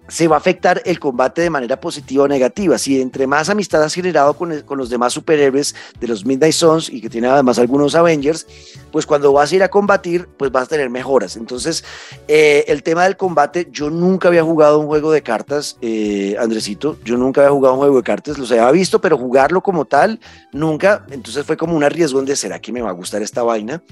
se 0.09 0.29
va 0.29 0.37
a 0.37 0.39
afectar 0.39 0.81
el 0.85 0.99
combate 1.01 1.43
de 1.43 1.51
manera 1.51 1.81
positiva 1.81 2.25
o 2.25 2.29
negativa. 2.29 2.79
Si 2.79 3.01
entre 3.01 3.27
más 3.27 3.49
amistad 3.49 3.83
has 3.83 3.95
generado 3.95 4.35
con, 4.35 4.53
el- 4.53 4.65
con 4.65 4.79
los 4.79 4.89
demás 4.91 5.13
superhéroes 5.13 5.75
de 6.01 6.09
los 6.09 6.25
Midnight 6.25 6.53
Suns 6.55 6.89
y 6.89 7.01
que 7.01 7.11
tiene 7.11 7.29
además 7.29 7.59
algunos 7.59 7.95
Avengers, 7.95 8.47
pues 8.93 9.05
cuando 9.07 9.33
vas 9.33 9.51
a 9.53 9.57
ir 9.57 9.63
a 9.63 9.69
combatir, 9.69 10.29
pues 10.37 10.51
vas 10.53 10.65
a 10.65 10.69
tener 10.69 10.91
mejoras. 10.91 11.37
Entonces, 11.37 11.85
eh, 12.29 12.65
el 12.69 12.83
tema 12.83 13.05
del 13.05 13.17
combate, 13.17 13.69
yo 13.71 13.91
nunca 13.91 14.29
había 14.29 14.43
jugado 14.43 14.79
un 14.79 14.87
juego 14.87 15.11
de 15.13 15.23
cartas, 15.23 15.77
eh, 15.81 16.37
Andresito, 16.39 16.99
yo 17.05 17.17
nunca 17.17 17.41
había 17.43 17.51
jugado 17.53 17.75
un 17.75 17.81
juego 17.81 17.97
de 17.97 18.03
cartas, 18.03 18.39
los 18.39 18.51
había 18.53 18.71
visto, 18.71 19.01
pero 19.01 19.19
jugarlo 19.19 19.61
como 19.61 19.85
tal, 19.85 20.21
nunca. 20.53 21.05
Entonces 21.11 21.45
fue 21.45 21.57
como 21.57 21.77
un 21.77 21.83
arriesgo 21.85 22.23
de, 22.23 22.37
¿será 22.37 22.61
que 22.61 22.73
me 22.73 22.81
va 22.83 22.91
a 22.91 22.93
gustar 22.93 23.23
esta 23.23 23.43
vaina? 23.43 23.83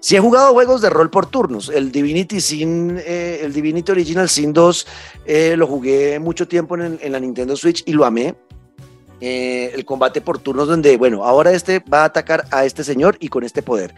Sí 0.00 0.16
he 0.16 0.20
jugado 0.20 0.52
juegos 0.54 0.80
de 0.80 0.88
rol 0.88 1.10
por 1.10 1.26
turnos, 1.26 1.68
el 1.68 1.92
Divinity 1.92 2.40
Sin, 2.40 2.98
eh, 3.04 3.40
el 3.42 3.52
Divinity 3.52 3.92
Original 3.92 4.28
Sin 4.30 4.52
2, 4.54 4.86
eh, 5.26 5.54
lo 5.60 5.68
jugué 5.68 6.18
mucho 6.18 6.48
tiempo 6.48 6.76
en, 6.76 6.98
la 7.12 7.20
Nintendo 7.20 7.54
Switch 7.56 7.84
y 7.86 7.92
lo 7.92 8.04
amé. 8.04 8.34
Eh, 9.20 9.70
el 9.74 9.84
combate 9.84 10.20
por 10.20 10.38
turnos 10.38 10.66
donde, 10.66 10.96
bueno, 10.96 11.24
ahora 11.24 11.52
este 11.52 11.78
va 11.78 12.02
a 12.02 12.04
atacar 12.06 12.46
a 12.50 12.64
este 12.64 12.82
señor 12.82 13.16
y 13.20 13.28
con 13.28 13.44
este 13.44 13.62
poder. 13.62 13.94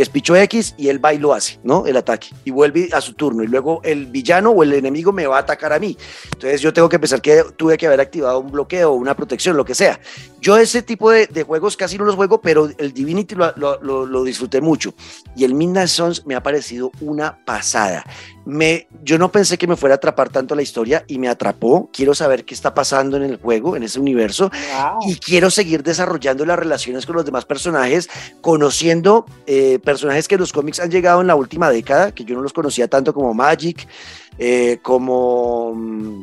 Es 0.00 0.08
picho 0.08 0.34
X 0.36 0.74
y 0.78 0.88
él 0.88 1.04
va 1.04 1.12
y 1.14 1.18
lo 1.18 1.32
hace, 1.34 1.58
¿no? 1.62 1.86
El 1.86 1.96
ataque. 1.96 2.28
Y 2.44 2.50
vuelve 2.50 2.88
a 2.92 3.00
su 3.00 3.14
turno. 3.14 3.42
Y 3.42 3.46
luego 3.48 3.80
el 3.84 4.06
villano 4.06 4.50
o 4.50 4.62
el 4.62 4.72
enemigo 4.72 5.12
me 5.12 5.26
va 5.26 5.36
a 5.36 5.40
atacar 5.40 5.72
a 5.72 5.78
mí. 5.78 5.96
Entonces 6.32 6.60
yo 6.60 6.72
tengo 6.72 6.88
que 6.88 6.98
pensar 6.98 7.20
que 7.20 7.44
tuve 7.56 7.76
que 7.76 7.86
haber 7.86 8.00
activado 8.00 8.40
un 8.40 8.50
bloqueo, 8.50 8.92
una 8.92 9.14
protección, 9.14 9.56
lo 9.56 9.64
que 9.64 9.74
sea. 9.74 10.00
Yo 10.40 10.56
ese 10.56 10.82
tipo 10.82 11.10
de, 11.10 11.26
de 11.26 11.42
juegos 11.42 11.76
casi 11.76 11.98
no 11.98 12.04
los 12.04 12.14
juego, 12.14 12.40
pero 12.40 12.70
el 12.78 12.92
Divinity 12.94 13.34
lo, 13.34 13.52
lo- 13.56 13.78
lo- 13.82 14.06
lo 14.06 14.24
disfruté 14.24 14.60
mucho. 14.60 14.94
Y 15.36 15.44
el 15.44 15.54
Midnight 15.54 15.88
Suns 15.88 16.24
me 16.26 16.34
ha 16.34 16.42
parecido 16.42 16.90
una 17.02 17.44
pasada. 17.44 18.04
Me, 18.46 18.88
yo 19.04 19.18
no 19.18 19.30
pensé 19.30 19.58
que 19.58 19.66
me 19.66 19.76
fuera 19.76 19.94
a 19.94 19.96
atrapar 19.96 20.30
tanto 20.30 20.54
la 20.54 20.62
historia 20.62 21.04
y 21.06 21.18
me 21.18 21.28
atrapó. 21.28 21.90
Quiero 21.92 22.14
saber 22.14 22.46
qué 22.46 22.54
está 22.54 22.72
pasando 22.74 23.18
en 23.18 23.24
el 23.24 23.36
juego, 23.36 23.76
en 23.76 23.82
ese 23.82 24.00
universo 24.00 24.50
y 25.06 25.16
quiero 25.16 25.50
seguir 25.50 25.82
desarrollando 25.82 26.46
las 26.46 26.58
relaciones 26.58 27.04
con 27.04 27.16
los 27.16 27.24
demás 27.26 27.44
personajes, 27.44 28.08
conociendo 28.40 29.26
eh, 29.46 29.78
personajes 29.90 30.28
que 30.28 30.38
los 30.38 30.52
cómics 30.52 30.78
han 30.78 30.88
llegado 30.88 31.20
en 31.20 31.26
la 31.26 31.34
última 31.34 31.68
década, 31.68 32.12
que 32.12 32.24
yo 32.24 32.36
no 32.36 32.42
los 32.42 32.52
conocía 32.52 32.86
tanto 32.86 33.12
como 33.12 33.34
Magic, 33.34 33.88
eh, 34.38 34.78
como 34.82 35.74
mm, 35.74 36.22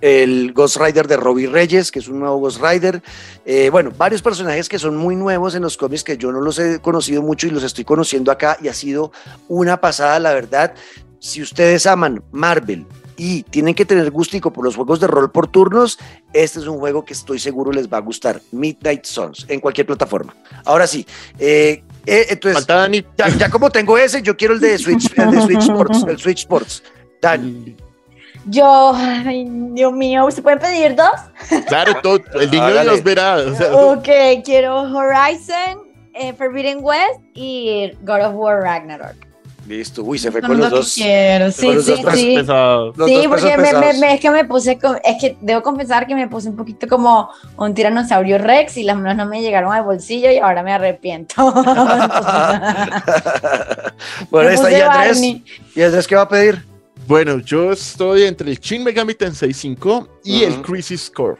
el 0.00 0.54
Ghost 0.54 0.78
Rider 0.78 1.06
de 1.06 1.18
Robbie 1.18 1.46
Reyes, 1.46 1.92
que 1.92 1.98
es 1.98 2.08
un 2.08 2.20
nuevo 2.20 2.38
Ghost 2.38 2.62
Rider. 2.62 3.02
Eh, 3.44 3.68
bueno, 3.68 3.92
varios 3.94 4.22
personajes 4.22 4.70
que 4.70 4.78
son 4.78 4.96
muy 4.96 5.16
nuevos 5.16 5.54
en 5.54 5.60
los 5.60 5.76
cómics 5.76 6.02
que 6.02 6.16
yo 6.16 6.32
no 6.32 6.40
los 6.40 6.58
he 6.58 6.80
conocido 6.80 7.20
mucho 7.20 7.46
y 7.46 7.50
los 7.50 7.62
estoy 7.62 7.84
conociendo 7.84 8.32
acá 8.32 8.56
y 8.62 8.68
ha 8.68 8.74
sido 8.74 9.12
una 9.48 9.78
pasada, 9.82 10.18
la 10.18 10.32
verdad. 10.32 10.72
Si 11.18 11.42
ustedes 11.42 11.84
aman 11.84 12.24
Marvel 12.32 12.86
y 13.16 13.42
tienen 13.44 13.74
que 13.74 13.84
tener 13.84 14.10
gustico 14.10 14.52
por 14.52 14.64
los 14.64 14.76
juegos 14.76 15.00
de 15.00 15.06
rol 15.06 15.30
por 15.30 15.46
turnos, 15.48 15.98
este 16.32 16.58
es 16.58 16.66
un 16.66 16.78
juego 16.78 17.04
que 17.04 17.12
estoy 17.12 17.38
seguro 17.38 17.70
les 17.72 17.88
va 17.92 17.98
a 17.98 18.00
gustar. 18.00 18.40
Midnight 18.52 19.04
Suns, 19.04 19.46
en 19.48 19.60
cualquier 19.60 19.86
plataforma. 19.86 20.34
Ahora 20.64 20.86
sí, 20.86 21.06
eh, 21.38 21.82
eh, 22.06 22.26
entonces, 22.30 22.54
Falta 22.58 22.76
Dani. 22.76 23.04
ya, 23.16 23.28
ya 23.28 23.50
como 23.50 23.70
tengo 23.70 23.96
ese, 23.98 24.20
yo 24.22 24.36
quiero 24.36 24.54
el 24.54 24.60
de 24.60 24.76
Switch, 24.78 25.16
el 25.18 25.30
de 25.30 25.40
Switch 25.42 25.62
Sports, 25.62 26.04
el 26.08 26.18
Switch 26.18 26.38
Sports. 26.40 26.82
Dan, 27.22 27.76
Yo, 28.46 28.92
ay, 28.94 29.46
Dios 29.48 29.92
mío, 29.92 30.30
¿se 30.30 30.42
pueden 30.42 30.58
pedir 30.58 30.94
dos? 30.94 31.08
Claro, 31.66 31.94
todo, 32.02 32.20
el 32.38 32.50
niño 32.50 32.62
Hágale. 32.62 32.90
los 32.90 33.02
verá. 33.02 33.36
o 33.36 33.54
sea, 33.54 33.74
Ok, 33.74 34.08
quiero 34.44 34.82
Horizon, 34.82 35.78
eh, 36.14 36.32
Forbidden 36.34 36.78
West 36.82 37.20
y 37.32 37.92
God 38.02 38.26
of 38.26 38.34
War 38.34 38.60
Ragnarok. 38.60 39.14
Listo. 39.66 40.02
Uy, 40.02 40.18
se 40.18 40.30
fue 40.30 40.42
con 40.42 40.58
los 40.58 40.70
dos. 40.70 40.92
quiero, 40.94 41.46
con 41.46 41.52
sí, 41.52 41.72
los 41.72 41.84
sí, 41.86 42.02
dos 42.02 42.14
sí. 42.14 42.34
pesados. 42.36 42.96
Los 42.98 43.08
sí, 43.08 43.16
dos 43.16 43.26
porque 43.28 43.44
me, 43.44 43.56
me- 43.56 43.62
pesados. 43.62 43.98
me- 43.98 44.14
es 44.14 44.20
que 44.20 44.30
me 44.30 44.44
puse, 44.44 44.78
es 45.04 45.16
que 45.20 45.36
debo 45.40 45.62
confesar 45.62 46.06
que 46.06 46.14
me 46.14 46.28
puse 46.28 46.50
un 46.50 46.56
poquito 46.56 46.86
como 46.86 47.30
un 47.56 47.72
tiranosaurio 47.74 48.36
rex 48.38 48.76
y 48.76 48.82
las 48.82 48.96
manos 48.96 49.16
no 49.16 49.26
me 49.26 49.40
llegaron 49.40 49.72
al 49.72 49.84
bolsillo 49.84 50.30
y 50.30 50.36
ahora 50.38 50.62
me 50.62 50.72
arrepiento. 50.72 51.34
bueno, 54.30 54.48
Me 54.50 54.54
está 54.54 54.68
ahí 54.68 54.80
Andrés. 54.80 55.20
¿Y 55.74 55.82
Andrés 55.82 56.06
qué 56.06 56.16
va 56.16 56.22
a 56.22 56.28
pedir? 56.28 56.64
Bueno, 57.06 57.38
yo 57.38 57.72
estoy 57.72 58.24
entre 58.24 58.50
el 58.50 58.58
Shin 58.58 58.82
Megami 58.84 59.14
Tensei 59.14 59.52
5 59.52 60.08
y 60.24 60.44
el. 60.44 60.62
Crisis 60.62 61.10
Core. 61.10 61.38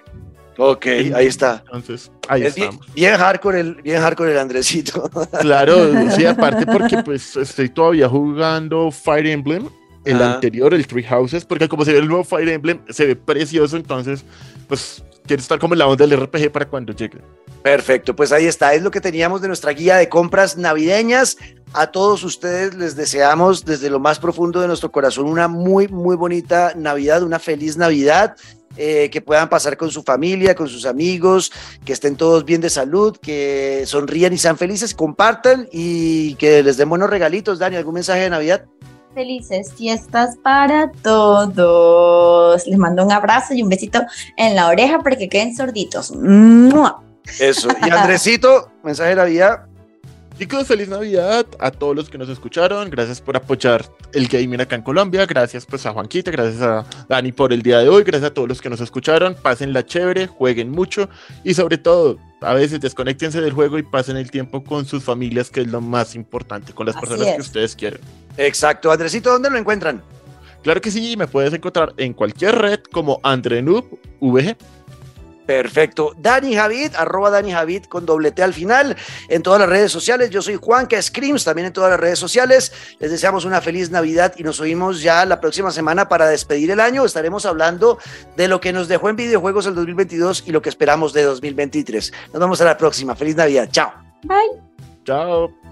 Ok, 0.56 0.86
ahí 0.86 1.26
está. 1.26 1.62
Entonces, 1.66 2.10
ahí 2.28 2.42
Es 2.44 2.54
bien, 2.54 2.68
estamos. 2.70 2.94
bien 2.94 3.16
hardcore 3.16 3.60
el, 3.60 3.74
bien 3.82 4.00
hardcore 4.00 4.32
el 4.32 4.38
Andresito. 4.38 5.10
Claro, 5.40 6.10
sí, 6.12 6.24
aparte 6.24 6.66
porque 6.66 7.02
pues 7.02 7.36
estoy 7.36 7.68
todavía 7.68 8.08
jugando 8.08 8.90
Fire 8.90 9.26
Emblem, 9.26 9.68
el 10.04 10.16
Ajá. 10.16 10.34
anterior, 10.34 10.72
el 10.74 10.86
Three 10.86 11.02
Houses, 11.04 11.44
porque 11.44 11.68
como 11.68 11.84
se 11.84 11.92
ve 11.92 11.98
el 11.98 12.08
nuevo 12.08 12.24
Fire 12.24 12.48
Emblem, 12.48 12.80
se 12.88 13.06
ve 13.06 13.16
precioso, 13.16 13.76
entonces, 13.76 14.24
pues 14.68 15.02
quiero 15.26 15.40
estar 15.40 15.58
como 15.58 15.74
en 15.74 15.78
la 15.78 15.86
onda 15.86 16.06
del 16.06 16.20
RPG 16.20 16.52
para 16.52 16.66
cuando 16.68 16.92
llegue. 16.92 17.18
Perfecto, 17.62 18.14
pues 18.14 18.30
ahí 18.30 18.44
está, 18.46 18.74
es 18.74 18.82
lo 18.82 18.90
que 18.90 19.00
teníamos 19.00 19.40
de 19.40 19.48
nuestra 19.48 19.72
guía 19.72 19.96
de 19.96 20.08
compras 20.10 20.56
navideñas. 20.58 21.38
A 21.72 21.86
todos 21.88 22.22
ustedes 22.22 22.74
les 22.74 22.94
deseamos 22.94 23.64
desde 23.64 23.88
lo 23.90 23.98
más 23.98 24.18
profundo 24.18 24.60
de 24.60 24.68
nuestro 24.68 24.92
corazón 24.92 25.24
una 25.26 25.48
muy, 25.48 25.88
muy 25.88 26.14
bonita 26.14 26.74
Navidad, 26.76 27.22
una 27.22 27.38
feliz 27.38 27.76
Navidad. 27.78 28.36
Eh, 28.76 29.08
que 29.10 29.20
puedan 29.20 29.48
pasar 29.48 29.76
con 29.76 29.90
su 29.90 30.02
familia, 30.02 30.54
con 30.54 30.68
sus 30.68 30.86
amigos, 30.86 31.52
que 31.84 31.92
estén 31.92 32.16
todos 32.16 32.44
bien 32.44 32.60
de 32.60 32.70
salud, 32.70 33.16
que 33.16 33.84
sonrían 33.86 34.32
y 34.32 34.38
sean 34.38 34.56
felices, 34.56 34.94
compartan 34.94 35.68
y 35.72 36.34
que 36.36 36.62
les 36.62 36.76
den 36.76 36.88
buenos 36.88 37.10
regalitos. 37.10 37.58
Dani, 37.58 37.76
¿algún 37.76 37.94
mensaje 37.94 38.22
de 38.22 38.30
Navidad? 38.30 38.64
Felices 39.14 39.72
fiestas 39.74 40.36
para 40.42 40.90
todos. 41.02 42.66
Les 42.66 42.78
mando 42.78 43.04
un 43.04 43.12
abrazo 43.12 43.54
y 43.54 43.62
un 43.62 43.68
besito 43.68 44.00
en 44.36 44.56
la 44.56 44.68
oreja 44.68 44.98
para 44.98 45.16
que 45.16 45.28
queden 45.28 45.54
sorditos. 45.54 46.10
¡Mua! 46.10 47.00
Eso. 47.38 47.68
Y 47.86 47.90
Andresito, 47.90 48.72
mensaje 48.82 49.10
de 49.10 49.16
Navidad. 49.16 49.66
Chicos, 50.36 50.66
feliz 50.66 50.88
Navidad 50.88 51.46
a 51.60 51.70
todos 51.70 51.94
los 51.94 52.10
que 52.10 52.18
nos 52.18 52.28
escucharon. 52.28 52.90
Gracias 52.90 53.20
por 53.20 53.36
apoyar 53.36 53.84
el 54.12 54.26
gaming 54.26 54.60
acá 54.60 54.74
en 54.74 54.82
Colombia. 54.82 55.26
Gracias 55.26 55.64
pues 55.64 55.86
a 55.86 55.92
Juanquita, 55.92 56.32
gracias 56.32 56.60
a 56.60 56.84
Dani 57.08 57.30
por 57.30 57.52
el 57.52 57.62
día 57.62 57.78
de 57.78 57.88
hoy. 57.88 58.02
Gracias 58.02 58.32
a 58.32 58.34
todos 58.34 58.48
los 58.48 58.60
que 58.60 58.68
nos 58.68 58.80
escucharon. 58.80 59.36
Pásenla 59.40 59.86
chévere, 59.86 60.26
jueguen 60.26 60.70
mucho 60.70 61.08
y 61.44 61.54
sobre 61.54 61.78
todo, 61.78 62.18
a 62.40 62.52
veces 62.52 62.80
desconectense 62.80 63.40
del 63.40 63.52
juego 63.52 63.78
y 63.78 63.84
pasen 63.84 64.16
el 64.16 64.32
tiempo 64.32 64.64
con 64.64 64.84
sus 64.86 65.04
familias, 65.04 65.50
que 65.50 65.60
es 65.60 65.68
lo 65.68 65.80
más 65.80 66.16
importante, 66.16 66.72
con 66.72 66.86
las 66.86 66.96
Así 66.96 67.06
personas 67.06 67.34
que 67.34 67.40
es. 67.40 67.46
ustedes 67.46 67.76
quieren. 67.76 68.00
Exacto. 68.36 68.90
Andresito, 68.90 69.30
¿dónde 69.30 69.50
lo 69.50 69.56
encuentran? 69.56 70.02
Claro 70.64 70.80
que 70.80 70.90
sí, 70.90 71.16
me 71.16 71.28
puedes 71.28 71.54
encontrar 71.54 71.94
en 71.96 72.12
cualquier 72.12 72.56
red 72.56 72.80
como 72.90 73.20
AndreNoob 73.22 73.84
VG. 74.20 74.56
Perfecto. 75.46 76.14
Dani 76.16 76.54
Javid, 76.54 76.94
arroba 76.96 77.30
Dani 77.30 77.52
Javid 77.52 77.84
con 77.84 78.06
doble 78.06 78.32
T 78.32 78.42
al 78.42 78.54
final 78.54 78.96
en 79.28 79.42
todas 79.42 79.60
las 79.60 79.68
redes 79.68 79.92
sociales. 79.92 80.30
Yo 80.30 80.40
soy 80.42 80.56
Juanca 80.56 81.00
Screams, 81.00 81.44
también 81.44 81.66
en 81.66 81.72
todas 81.72 81.90
las 81.90 82.00
redes 82.00 82.18
sociales. 82.18 82.72
Les 82.98 83.10
deseamos 83.10 83.44
una 83.44 83.60
feliz 83.60 83.90
Navidad 83.90 84.34
y 84.36 84.42
nos 84.42 84.60
oímos 84.60 85.02
ya 85.02 85.24
la 85.24 85.40
próxima 85.40 85.70
semana 85.70 86.08
para 86.08 86.26
despedir 86.28 86.70
el 86.70 86.80
año. 86.80 87.04
Estaremos 87.04 87.44
hablando 87.46 87.98
de 88.36 88.48
lo 88.48 88.60
que 88.60 88.72
nos 88.72 88.88
dejó 88.88 89.08
en 89.08 89.16
videojuegos 89.16 89.66
el 89.66 89.74
2022 89.74 90.44
y 90.46 90.52
lo 90.52 90.62
que 90.62 90.68
esperamos 90.68 91.12
de 91.12 91.22
2023. 91.22 92.12
Nos 92.32 92.40
vemos 92.40 92.60
a 92.60 92.64
la 92.64 92.76
próxima. 92.76 93.14
Feliz 93.14 93.36
Navidad. 93.36 93.68
Chao. 93.70 93.92
Bye. 94.22 94.62
Chao. 95.04 95.63